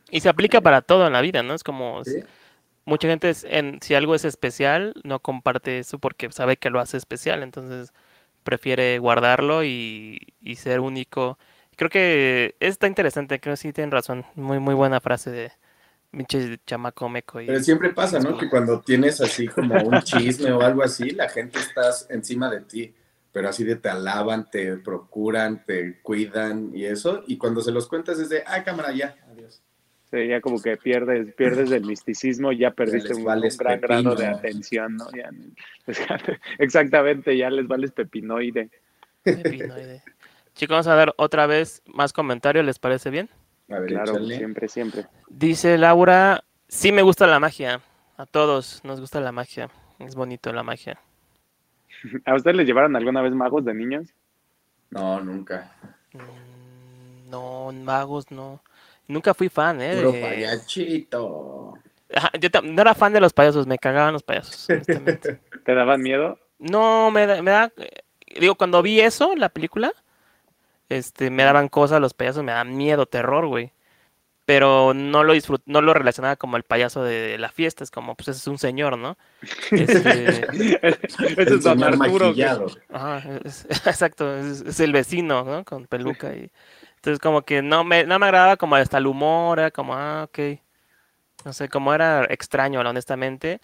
Y 0.10 0.22
se 0.22 0.30
aplica 0.30 0.62
para 0.62 0.82
todo 0.82 1.06
en 1.06 1.14
la 1.14 1.22
vida, 1.22 1.44
¿no? 1.44 1.54
Es 1.54 1.64
como 1.64 2.04
¿sí? 2.06 2.24
mucha 2.86 3.10
gente 3.10 3.30
es- 3.30 3.44
en, 3.50 3.80
si 3.82 3.94
algo 3.94 4.16
es 4.16 4.24
especial, 4.24 4.94
no 5.04 5.20
comparte 5.20 5.80
eso 5.80 6.00
porque 6.00 6.32
sabe 6.32 6.56
que 6.56 6.70
lo 6.70 6.80
hace 6.80 6.96
especial, 6.96 7.44
entonces 7.44 7.92
prefiere 8.48 8.98
guardarlo 8.98 9.66
y, 9.66 10.34
y 10.40 10.56
ser 10.56 10.80
único. 10.80 11.38
Creo 11.76 11.90
que 11.90 12.56
está 12.62 12.88
interesante, 12.88 13.42
creo 13.42 13.54
que 13.54 13.58
sí 13.58 13.74
tienen 13.74 13.92
razón. 13.92 14.26
Muy, 14.36 14.60
muy 14.60 14.74
buena 14.74 15.02
frase 15.02 15.32
de 15.32 15.52
pinche 16.10 16.58
chamaco 16.66 17.10
meco. 17.10 17.42
Y, 17.42 17.48
Pero 17.48 17.62
siempre 17.62 17.90
pasa, 17.94 18.20
¿no? 18.20 18.38
Que 18.38 18.50
cuando 18.50 18.80
tienes 18.80 19.20
así 19.20 19.50
como 19.50 19.76
un 19.76 20.02
chisme 20.02 20.54
o 20.54 20.62
algo 20.62 20.82
así, 20.82 21.10
la 21.10 21.28
gente 21.28 21.60
está 21.60 21.92
encima 22.10 22.50
de 22.50 22.62
ti, 22.62 22.96
pero 23.34 23.50
así 23.50 23.66
de 23.66 23.76
te 23.76 23.90
alaban, 23.90 24.50
te 24.50 24.78
procuran, 24.78 25.66
te 25.66 26.00
cuidan 26.02 26.72
y 26.74 26.86
eso, 26.86 27.24
y 27.28 27.38
cuando 27.38 27.60
se 27.60 27.74
los 27.74 27.86
cuentas 27.88 28.18
es 28.18 28.30
de, 28.30 28.44
ah, 28.48 28.64
cámara, 28.64 28.94
ya, 28.94 29.18
adiós. 29.30 29.62
Sí, 30.10 30.28
ya 30.28 30.40
como 30.40 30.62
que 30.62 30.78
pierdes, 30.78 31.34
pierdes 31.36 31.70
el 31.72 31.84
misticismo, 31.84 32.54
ya 32.54 32.72
perdiste 32.72 33.14
un, 33.14 33.26
gran 33.26 33.82
grado 33.82 34.16
de 34.16 34.24
pepino. 34.24 34.38
atención, 34.38 34.98
¿no? 34.98 35.12
Ya- 35.12 35.32
exactamente, 36.60 37.36
ya 37.36 37.50
les 37.50 37.68
vales 37.68 37.92
pepinoide. 37.92 38.70
Pepinoide. 39.24 40.02
Chicos, 40.56 40.74
vamos 40.76 40.88
a 40.88 40.96
dar 40.96 41.14
otra 41.18 41.46
vez 41.46 41.82
más 41.86 42.14
comentarios, 42.14 42.66
¿les 42.66 42.80
parece 42.80 43.10
bien? 43.10 43.30
A 43.70 43.80
ver, 43.80 43.90
Claro, 43.90 44.14
échale. 44.14 44.38
siempre, 44.38 44.68
siempre. 44.70 45.06
Dice 45.30 45.78
Laura, 45.78 46.44
sí 46.70 46.94
me 46.94 47.02
gusta 47.02 47.28
la 47.28 47.40
magia. 47.40 47.82
A 48.16 48.26
todos 48.26 48.82
nos 48.86 49.02
gusta 49.02 49.20
la 49.20 49.34
magia. 49.34 49.70
Es 50.00 50.16
bonito 50.16 50.54
la 50.54 50.64
magia. 50.64 51.00
¿A 52.26 52.34
ustedes 52.36 52.56
les 52.56 52.66
llevaron 52.66 52.96
alguna 52.96 53.22
vez 53.22 53.34
magos 53.34 53.66
de 53.66 53.74
niños? 53.74 54.14
No, 54.90 55.20
nunca. 55.20 55.72
Mm, 56.14 57.30
No, 57.30 57.72
magos 57.74 58.32
no. 58.32 58.62
Nunca 59.08 59.34
fui 59.34 59.50
fan, 59.50 59.82
¿eh? 59.82 59.96
Puro 59.98 60.12
de- 60.12 60.22
payachito. 60.22 61.74
Ajá, 62.14 62.32
yo 62.40 62.50
no 62.64 62.82
era 62.82 62.94
fan 62.96 63.14
de 63.14 63.20
los 63.22 63.34
payasos, 63.34 63.68
me 63.68 63.78
cagaban 63.78 64.14
los 64.14 64.24
payasos. 64.24 64.68
¿Te 65.66 65.74
daban 65.74 66.02
miedo? 66.02 66.40
No, 66.60 67.12
me 67.12 67.26
da, 67.28 67.42
me 67.42 67.52
da, 67.52 67.72
eh, 67.78 67.90
digo, 68.40 68.56
cuando 68.56 68.82
vi 68.82 69.00
eso, 69.02 69.36
la 69.36 69.50
película, 69.50 69.92
este, 70.90 71.30
me 71.30 71.44
daban 71.44 71.68
cosas 71.68 72.00
los 72.02 72.14
payasos, 72.14 72.44
me 72.44 72.52
daban 72.54 72.76
miedo, 72.76 73.06
terror, 73.06 73.48
güey. 73.48 73.72
Pero 74.46 74.94
no 74.94 75.26
lo 75.26 75.34
disfrut, 75.34 75.62
no 75.66 75.82
lo 75.82 75.94
relacionaba 75.94 76.38
como 76.38 76.56
el 76.56 76.64
payaso 76.64 77.04
de 77.04 77.38
la 77.38 77.50
fiesta, 77.50 77.84
es 77.84 77.92
como, 77.92 78.16
pues 78.16 78.30
ese 78.30 78.40
es 78.40 78.48
un 78.48 78.58
señor, 78.58 78.98
¿no? 78.98 79.18
Este, 79.72 80.48
Ese 80.52 80.80
El 81.42 81.48
es 81.58 81.64
Don 81.64 81.78
señor 81.78 81.98
Arturo. 82.02 82.34
que- 82.34 82.46
ajá, 82.94 83.24
es- 83.44 83.66
exacto, 83.86 84.34
es, 84.38 84.62
es 84.62 84.80
el 84.80 84.94
vecino, 84.94 85.44
¿no? 85.44 85.66
Con 85.66 85.86
peluca 85.88 86.34
y 86.34 86.50
entonces 87.08 87.22
como 87.22 87.44
que 87.44 87.62
no 87.62 87.86
me, 87.86 88.04
no 88.04 88.20
me 88.20 88.26
agradaba 88.26 88.58
como 88.58 88.76
hasta 88.76 88.98
el 88.98 89.08
humor, 89.08 89.60
era 89.60 89.72
como, 89.72 89.94
ah, 89.96 90.26
ok. 90.26 90.60
No 91.46 91.54
sé, 91.54 91.70
como 91.70 91.94
era 91.94 92.26
extraño, 92.26 92.82
honestamente. 92.82 93.62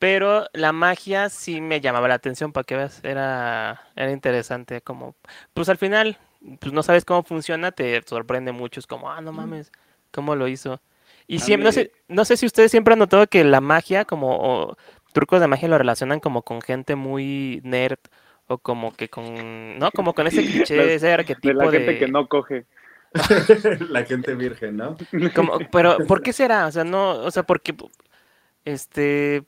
Pero 0.00 0.46
la 0.52 0.72
magia 0.72 1.28
sí 1.28 1.60
me 1.60 1.80
llamaba 1.80 2.08
la 2.08 2.14
atención, 2.14 2.52
para 2.52 2.64
que 2.64 2.74
veas, 2.74 2.98
era, 3.04 3.80
era 3.94 4.10
interesante, 4.10 4.80
como, 4.80 5.14
pues 5.54 5.68
al 5.68 5.78
final, 5.78 6.18
pues 6.58 6.72
no 6.72 6.82
sabes 6.82 7.04
cómo 7.04 7.22
funciona, 7.22 7.70
te 7.70 8.02
sorprende 8.02 8.50
mucho, 8.50 8.80
es 8.80 8.88
como, 8.88 9.08
ah, 9.08 9.20
no 9.20 9.32
mames, 9.32 9.70
¿cómo 10.10 10.34
lo 10.34 10.48
hizo? 10.48 10.80
Y 11.28 11.38
siempre, 11.38 11.66
no 11.66 11.72
sé, 11.72 11.92
no 12.08 12.24
sé 12.24 12.36
si 12.36 12.46
ustedes 12.46 12.72
siempre 12.72 12.94
han 12.94 12.98
notado 12.98 13.28
que 13.28 13.44
la 13.44 13.60
magia, 13.60 14.04
como, 14.04 14.36
o 14.36 14.76
trucos 15.12 15.40
de 15.40 15.46
magia 15.46 15.68
lo 15.68 15.78
relacionan 15.78 16.18
como 16.18 16.42
con 16.42 16.60
gente 16.60 16.96
muy 16.96 17.60
nerd, 17.62 18.00
o 18.48 18.58
como 18.58 18.92
que 18.94 19.08
con, 19.08 19.78
¿no? 19.78 19.90
Como 19.92 20.14
con 20.14 20.26
ese 20.26 20.44
cliché, 20.44 20.94
ese 20.94 21.06
De 21.42 21.54
la 21.54 21.70
gente 21.70 21.92
de... 21.92 21.98
que 21.98 22.08
no 22.08 22.28
coge. 22.28 22.66
La 23.88 24.04
gente 24.04 24.34
virgen, 24.34 24.76
¿no? 24.76 24.96
Como, 25.34 25.58
pero, 25.72 25.96
¿por 26.06 26.20
qué 26.20 26.34
será? 26.34 26.66
O 26.66 26.72
sea, 26.72 26.84
no, 26.84 27.12
o 27.12 27.30
sea, 27.30 27.42
porque, 27.44 27.74
este, 28.66 29.44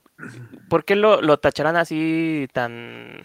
¿por 0.71 0.85
qué 0.85 0.97
lo, 0.97 1.21
lo 1.21 1.39
tacharán 1.39 1.77
así 1.77 2.49
tan, 2.55 3.23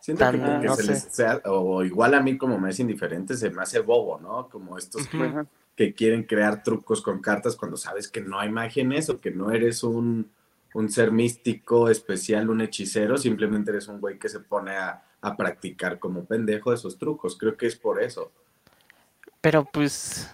Siento 0.00 0.30
que 0.30 0.38
Tan- 0.38 0.52
porque 0.52 0.66
no 0.66 0.76
se 0.76 0.82
sé. 0.82 0.92
les 0.92 1.02
sea, 1.02 1.42
o 1.44 1.84
igual 1.84 2.14
a 2.14 2.22
mí 2.22 2.38
como 2.38 2.58
me 2.58 2.70
es 2.70 2.80
indiferente, 2.80 3.36
se 3.36 3.50
me 3.50 3.62
hace 3.62 3.80
bobo, 3.80 4.18
¿no? 4.18 4.48
Como 4.48 4.78
estos 4.78 5.06
que, 5.06 5.44
que 5.76 5.94
quieren 5.94 6.22
crear 6.22 6.62
trucos 6.62 7.02
con 7.02 7.20
cartas 7.20 7.54
cuando 7.54 7.76
sabes 7.76 8.08
que 8.08 8.22
no 8.22 8.40
hay 8.40 8.48
magia 8.50 8.82
en 8.82 8.92
eso, 8.92 9.20
que 9.20 9.30
no 9.30 9.50
eres 9.50 9.82
un, 9.82 10.30
un 10.74 10.88
ser 10.88 11.10
místico 11.12 11.88
especial, 11.90 12.48
un 12.50 12.60
hechicero, 12.60 13.16
simplemente 13.16 13.70
eres 13.70 13.88
un 13.88 14.00
güey 14.00 14.18
que 14.18 14.28
se 14.28 14.40
pone 14.40 14.72
a, 14.76 15.02
a 15.20 15.36
practicar 15.36 15.98
como 15.98 16.24
pendejo 16.24 16.72
esos 16.72 16.98
trucos. 16.98 17.36
Creo 17.36 17.56
que 17.56 17.66
es 17.66 17.76
por 17.76 18.02
eso. 18.02 18.30
pero 19.40 19.64
pues, 19.64 20.32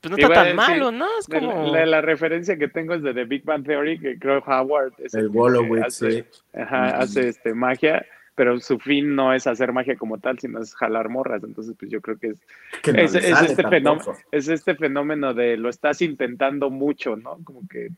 pues 0.00 0.10
no 0.12 0.18
Iba 0.18 0.28
está 0.28 0.34
tan 0.34 0.56
decir, 0.56 0.56
malo, 0.56 0.90
¿no? 0.92 1.06
Es 1.18 1.28
la, 1.28 1.40
como, 1.40 1.66
la- 1.72 1.86
la 1.86 2.00
referencia 2.00 2.56
que 2.56 2.68
tengo 2.68 2.94
es 2.94 3.02
de 3.02 3.12
The 3.14 3.24
Big 3.24 3.44
Bang 3.44 3.64
Theory, 3.64 3.98
que 3.98 4.18
creo 4.18 4.38
Howard 4.46 4.92
es 4.98 5.14
El 5.14 5.30
que 5.30 5.36
Wolowitz, 5.38 5.84
hace, 5.86 6.10
sí. 6.10 6.24
ajá, 6.54 6.96
hace 6.98 7.28
este, 7.28 7.54
magia, 7.54 8.04
pero 8.34 8.58
su 8.60 8.78
fin 8.78 9.14
no 9.14 9.32
es 9.32 9.46
hacer 9.46 9.72
magia 9.72 9.96
como 9.96 10.18
tal, 10.18 10.38
sino 10.38 10.60
es 10.60 10.74
jalar 10.74 11.08
morras. 11.08 11.42
Entonces, 11.44 11.74
pues 11.78 11.90
yo 11.90 12.00
creo 12.00 12.18
que 12.18 12.28
es, 12.28 12.40
Que 12.82 12.92
no 12.92 12.98
es, 13.00 13.14
este 13.14 13.62
fenómeno, 13.68 14.02
es 14.32 14.48
este 14.48 14.74
fenómeno 14.74 15.34
de 15.34 15.56
lo 15.56 15.68
estás 15.68 16.02
intentando 16.02 16.68
mucho, 16.70 17.16
¿no? 17.16 17.38
Como 17.44 17.60
que, 17.68 17.90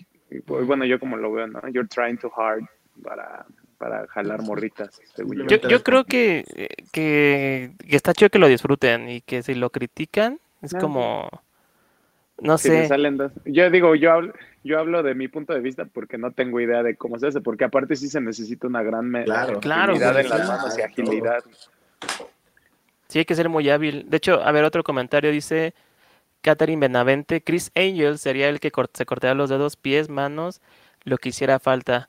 bueno, 0.46 0.84
yo 0.84 0.98
como 0.98 1.16
lo 1.16 1.32
veo, 1.32 1.46
¿no? 1.46 1.60
You're 1.68 1.88
trying 1.88 2.18
too 2.18 2.30
hard 2.36 2.64
para, 3.02 3.46
para 3.78 4.06
jalar 4.08 4.42
morritas, 4.42 5.00
según 5.14 5.36
yo. 5.36 5.44
yo, 5.46 5.68
yo 5.68 5.82
creo 5.82 6.04
que, 6.04 6.44
que, 6.92 7.72
que 7.78 7.96
está 7.96 8.12
chido 8.12 8.30
que 8.30 8.38
lo 8.38 8.48
disfruten 8.48 9.08
y 9.08 9.20
que 9.20 9.42
si 9.42 9.54
lo 9.54 9.70
critican, 9.70 10.38
es 10.62 10.74
Ah, 10.74 10.78
como, 10.80 11.28
no 12.40 12.58
sé, 12.58 12.88
salen 12.88 13.16
dos. 13.16 13.32
Yo 13.44 13.70
digo, 13.70 13.94
yo 13.94 14.12
hablo, 14.12 14.32
yo 14.64 14.78
hablo 14.78 15.02
de 15.02 15.14
mi 15.14 15.28
punto 15.28 15.52
de 15.54 15.60
vista 15.60 15.84
porque 15.84 16.18
no 16.18 16.32
tengo 16.32 16.60
idea 16.60 16.82
de 16.82 16.96
cómo 16.96 17.18
se 17.18 17.28
hace, 17.28 17.40
porque 17.40 17.64
aparte 17.64 17.94
sí 17.96 18.08
se 18.08 18.20
necesita 18.20 18.66
una 18.66 18.82
gran 18.82 19.10
Claro. 19.24 19.60
Claro, 19.60 19.92
agilidad 19.92 20.12
güey, 20.12 20.24
en 20.24 20.30
las 20.30 20.48
manos 20.48 20.78
y 20.78 20.82
agilidad. 20.82 21.44
sí 23.08 23.18
hay 23.20 23.24
que 23.24 23.34
ser 23.34 23.48
muy 23.48 23.68
hábil. 23.70 24.08
De 24.10 24.16
hecho, 24.16 24.42
a 24.42 24.50
ver, 24.52 24.64
otro 24.64 24.82
comentario 24.82 25.30
dice 25.30 25.74
Catherine 26.42 26.80
Benavente, 26.80 27.42
Chris 27.42 27.70
Angel 27.74 28.18
sería 28.18 28.48
el 28.48 28.60
que 28.60 28.72
cort- 28.72 28.90
se 28.94 29.06
cortaría 29.06 29.34
los 29.34 29.50
dedos, 29.50 29.76
pies, 29.76 30.08
manos, 30.08 30.60
lo 31.04 31.18
que 31.18 31.30
hiciera 31.30 31.58
falta. 31.58 32.08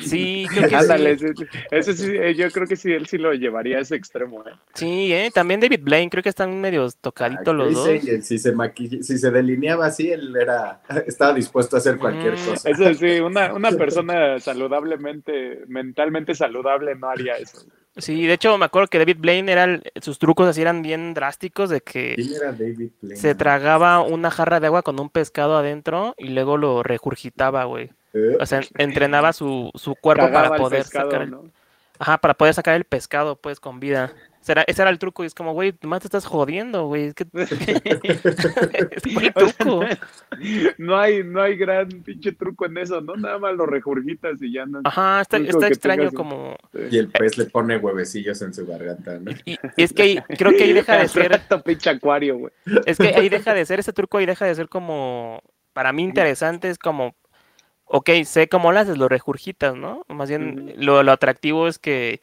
Sí, 0.00 0.46
creo 0.54 0.68
que 0.68 0.76
Ándale, 0.76 1.18
sí. 1.18 1.26
ese, 1.26 1.34
ese 1.72 1.94
sí, 1.94 2.16
eh, 2.16 2.34
yo 2.36 2.50
creo 2.52 2.68
que 2.68 2.76
sí, 2.76 2.92
él 2.92 3.06
sí 3.06 3.18
lo 3.18 3.32
llevaría 3.34 3.78
a 3.78 3.80
ese 3.80 3.96
extremo. 3.96 4.46
¿eh? 4.46 4.52
Sí, 4.74 5.12
¿eh? 5.12 5.30
También 5.34 5.60
David 5.60 5.80
Blaine, 5.82 6.08
creo 6.08 6.22
que 6.22 6.28
están 6.28 6.60
medios 6.60 6.96
tocaditos 6.96 7.48
Ah, 7.48 7.52
los 7.52 7.66
Chris 7.66 7.76
dos. 7.78 7.88
Angel, 7.88 8.22
si 8.22 8.38
se 8.38 8.52
maquilla- 8.52 9.02
si 9.02 9.18
se 9.18 9.30
delineaba 9.30 9.86
así, 9.86 10.10
él 10.10 10.34
era, 10.36 10.80
estaba 11.06 11.34
dispuesto 11.34 11.76
a 11.76 11.78
hacer 11.80 11.98
cualquier 11.98 12.34
Mm. 12.34 12.44
cosa. 12.46 12.70
Eso 12.70 12.94
sí, 12.94 13.20
una, 13.20 13.52
una 13.52 13.70
persona 13.76 14.38
saludablemente, 14.38 15.64
mentalmente 15.66 16.34
saludable 16.34 16.94
no 16.94 17.08
haría 17.08 17.34
eso. 17.36 17.66
Sí, 17.96 18.26
de 18.26 18.32
hecho 18.32 18.56
me 18.56 18.64
acuerdo 18.64 18.88
que 18.88 18.98
David 18.98 19.18
Blaine 19.18 19.52
era 19.52 19.64
el- 19.64 19.82
sus 20.00 20.18
trucos 20.18 20.48
así 20.48 20.62
eran 20.62 20.80
bien 20.82 21.12
drásticos 21.12 21.68
de 21.68 21.82
que 21.82 22.14
¿Quién 22.14 22.32
era 22.34 22.52
David 22.52 22.90
Blaine? 23.02 23.20
se 23.20 23.34
tragaba 23.34 24.00
una 24.00 24.30
jarra 24.30 24.60
de 24.60 24.68
agua 24.68 24.82
con 24.82 24.98
un 24.98 25.10
pescado 25.10 25.56
adentro 25.58 26.14
y 26.16 26.28
luego 26.28 26.56
lo 26.56 26.82
regurgitaba, 26.82 27.64
güey. 27.64 27.90
Eh, 28.14 28.38
O 28.40 28.46
sea, 28.46 28.60
en- 28.60 28.68
entrenaba 28.78 29.32
su, 29.34 29.70
su 29.74 29.94
cuerpo 29.94 30.24
Cagaba 30.26 30.42
para 30.48 30.56
el 30.56 30.62
poder 30.62 30.82
pescado, 30.82 31.10
sacar 31.10 31.22
el, 31.22 31.30
¿no? 31.30 31.44
ajá, 31.98 32.18
para 32.18 32.34
poder 32.34 32.54
sacar 32.54 32.74
el 32.76 32.84
pescado, 32.84 33.36
pues, 33.36 33.60
con 33.60 33.78
vida. 33.78 34.12
Será, 34.42 34.64
ese 34.66 34.82
era 34.82 34.90
el 34.90 34.98
truco 34.98 35.22
y 35.22 35.28
es 35.28 35.34
como, 35.34 35.52
güey, 35.52 35.72
nomás 35.82 36.00
te 36.00 36.08
estás 36.08 36.26
jodiendo, 36.26 36.86
güey. 36.86 37.04
Es 37.04 37.14
que... 37.14 37.24
es 37.34 37.48
truco. 39.56 39.84
No 40.78 40.98
hay, 40.98 41.22
no 41.22 41.40
hay 41.40 41.56
gran 41.56 41.88
pinche 41.88 42.32
truco 42.32 42.66
en 42.66 42.76
eso, 42.78 43.00
¿no? 43.00 43.14
Nada 43.14 43.38
más 43.38 43.54
lo 43.54 43.66
regurgitas 43.66 44.42
y 44.42 44.52
ya 44.52 44.66
no. 44.66 44.80
Ajá, 44.82 45.20
está, 45.20 45.36
está 45.36 45.68
extraño 45.68 46.02
tengas 46.02 46.14
como... 46.14 46.56
Y 46.90 46.98
el 46.98 47.08
pez 47.08 47.38
le 47.38 47.44
pone 47.44 47.76
huevecillos 47.76 48.42
en 48.42 48.52
su 48.52 48.66
garganta, 48.66 49.20
¿no? 49.20 49.30
Y, 49.44 49.56
y 49.76 49.82
es 49.82 49.92
que 49.92 50.02
ahí, 50.02 50.18
creo 50.36 50.50
que 50.50 50.64
ahí 50.64 50.72
deja 50.72 50.98
de 50.98 51.06
ser... 51.06 51.40
Pinche 51.64 51.90
acuario, 51.90 52.38
güey. 52.38 52.52
Es 52.86 52.98
que 52.98 53.08
ahí 53.08 53.28
deja 53.28 53.54
de 53.54 53.64
ser, 53.64 53.78
ese 53.78 53.92
truco 53.92 54.18
ahí 54.18 54.26
deja 54.26 54.46
de 54.46 54.54
ser 54.54 54.68
como, 54.68 55.42
para 55.72 55.92
mí 55.92 56.02
interesante, 56.02 56.68
es 56.68 56.78
como, 56.78 57.14
ok, 57.84 58.10
sé 58.24 58.48
cómo 58.48 58.72
lo 58.72 58.80
haces, 58.80 58.98
lo 58.98 59.08
regurgitas, 59.08 59.76
¿no? 59.76 60.04
Más 60.08 60.28
bien, 60.28 60.74
lo, 60.78 61.02
lo 61.02 61.12
atractivo 61.12 61.68
es 61.68 61.78
que, 61.78 62.20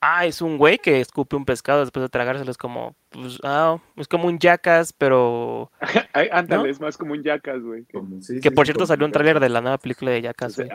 ah, 0.00 0.26
es 0.26 0.40
un 0.42 0.56
güey 0.56 0.78
que 0.78 1.00
escupe 1.00 1.36
un 1.36 1.44
pescado 1.44 1.80
después 1.80 2.02
de 2.02 2.08
tragárselo, 2.08 2.50
es 2.50 2.56
como, 2.56 2.94
pues, 3.10 3.38
ah, 3.42 3.78
es 3.96 4.08
como 4.08 4.28
un 4.28 4.38
jackass, 4.38 4.92
pero, 4.92 5.70
ándale, 6.32 6.62
¿No? 6.62 6.68
es 6.68 6.80
más 6.80 6.96
como 6.96 7.12
un 7.12 7.22
Jackass, 7.22 7.62
güey. 7.62 7.84
Sí, 8.20 8.40
que 8.40 8.48
sí, 8.48 8.50
por 8.50 8.66
sí, 8.66 8.72
cierto 8.72 8.86
salió 8.86 9.06
un 9.06 9.12
tráiler 9.12 9.40
de 9.40 9.48
la 9.48 9.60
nueva 9.60 9.78
película 9.78 10.10
de 10.10 10.22
jackass, 10.22 10.56
güey. 10.56 10.68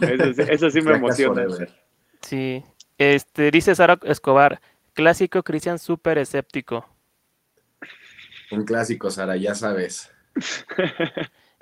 Eso, 0.00 0.32
sí- 0.34 0.42
eso 0.48 0.70
sí 0.70 0.80
me 0.80 0.94
emociona. 0.94 1.44
Sí, 2.20 2.64
este, 2.98 3.50
dice 3.50 3.74
Sara 3.74 3.98
Escobar, 4.04 4.60
Clásico 4.94 5.42
Cristian 5.42 5.78
súper 5.78 6.18
escéptico. 6.18 6.88
Un 8.52 8.64
clásico, 8.64 9.10
Sara, 9.10 9.36
ya 9.36 9.54
sabes. 9.54 10.12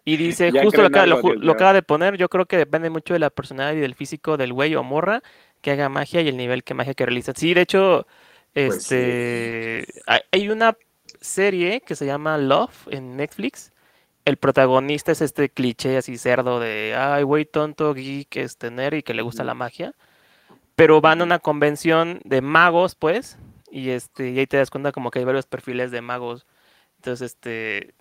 Y 0.05 0.17
dice, 0.17 0.51
justo 0.63 0.83
lo, 0.83 0.89
acaba, 0.89 1.73
de 1.73 1.83
poner, 1.83 2.17
yo 2.17 2.29
creo 2.29 2.47
que 2.47 2.57
depende 2.57 2.91
mucho 2.91 3.15
de 3.15 3.21
la 3.21 3.31
personalidad 3.31 3.77
y 3.77 3.81
del 3.81 3.95
físico 3.95 4.37
del 4.37 4.53
güey 4.53 4.75
o 4.75 4.83
morra 4.83 5.23
que 5.61 5.71
haga 5.73 5.89
magia 5.89 6.21
y 6.23 6.29
el 6.29 6.37
nivel 6.37 6.65
que 6.65 6.75
magia 6.75 6.95
que 6.95 7.07
realiza. 7.07 7.33
Sí, 7.35 7.55
de 7.55 7.63
hecho, 7.63 8.07
pues 8.53 8.77
este 8.77 9.87
hay 10.33 10.49
una 10.49 10.77
serie 11.21 11.81
que 11.83 11.97
se 11.97 12.07
llama 12.07 12.39
Love 12.39 12.89
en 12.91 13.17
Netflix. 13.17 13.73
El 14.25 14.37
protagonista 14.37 15.13
es 15.13 15.23
este 15.23 15.49
cliché 15.49 15.97
así 15.97 16.19
cerdo 16.19 16.61
de, 16.61 16.95
ay, 16.97 17.23
güey 17.23 17.47
tonto, 17.47 17.95
geek, 17.95 18.37
es 18.37 18.59
tener 18.59 18.95
y 18.95 19.03
que 19.03 19.15
le 19.15 19.23
gusta 19.23 19.45
la 19.45 19.55
magia. 19.55 19.95
Pero 20.77 21.01
van 21.01 21.21
a 21.21 21.25
una 21.25 21.39
convención 21.39 22.21
de 22.25 22.41
magos, 22.43 22.95
pues, 22.95 23.39
y 23.71 23.91
este, 23.91 24.31
y 24.31 24.39
ahí 24.39 24.47
te 24.47 24.57
das 24.57 24.71
cuenta 24.71 24.93
como 24.93 25.11
que 25.11 25.21
hay 25.21 25.25
varios 25.25 25.47
perfiles 25.47 25.91
de 25.91 26.01
magos. 26.01 26.47
Entonces, 26.97 27.33
este, 27.33 27.95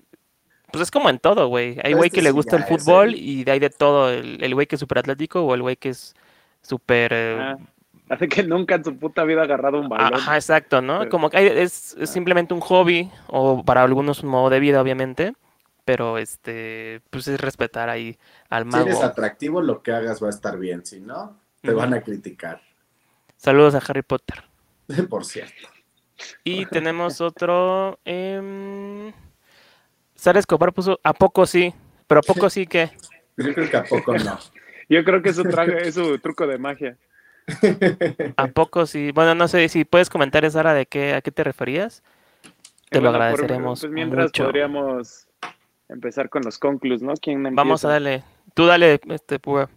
pues 0.72 0.84
es 0.84 0.92
como 0.92 1.10
en 1.10 1.20
todo, 1.20 1.48
güey. 1.48 1.78
Hay 1.84 1.94
güey 1.94 2.10
que 2.10 2.22
le 2.22 2.32
gusta 2.32 2.58
el 2.58 2.64
fútbol 2.64 3.16
y 3.16 3.44
de 3.44 3.52
ahí 3.52 3.60
de 3.60 3.70
todo. 3.70 4.12
El 4.12 4.54
güey 4.54 4.68
que 4.68 4.76
es 4.76 4.80
súper 4.80 5.00
atlético 5.00 5.42
o 5.42 5.54
el 5.56 5.62
güey 5.62 5.78
que 5.78 5.90
es 5.90 6.16
súper... 6.70 7.12
Eh, 7.14 7.56
Hace 8.10 8.28
que 8.28 8.44
nunca 8.44 8.76
en 8.76 8.84
su 8.84 8.98
puta 8.98 9.24
vida 9.24 9.42
ha 9.42 9.44
agarrado 9.44 9.80
un 9.80 9.88
balón. 9.88 10.16
Ajá, 10.16 10.36
exacto, 10.36 10.82
¿no? 10.82 11.08
Como 11.10 11.30
que 11.30 11.62
es, 11.62 11.96
es, 12.00 12.10
simplemente 12.10 12.56
un 12.56 12.60
hobby, 12.60 13.12
o 13.28 13.64
para 13.64 13.84
algunos 13.84 14.24
un 14.24 14.30
modo 14.30 14.50
de 14.50 14.60
vida, 14.60 14.82
obviamente. 14.82 15.34
Pero 15.86 16.18
este, 16.18 17.02
pues 17.12 17.28
es 17.28 17.40
respetar 17.40 17.88
ahí 17.88 18.18
al 18.50 18.66
mago. 18.66 18.86
Si 18.86 18.90
eres 18.90 19.04
atractivo, 19.04 19.62
lo 19.62 19.84
que 19.84 19.92
hagas 19.92 20.24
va 20.24 20.28
a 20.28 20.32
estar 20.32 20.58
bien. 20.58 20.84
Si 20.86 21.00
no, 21.00 21.40
te 21.62 21.72
van 21.72 21.94
a 21.94 22.02
criticar. 22.02 22.62
Saludos 23.38 23.76
a 23.76 23.78
Harry 23.78 24.02
Potter. 24.02 24.44
Por 25.10 25.24
cierto. 25.24 25.70
Y 26.44 26.66
tenemos 26.68 27.22
otro. 27.22 28.00
Eh... 28.06 29.14
Sara 30.16 30.40
Escobar 30.40 30.74
puso 30.74 31.00
¿a 31.04 31.14
poco 31.14 31.46
sí? 31.46 31.74
¿Pero 32.08 32.20
a 32.20 32.24
poco 32.24 32.50
sí 32.50 32.68
qué? 32.68 32.92
Yo 33.38 33.54
creo 33.54 33.70
que 33.70 33.78
a 33.78 33.84
poco 33.84 34.18
no. 34.18 34.38
Yo 34.90 35.04
creo 35.04 35.22
que 35.22 35.30
es 35.30 35.36
su, 35.36 35.44
es 35.84 35.96
su 35.96 36.20
truco 36.20 36.48
de 36.48 36.58
magia. 36.58 36.98
¿A 38.38 38.48
poco 38.48 38.86
sí? 38.86 39.12
Bueno, 39.12 39.36
no 39.36 39.48
sé 39.48 39.70
si 39.70 39.86
puedes 39.86 40.10
comentar, 40.10 40.50
Sara, 40.52 40.74
de 40.74 40.86
qué, 40.86 41.14
a 41.14 41.22
qué 41.22 41.32
te 41.32 41.44
referías. 41.44 42.04
Te 42.90 43.02
lo 43.02 43.10
agradeceremos. 43.10 43.82
pues 43.82 43.92
mientras 43.92 44.32
podríamos 44.32 45.28
empezar 45.90 46.30
con 46.30 46.42
los 46.44 46.58
conclus, 46.58 47.02
¿no? 47.02 47.14
¿Quién 47.14 47.44
Vamos 47.56 47.86
a 47.86 47.90
darle. 47.90 48.24
Tú 48.56 48.66
dale, 48.66 49.00
este, 49.10 49.40
Púa. 49.40 49.70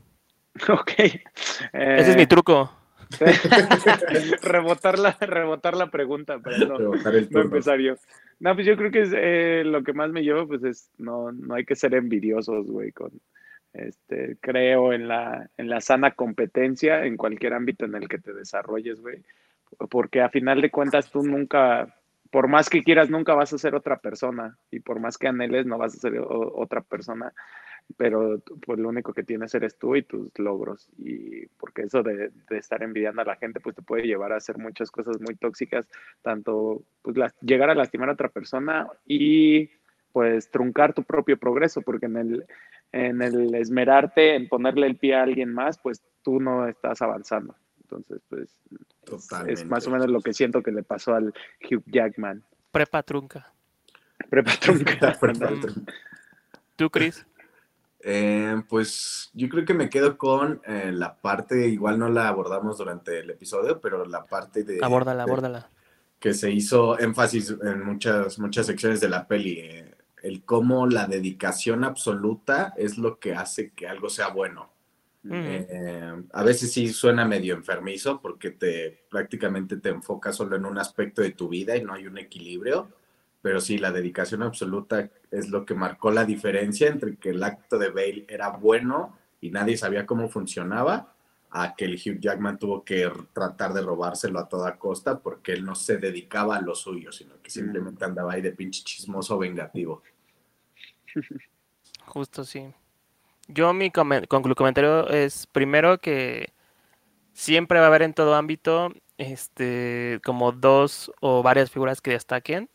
Ok. 0.68 0.92
Ese 0.98 2.10
es 2.10 2.16
mi 2.16 2.26
truco. 2.26 2.70
rebotar, 4.42 4.98
la, 4.98 5.16
rebotar 5.20 5.76
la 5.76 5.90
pregunta, 5.90 6.40
pero 6.42 6.78
no, 6.78 6.78
no 6.78 7.40
empezar 7.40 7.78
yo. 7.78 7.94
No, 8.40 8.54
pues 8.54 8.66
yo 8.66 8.76
creo 8.76 8.90
que 8.90 9.02
es, 9.02 9.10
eh, 9.14 9.62
lo 9.64 9.82
que 9.82 9.92
más 9.92 10.10
me 10.10 10.22
lleva, 10.22 10.46
pues 10.46 10.62
es, 10.64 10.90
no, 10.98 11.32
no 11.32 11.54
hay 11.54 11.64
que 11.64 11.76
ser 11.76 11.94
envidiosos, 11.94 12.66
güey, 12.66 12.92
con, 12.92 13.12
este, 13.72 14.36
creo 14.40 14.92
en 14.92 15.08
la, 15.08 15.48
en 15.56 15.68
la 15.68 15.80
sana 15.80 16.12
competencia 16.12 17.04
en 17.04 17.16
cualquier 17.16 17.54
ámbito 17.54 17.84
en 17.84 17.94
el 17.94 18.08
que 18.08 18.18
te 18.18 18.32
desarrolles, 18.32 19.00
güey, 19.00 19.22
porque 19.90 20.20
a 20.20 20.28
final 20.28 20.60
de 20.60 20.70
cuentas 20.70 21.10
tú 21.10 21.22
nunca, 21.22 21.96
por 22.30 22.48
más 22.48 22.68
que 22.68 22.82
quieras, 22.82 23.10
nunca 23.10 23.34
vas 23.34 23.52
a 23.52 23.58
ser 23.58 23.74
otra 23.74 23.98
persona, 23.98 24.56
y 24.70 24.80
por 24.80 25.00
más 25.00 25.18
que 25.18 25.28
anheles, 25.28 25.66
no 25.66 25.78
vas 25.78 25.94
a 25.94 25.98
ser 25.98 26.18
otra 26.18 26.80
persona 26.82 27.32
pero 27.96 28.40
pues 28.64 28.78
lo 28.78 28.88
único 28.88 29.12
que 29.12 29.22
tienes 29.22 29.54
eres 29.54 29.76
tú 29.76 29.96
y 29.96 30.02
tus 30.02 30.36
logros. 30.38 30.88
Y 30.98 31.46
porque 31.58 31.82
eso 31.82 32.02
de, 32.02 32.30
estar 32.50 32.82
envidiando 32.82 33.22
a 33.22 33.26
la 33.26 33.36
gente, 33.36 33.60
pues 33.60 33.76
te 33.76 33.82
puede 33.82 34.04
llevar 34.04 34.32
a 34.32 34.36
hacer 34.36 34.58
muchas 34.58 34.90
cosas 34.90 35.20
muy 35.20 35.34
tóxicas, 35.36 35.88
tanto 36.22 36.82
pues 37.02 37.16
llegar 37.40 37.70
a 37.70 37.74
lastimar 37.74 38.08
a 38.08 38.12
otra 38.12 38.28
persona 38.28 38.88
y 39.06 39.70
pues 40.12 40.50
truncar 40.50 40.92
tu 40.92 41.02
propio 41.02 41.38
progreso, 41.38 41.82
porque 41.82 42.06
en 42.06 42.16
el, 42.16 42.46
en 42.92 43.22
el 43.22 43.54
esmerarte, 43.54 44.34
en 44.34 44.48
ponerle 44.48 44.86
el 44.86 44.96
pie 44.96 45.14
a 45.14 45.22
alguien 45.22 45.52
más, 45.52 45.78
pues 45.78 46.02
tú 46.22 46.40
no 46.40 46.68
estás 46.68 47.02
avanzando. 47.02 47.56
Entonces, 47.82 48.22
pues 48.28 48.56
es 49.46 49.66
más 49.66 49.86
o 49.86 49.90
menos 49.90 50.08
lo 50.08 50.20
que 50.20 50.32
siento 50.32 50.62
que 50.62 50.72
le 50.72 50.82
pasó 50.82 51.14
al 51.14 51.34
Hugh 51.70 51.84
Jackman. 51.86 52.42
Prepa 52.70 53.02
trunca. 53.02 53.52
Prepa 54.30 54.52
trunca. 54.58 55.12
¿Tú, 56.76 56.88
Chris? 56.90 57.26
Eh, 58.04 58.62
pues 58.68 59.30
yo 59.32 59.48
creo 59.48 59.64
que 59.64 59.74
me 59.74 59.88
quedo 59.88 60.18
con 60.18 60.60
eh, 60.66 60.90
la 60.92 61.20
parte, 61.20 61.68
igual 61.68 61.98
no 61.98 62.08
la 62.08 62.28
abordamos 62.28 62.78
durante 62.78 63.20
el 63.20 63.30
episodio, 63.30 63.80
pero 63.80 64.04
la 64.04 64.24
parte 64.24 64.64
de... 64.64 64.78
Abórdala, 64.82 65.22
abórdala. 65.22 65.70
Que 66.18 66.34
se 66.34 66.50
hizo 66.50 66.98
énfasis 66.98 67.54
en 67.62 67.84
muchas, 67.84 68.38
muchas 68.38 68.66
secciones 68.66 69.00
de 69.00 69.08
la 69.08 69.26
peli. 69.28 69.58
Eh, 69.60 69.94
el 70.22 70.44
cómo 70.44 70.86
la 70.86 71.06
dedicación 71.06 71.84
absoluta 71.84 72.74
es 72.76 72.98
lo 72.98 73.18
que 73.18 73.34
hace 73.34 73.70
que 73.70 73.86
algo 73.86 74.08
sea 74.08 74.28
bueno. 74.28 74.70
a 76.32 76.42
veces 76.42 76.72
sí 76.72 76.88
suena 76.88 77.24
medio 77.24 77.54
enfermizo 77.54 78.20
porque 78.20 78.50
te 78.50 79.04
prácticamente 79.08 79.76
te 79.76 79.90
enfocas 79.90 80.36
solo 80.36 80.56
en 80.56 80.66
un 80.66 80.78
aspecto 80.78 81.22
de 81.22 81.30
tu 81.30 81.48
vida 81.48 81.76
y 81.76 81.84
no 81.84 81.94
hay 81.94 82.06
un 82.06 82.18
equilibrio 82.18 82.88
pero 83.42 83.60
sí, 83.60 83.76
la 83.76 83.90
dedicación 83.90 84.42
absoluta 84.42 85.10
es 85.30 85.50
lo 85.50 85.66
que 85.66 85.74
marcó 85.74 86.12
la 86.12 86.24
diferencia 86.24 86.86
entre 86.86 87.16
que 87.16 87.30
el 87.30 87.42
acto 87.42 87.76
de 87.76 87.90
Bale 87.90 88.24
era 88.28 88.50
bueno 88.50 89.18
y 89.40 89.50
nadie 89.50 89.76
sabía 89.76 90.06
cómo 90.06 90.28
funcionaba, 90.28 91.12
a 91.50 91.74
que 91.74 91.84
el 91.84 91.94
Hugh 91.96 92.18
Jackman 92.18 92.58
tuvo 92.58 92.82
que 92.82 93.10
tratar 93.34 93.74
de 93.74 93.82
robárselo 93.82 94.38
a 94.38 94.48
toda 94.48 94.78
costa 94.78 95.18
porque 95.18 95.52
él 95.52 95.66
no 95.66 95.74
se 95.74 95.98
dedicaba 95.98 96.56
a 96.56 96.62
lo 96.62 96.74
suyo, 96.74 97.12
sino 97.12 97.34
que 97.42 97.50
simplemente 97.50 98.04
andaba 98.06 98.32
ahí 98.32 98.40
de 98.40 98.52
pinche 98.52 98.82
chismoso 98.84 99.36
vengativo. 99.36 100.02
Justo 102.06 102.44
sí. 102.44 102.72
Yo 103.48 103.72
mi 103.72 103.90
comentario 103.90 105.08
es 105.08 105.46
primero 105.46 105.98
que 105.98 106.52
siempre 107.32 107.78
va 107.78 107.86
a 107.86 107.88
haber 107.88 108.02
en 108.02 108.14
todo 108.14 108.34
ámbito 108.34 108.92
este 109.18 110.20
como 110.24 110.52
dos 110.52 111.12
o 111.20 111.42
varias 111.42 111.70
figuras 111.70 112.00
que 112.00 112.12
destaquen 112.12 112.70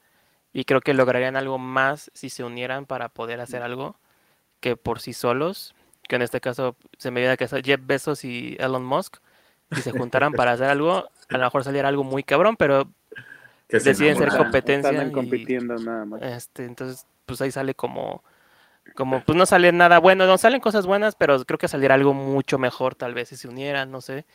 y 0.54 0.66
creo 0.66 0.82
que 0.82 0.94
lograrían 0.94 1.36
algo 1.36 1.58
más 1.58 2.12
si 2.14 2.30
se 2.30 2.44
unieran 2.44 2.86
para 2.86 3.10
poder 3.10 3.42
hacer 3.42 3.62
algo 3.62 4.00
que 4.60 4.76
por 4.76 5.00
sí 5.00 5.14
solos. 5.14 5.76
Que 6.08 6.16
en 6.16 6.22
este 6.22 6.42
caso 6.42 6.78
se 6.98 7.12
me 7.12 7.20
viene 7.20 7.38
que 7.38 7.48
Jeff 7.48 7.82
Bezos 7.84 8.24
y 8.24 8.56
Elon 8.60 8.86
Musk. 8.86 9.18
Si 9.72 9.82
se 9.82 9.92
juntaran 9.92 10.32
para 10.32 10.54
hacer 10.54 10.70
algo, 10.70 11.10
a 11.30 11.38
lo 11.38 11.44
mejor 11.44 11.64
saliera 11.66 11.90
algo 11.90 12.06
muy 12.06 12.24
cabrón, 12.24 12.56
pero 12.56 12.90
deciden 13.70 14.18
ser 14.18 14.30
competencia. 14.30 15.04
y, 15.04 15.12
compitiendo 15.12 15.76
nada 15.76 16.06
más. 16.06 16.22
Este, 16.22 16.66
entonces, 16.66 17.06
pues 17.26 17.42
ahí 17.42 17.52
sale 17.52 17.76
como, 17.76 18.24
como, 18.96 19.24
pues 19.24 19.38
no 19.38 19.46
sale 19.46 19.72
nada 19.72 20.00
bueno, 20.00 20.26
no 20.26 20.38
salen 20.38 20.62
cosas 20.62 20.86
buenas, 20.86 21.16
pero 21.16 21.44
creo 21.46 21.58
que 21.58 21.68
saliera 21.68 21.96
algo 21.96 22.14
mucho 22.14 22.58
mejor 22.58 22.96
tal 22.96 23.14
vez 23.14 23.30
si 23.30 23.36
se 23.36 23.48
unieran, 23.48 23.92
no 23.92 24.02
sé. 24.02 24.26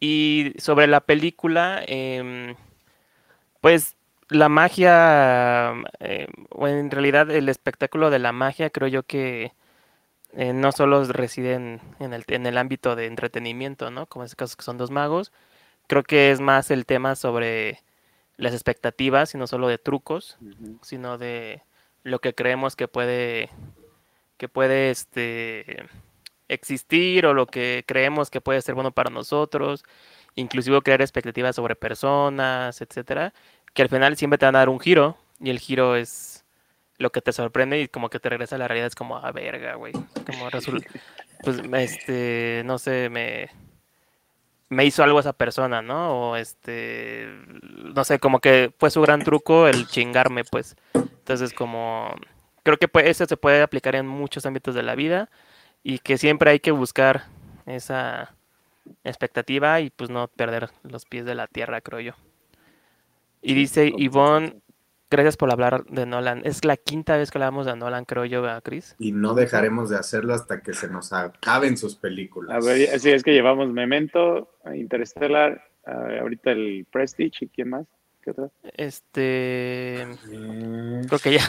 Y 0.00 0.54
sobre 0.58 0.86
la 0.88 1.00
película, 1.00 1.82
eh, 1.86 2.56
pues 3.60 3.96
la 4.28 4.48
magia, 4.48 5.74
eh, 6.00 6.26
o 6.50 6.66
en 6.68 6.90
realidad 6.90 7.30
el 7.30 7.48
espectáculo 7.48 8.10
de 8.10 8.18
la 8.18 8.32
magia, 8.32 8.70
creo 8.70 8.88
yo 8.88 9.04
que 9.04 9.52
eh, 10.32 10.52
no 10.52 10.72
solo 10.72 11.04
reside 11.04 11.54
en, 11.54 11.80
el, 12.00 12.24
en 12.28 12.46
el 12.46 12.58
ámbito 12.58 12.96
de 12.96 13.06
entretenimiento, 13.06 13.90
¿no? 13.90 14.06
Como 14.06 14.24
en 14.24 14.26
este 14.26 14.36
caso 14.36 14.56
que 14.56 14.64
son 14.64 14.78
dos 14.78 14.90
magos. 14.90 15.32
Creo 15.88 16.02
que 16.04 16.30
es 16.30 16.40
más 16.40 16.70
el 16.70 16.86
tema 16.86 17.16
sobre 17.16 17.80
las 18.42 18.54
expectativas 18.54 19.34
y 19.34 19.38
no 19.38 19.46
solo 19.46 19.68
de 19.68 19.78
trucos, 19.78 20.38
sino 20.82 21.18
de 21.18 21.62
lo 22.02 22.20
que 22.20 22.34
creemos 22.34 22.76
que 22.76 22.88
puede, 22.88 23.50
que 24.36 24.48
puede 24.48 24.90
este, 24.90 25.86
existir 26.48 27.26
o 27.26 27.34
lo 27.34 27.46
que 27.46 27.84
creemos 27.86 28.30
que 28.30 28.40
puede 28.40 28.62
ser 28.62 28.74
bueno 28.74 28.92
para 28.92 29.10
nosotros, 29.10 29.84
inclusive 30.34 30.80
crear 30.82 31.02
expectativas 31.02 31.56
sobre 31.56 31.76
personas, 31.76 32.80
etcétera 32.80 33.32
que 33.74 33.82
al 33.82 33.88
final 33.88 34.16
siempre 34.16 34.38
te 34.38 34.46
van 34.46 34.56
a 34.56 34.60
dar 34.60 34.68
un 34.68 34.80
giro 34.80 35.16
y 35.40 35.50
el 35.50 35.58
giro 35.58 35.96
es 35.96 36.44
lo 36.98 37.10
que 37.10 37.20
te 37.20 37.32
sorprende 37.32 37.80
y 37.80 37.88
como 37.88 38.10
que 38.10 38.20
te 38.20 38.28
regresa 38.28 38.56
a 38.56 38.58
la 38.58 38.68
realidad 38.68 38.88
es 38.88 38.94
como 38.94 39.16
a 39.16 39.26
ah, 39.26 39.32
verga, 39.32 39.74
güey. 39.74 39.92
Como 40.26 40.50
resulta, 40.50 40.86
pues 41.42 41.60
este, 41.78 42.62
no 42.64 42.78
sé, 42.78 43.08
me 43.08 43.50
me 44.72 44.84
hizo 44.86 45.04
algo 45.04 45.20
esa 45.20 45.34
persona, 45.34 45.82
¿no? 45.82 46.30
O 46.30 46.36
este, 46.36 47.28
no 47.94 48.04
sé, 48.04 48.18
como 48.18 48.40
que 48.40 48.72
fue 48.78 48.90
su 48.90 49.02
gran 49.02 49.22
truco 49.22 49.68
el 49.68 49.86
chingarme, 49.86 50.44
pues. 50.44 50.76
Entonces, 50.94 51.52
como 51.52 52.14
creo 52.62 52.78
que 52.78 52.88
pues, 52.88 53.06
eso 53.06 53.26
se 53.26 53.36
puede 53.36 53.62
aplicar 53.62 53.94
en 53.94 54.06
muchos 54.06 54.46
ámbitos 54.46 54.74
de 54.74 54.82
la 54.82 54.94
vida 54.94 55.30
y 55.82 55.98
que 55.98 56.16
siempre 56.16 56.50
hay 56.50 56.60
que 56.60 56.70
buscar 56.70 57.24
esa 57.66 58.34
expectativa 59.04 59.80
y 59.80 59.90
pues 59.90 60.10
no 60.10 60.28
perder 60.28 60.70
los 60.82 61.04
pies 61.04 61.24
de 61.24 61.34
la 61.34 61.46
tierra, 61.46 61.80
creo 61.80 62.00
yo. 62.00 62.12
Y 63.42 63.54
dice 63.54 63.92
Ivonne, 63.96 64.62
gracias 65.12 65.36
por 65.36 65.50
hablar 65.52 65.84
de 65.86 66.06
Nolan. 66.06 66.42
Es 66.44 66.64
la 66.64 66.76
quinta 66.76 67.16
vez 67.16 67.30
que 67.30 67.38
hablamos 67.38 67.66
de 67.66 67.76
Nolan, 67.76 68.04
creo 68.04 68.24
yo, 68.24 68.42
¿verdad, 68.42 68.62
Chris? 68.62 68.96
Y 68.98 69.12
no 69.12 69.34
dejaremos 69.34 69.90
de 69.90 69.96
hacerlo 69.96 70.34
hasta 70.34 70.62
que 70.62 70.74
se 70.74 70.88
nos 70.88 71.12
acaben 71.12 71.76
sus 71.76 71.94
películas. 71.96 72.56
A 72.56 72.66
ver, 72.66 72.98
sí, 72.98 73.10
es 73.10 73.22
que 73.22 73.32
llevamos 73.32 73.72
Memento, 73.72 74.56
Interstellar, 74.74 75.62
ah, 75.86 76.08
ahorita 76.20 76.52
el 76.52 76.86
Prestige 76.90 77.44
y 77.44 77.48
quién 77.48 77.70
más. 77.70 77.86
¿Qué 78.22 78.30
otra? 78.30 78.50
Este. 78.76 80.06
Mm, 80.26 81.04
Creo 81.06 81.18
que 81.18 81.32
ya. 81.32 81.42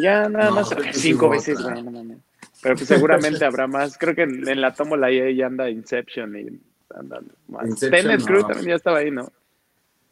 Ya 0.00 0.28
nada 0.28 0.46
No, 0.46 0.54
más 0.56 0.74
cinco 0.92 1.28
veces, 1.28 1.62
güey, 1.62 1.82
no. 1.82 2.16
Pero 2.62 2.76
pues 2.76 2.88
seguramente 2.88 3.44
habrá 3.44 3.66
más. 3.66 3.98
Creo 3.98 4.14
que 4.14 4.22
en, 4.22 4.48
en 4.48 4.60
la 4.62 4.72
tómbola 4.72 5.08
ahí 5.08 5.36
ya 5.36 5.46
anda 5.46 5.68
Inception 5.68 6.34
y 6.38 6.60
andan 6.96 7.26
más. 7.48 7.68
Inception, 7.68 8.02
Tenet 8.02 8.24
Crew 8.24 8.46
también 8.46 8.68
ya 8.68 8.74
estaba 8.76 8.98
ahí, 8.98 9.10
¿no? 9.10 9.30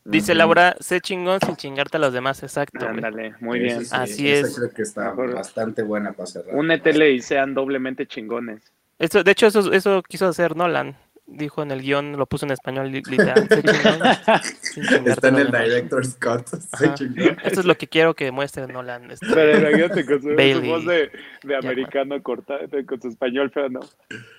Dice. 0.05 0.35
Laura, 0.35 0.75
sé 0.81 1.01
chingón 1.01 1.39
sin 1.47 1.57
chingarte 1.57 1.97
a 1.97 2.01
los 2.01 2.13
demás. 2.13 2.43
Exacto. 2.43 2.87
Ándale, 2.89 3.35
muy 3.41 3.61
bien. 3.61 3.85
sí, 3.85 3.91
Así 3.95 4.29
esa 4.31 4.49
es. 4.49 4.57
creo 4.57 4.71
que 4.71 4.83
está 4.83 5.11
Mejor- 5.11 5.35
bastante 5.35 5.83
buena 5.83 6.13
para 6.13 6.27
cerrar. 6.27 6.55
Únetele 6.55 7.13
y 7.13 7.21
sean 7.21 7.55
doblemente 7.55 8.07
chingones. 8.07 8.63
Esto, 8.99 9.23
de 9.23 9.31
hecho, 9.33 9.47
eso, 9.47 9.73
eso 9.73 10.03
quiso 10.03 10.27
hacer 10.29 10.57
Nolan. 10.57 10.97
Dijo 11.25 11.63
en 11.63 11.71
el 11.71 11.81
guion, 11.83 12.17
lo 12.17 12.27
puso 12.27 12.47
en 12.47 12.53
español 12.53 12.91
li- 12.91 13.01
literal. 13.09 13.49
sé 13.49 13.63
chingón 14.75 15.09
Está 15.09 15.29
en 15.29 15.37
el 15.39 15.47
demás. 15.47 15.65
Director's 15.65 16.15
Cut. 16.21 16.47
Se 16.77 16.87
Ajá. 16.87 16.95
chingó. 16.95 17.23
Esto 17.45 17.61
es 17.61 17.65
lo 17.65 17.77
que 17.77 17.87
quiero 17.87 18.15
que 18.15 18.31
muestre 18.33 18.67
Nolan. 18.67 19.11
este, 19.13 19.27
Pero 19.33 19.59
imagínate 19.59 20.05
con 20.05 20.21
su, 20.21 20.29
su 20.31 20.35
Bailey. 20.37 20.69
voz 20.69 20.85
de, 20.85 21.11
de 21.45 21.57
americano 21.57 22.21
cortada, 22.23 22.61
con 22.87 23.01
su 23.01 23.09
español 23.09 23.51
feo, 23.51 23.69
¿no? 23.69 23.81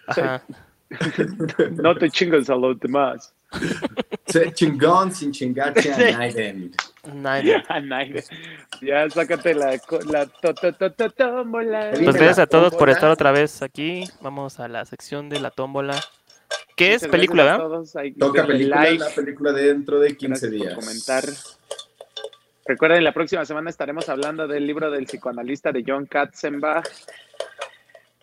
Ajá. 0.07 0.43
No 1.71 1.95
te 1.95 2.09
chingas 2.09 2.49
a 2.49 2.55
los 2.55 2.79
demás. 2.79 3.33
Se 4.25 4.51
chingón 4.53 5.11
sin 5.11 5.31
chingarte 5.31 5.91
a. 5.91 5.97
Nadie. 7.13 7.61
A 7.67 7.79
nadie. 7.79 8.23
Ya 8.81 9.09
sácate 9.09 9.53
la, 9.53 9.79
la 10.09 10.25
to, 10.25 10.53
to, 10.53 10.73
to, 10.73 10.91
to, 10.91 11.09
tómbola. 11.09 11.91
Pues 11.91 12.15
gracias 12.15 12.39
a 12.39 12.47
todos 12.47 12.73
por 12.75 12.89
estar 12.89 13.09
otra 13.11 13.31
vez 13.31 13.61
aquí. 13.61 14.05
Vamos 14.21 14.59
a 14.59 14.67
la 14.67 14.85
sección 14.85 15.29
de 15.29 15.39
la 15.39 15.51
tómbola. 15.51 15.99
¿Qué 16.75 16.93
es 16.93 17.07
película, 17.07 17.43
verdad? 17.43 17.83
Toca 18.17 18.47
película, 18.47 18.83
like. 18.83 18.97
la 18.99 19.09
película 19.09 19.51
dentro 19.51 19.99
de 19.99 20.15
15 20.15 20.27
Gracias 20.27 20.51
días. 20.51 20.73
por 20.73 20.83
comentar. 20.83 21.23
Recuerden, 22.65 23.03
la 23.03 23.11
próxima 23.11 23.45
semana 23.45 23.69
estaremos 23.69 24.07
hablando 24.07 24.47
del 24.47 24.65
libro 24.65 24.89
del 24.89 25.05
psicoanalista 25.05 25.71
de 25.71 25.83
John 25.85 26.05
Katzenbach 26.05 26.87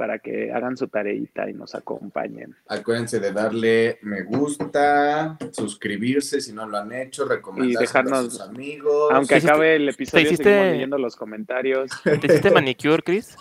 para 0.00 0.18
que 0.18 0.50
hagan 0.50 0.78
su 0.78 0.88
tareita 0.88 1.50
y 1.50 1.52
nos 1.52 1.74
acompañen. 1.74 2.56
Acuérdense 2.68 3.20
de 3.20 3.32
darle 3.32 3.98
me 4.00 4.22
gusta, 4.22 5.36
suscribirse 5.52 6.40
si 6.40 6.54
no 6.54 6.66
lo 6.66 6.78
han 6.78 6.90
hecho, 6.90 7.26
recomendárselo 7.26 7.80
dejarnos- 7.80 8.18
a 8.18 8.30
sus 8.30 8.40
amigos. 8.40 9.12
Aunque 9.12 9.34
¿Te 9.34 9.38
hiciste- 9.40 9.50
acabe 9.50 9.76
el 9.76 9.88
episodio, 9.90 10.24
hiciste- 10.24 10.44
seguimos 10.44 10.72
leyendo 10.72 10.96
los 10.96 11.16
comentarios. 11.16 11.90
¿Te 12.04 12.26
hiciste 12.26 12.50
manicure, 12.50 13.02
Chris? 13.02 13.36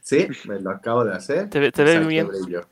Sí, 0.00 0.26
me 0.48 0.58
lo 0.58 0.70
acabo 0.70 1.04
de 1.04 1.12
hacer. 1.14 1.50
Te 1.50 1.60
ve- 1.60 1.70
te 1.70 1.84
ve 1.84 1.98
bien. 2.00 2.28
brillo. 2.28 2.62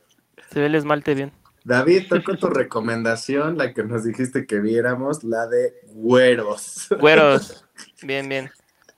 Se 0.49 0.59
ve 0.59 0.65
el 0.65 0.73
esmalte 0.73 1.13
bien. 1.13 1.31
David, 1.63 2.07
toco 2.09 2.35
tu 2.35 2.47
recomendación, 2.47 3.59
la 3.59 3.75
que 3.75 3.83
nos 3.83 4.05
dijiste 4.05 4.47
que 4.47 4.59
viéramos, 4.59 5.23
la 5.23 5.45
de 5.45 5.75
güeros. 5.93 6.87
Güeros. 6.99 7.63
Bien, 8.01 8.27
bien. 8.27 8.49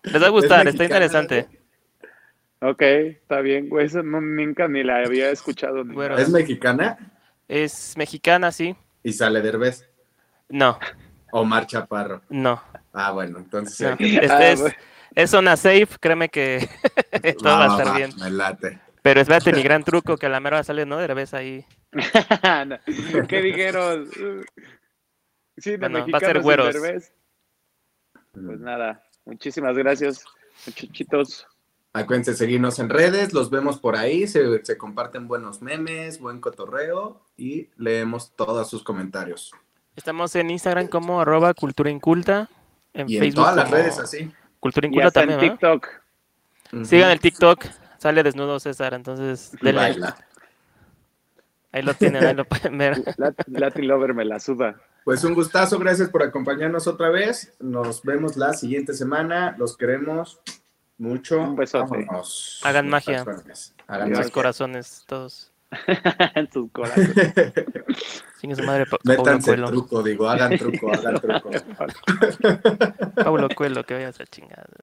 Les 0.03 0.23
va 0.23 0.27
a 0.27 0.29
gustar, 0.29 0.65
Es 0.67 0.73
está 0.73 0.84
mexicana, 0.84 1.05
interesante. 1.05 1.61
Ok, 2.62 2.82
está 2.82 3.41
bien, 3.41 3.70
güey. 3.70 3.88
Eso 3.88 4.03
no, 4.03 4.22
nunca 4.22 4.68
ni 4.68 4.84
la 4.84 4.97
había 5.03 5.32
escuchado. 5.32 5.84
ni 5.84 5.95
nada. 5.95 6.22
Es 6.22 6.30
mexicana 6.30 6.97
Es 7.47 7.97
mexicana, 7.97 8.51
sí. 8.51 8.76
y 9.03 9.14
sale 9.14 9.41
Derbez. 9.41 9.89
No, 10.49 10.78
Omar 11.32 11.66
Chaparro. 11.66 12.22
no. 12.30 12.62
Ah, 12.93 13.12
bueno, 13.14 13.38
entonces 13.39 13.80
no. 13.88 13.95
Este 13.97 14.30
Ah, 14.30 14.51
es, 14.51 14.59
bueno. 14.59 14.76
es 15.16 15.30
zona 15.30 15.55
safe, 15.57 15.88
créeme 15.99 16.28
que 16.30 16.68
todo 17.41 17.57
va 17.57 17.64
a 17.64 17.78
estar 17.78 17.88
va, 17.88 17.97
bien. 17.97 18.09
Me 18.20 18.30
late. 18.30 18.80
Pero 19.01 19.22
espérate, 19.22 19.53
mi 19.53 19.64
gran 19.64 19.84
truco, 19.86 20.18
que 20.18 20.26
a 20.26 20.30
la 20.30 20.39
mera 20.41 20.57
hora 20.57 20.64
sale, 20.66 20.86
¿no? 20.86 20.97
De 20.97 21.07
revés 21.07 21.34
ahí. 21.34 21.66
No, 22.68 22.78
¿Qué 23.28 23.41
dijeron? 23.41 24.09
Sí, 25.57 25.72
de 25.72 25.78
Bueno, 25.78 26.05
va 26.12 26.18
a 26.18 26.22
ser 26.22 26.41
güeros. 26.41 26.74
Derbez. 26.74 27.14
Pues 28.34 28.59
nada, 28.59 29.03
muchísimas 29.26 29.78
gracias, 29.78 30.24
muchachitos. 30.68 31.47
Acuérdense 31.93 32.35
seguirnos 32.35 32.79
en 32.79 32.89
redes, 32.89 33.33
los 33.33 33.49
vemos 33.49 33.79
por 33.79 33.97
ahí, 33.97 34.25
se, 34.27 34.63
se 34.63 34.77
comparten 34.77 35.27
buenos 35.27 35.61
memes, 35.61 36.19
buen 36.19 36.39
cotorreo 36.39 37.21
y 37.35 37.69
leemos 37.75 38.31
todos 38.35 38.69
sus 38.69 38.81
comentarios. 38.83 39.51
Estamos 39.97 40.33
en 40.37 40.49
Instagram 40.51 40.87
como 40.87 41.19
arroba 41.19 41.53
cultura 41.53 41.89
inculta. 41.89 42.49
En 42.93 43.09
Y 43.09 43.15
en 43.17 43.23
Facebook 43.23 43.43
todas 43.43 43.55
las 43.57 43.65
como 43.65 43.75
redes 43.77 43.99
así. 43.99 44.31
Cultura 44.61 44.87
Y 44.87 44.89
inculta 44.89 45.07
hasta 45.07 45.19
también, 45.21 45.39
en. 45.41 45.49
TikTok. 45.51 45.87
Sigan 46.83 47.11
el 47.11 47.19
TikTok. 47.19 47.65
Sale 47.97 48.23
desnudo 48.23 48.59
César, 48.61 48.93
entonces 48.93 49.51
denle. 49.61 49.81
Baila. 49.81 50.17
Ahí 51.73 51.81
lo 51.83 51.93
tienen, 51.93 52.23
ahí 52.25 52.33
lo 52.33 52.45
pueden 52.47 52.77
ver. 52.77 53.03
Lat- 53.17 53.43
Latin 53.47 53.87
Lover 53.87 54.13
me 54.13 54.23
la 54.25 54.39
suda. 54.39 54.79
Pues 55.03 55.23
un 55.23 55.33
gustazo, 55.33 55.77
gracias 55.79 56.09
por 56.09 56.23
acompañarnos 56.23 56.87
otra 56.87 57.09
vez. 57.09 57.53
Nos 57.59 58.01
vemos 58.03 58.37
la 58.37 58.53
siguiente 58.53 58.93
semana. 58.93 59.55
Los 59.57 59.75
queremos 59.75 60.39
mucho. 60.97 61.39
Un 61.41 61.55
besote. 61.55 61.89
Vámonos. 62.05 62.59
Hagan 62.63 62.89
magia. 62.89 63.21
Hagan 63.87 64.09
Sus 64.09 64.17
magia. 64.17 64.31
corazones, 64.31 65.03
todos. 65.07 65.51
en 66.35 66.51
sus 66.51 66.69
corazones. 66.71 67.13
Sigue 68.41 68.55
su 68.55 68.63
madre, 68.63 68.85
Pa- 68.87 68.97
Métanse 69.03 69.51
Coelho. 69.51 69.67
truco, 69.67 70.03
digo, 70.03 70.27
hagan 70.27 70.57
truco, 70.57 70.91
hagan 70.91 71.15
truco. 71.21 71.49
Paulo 73.23 73.47
Coelho, 73.49 73.85
que 73.85 73.93
vayas 73.93 74.19
a 74.19 74.25
chingar. 74.25 74.67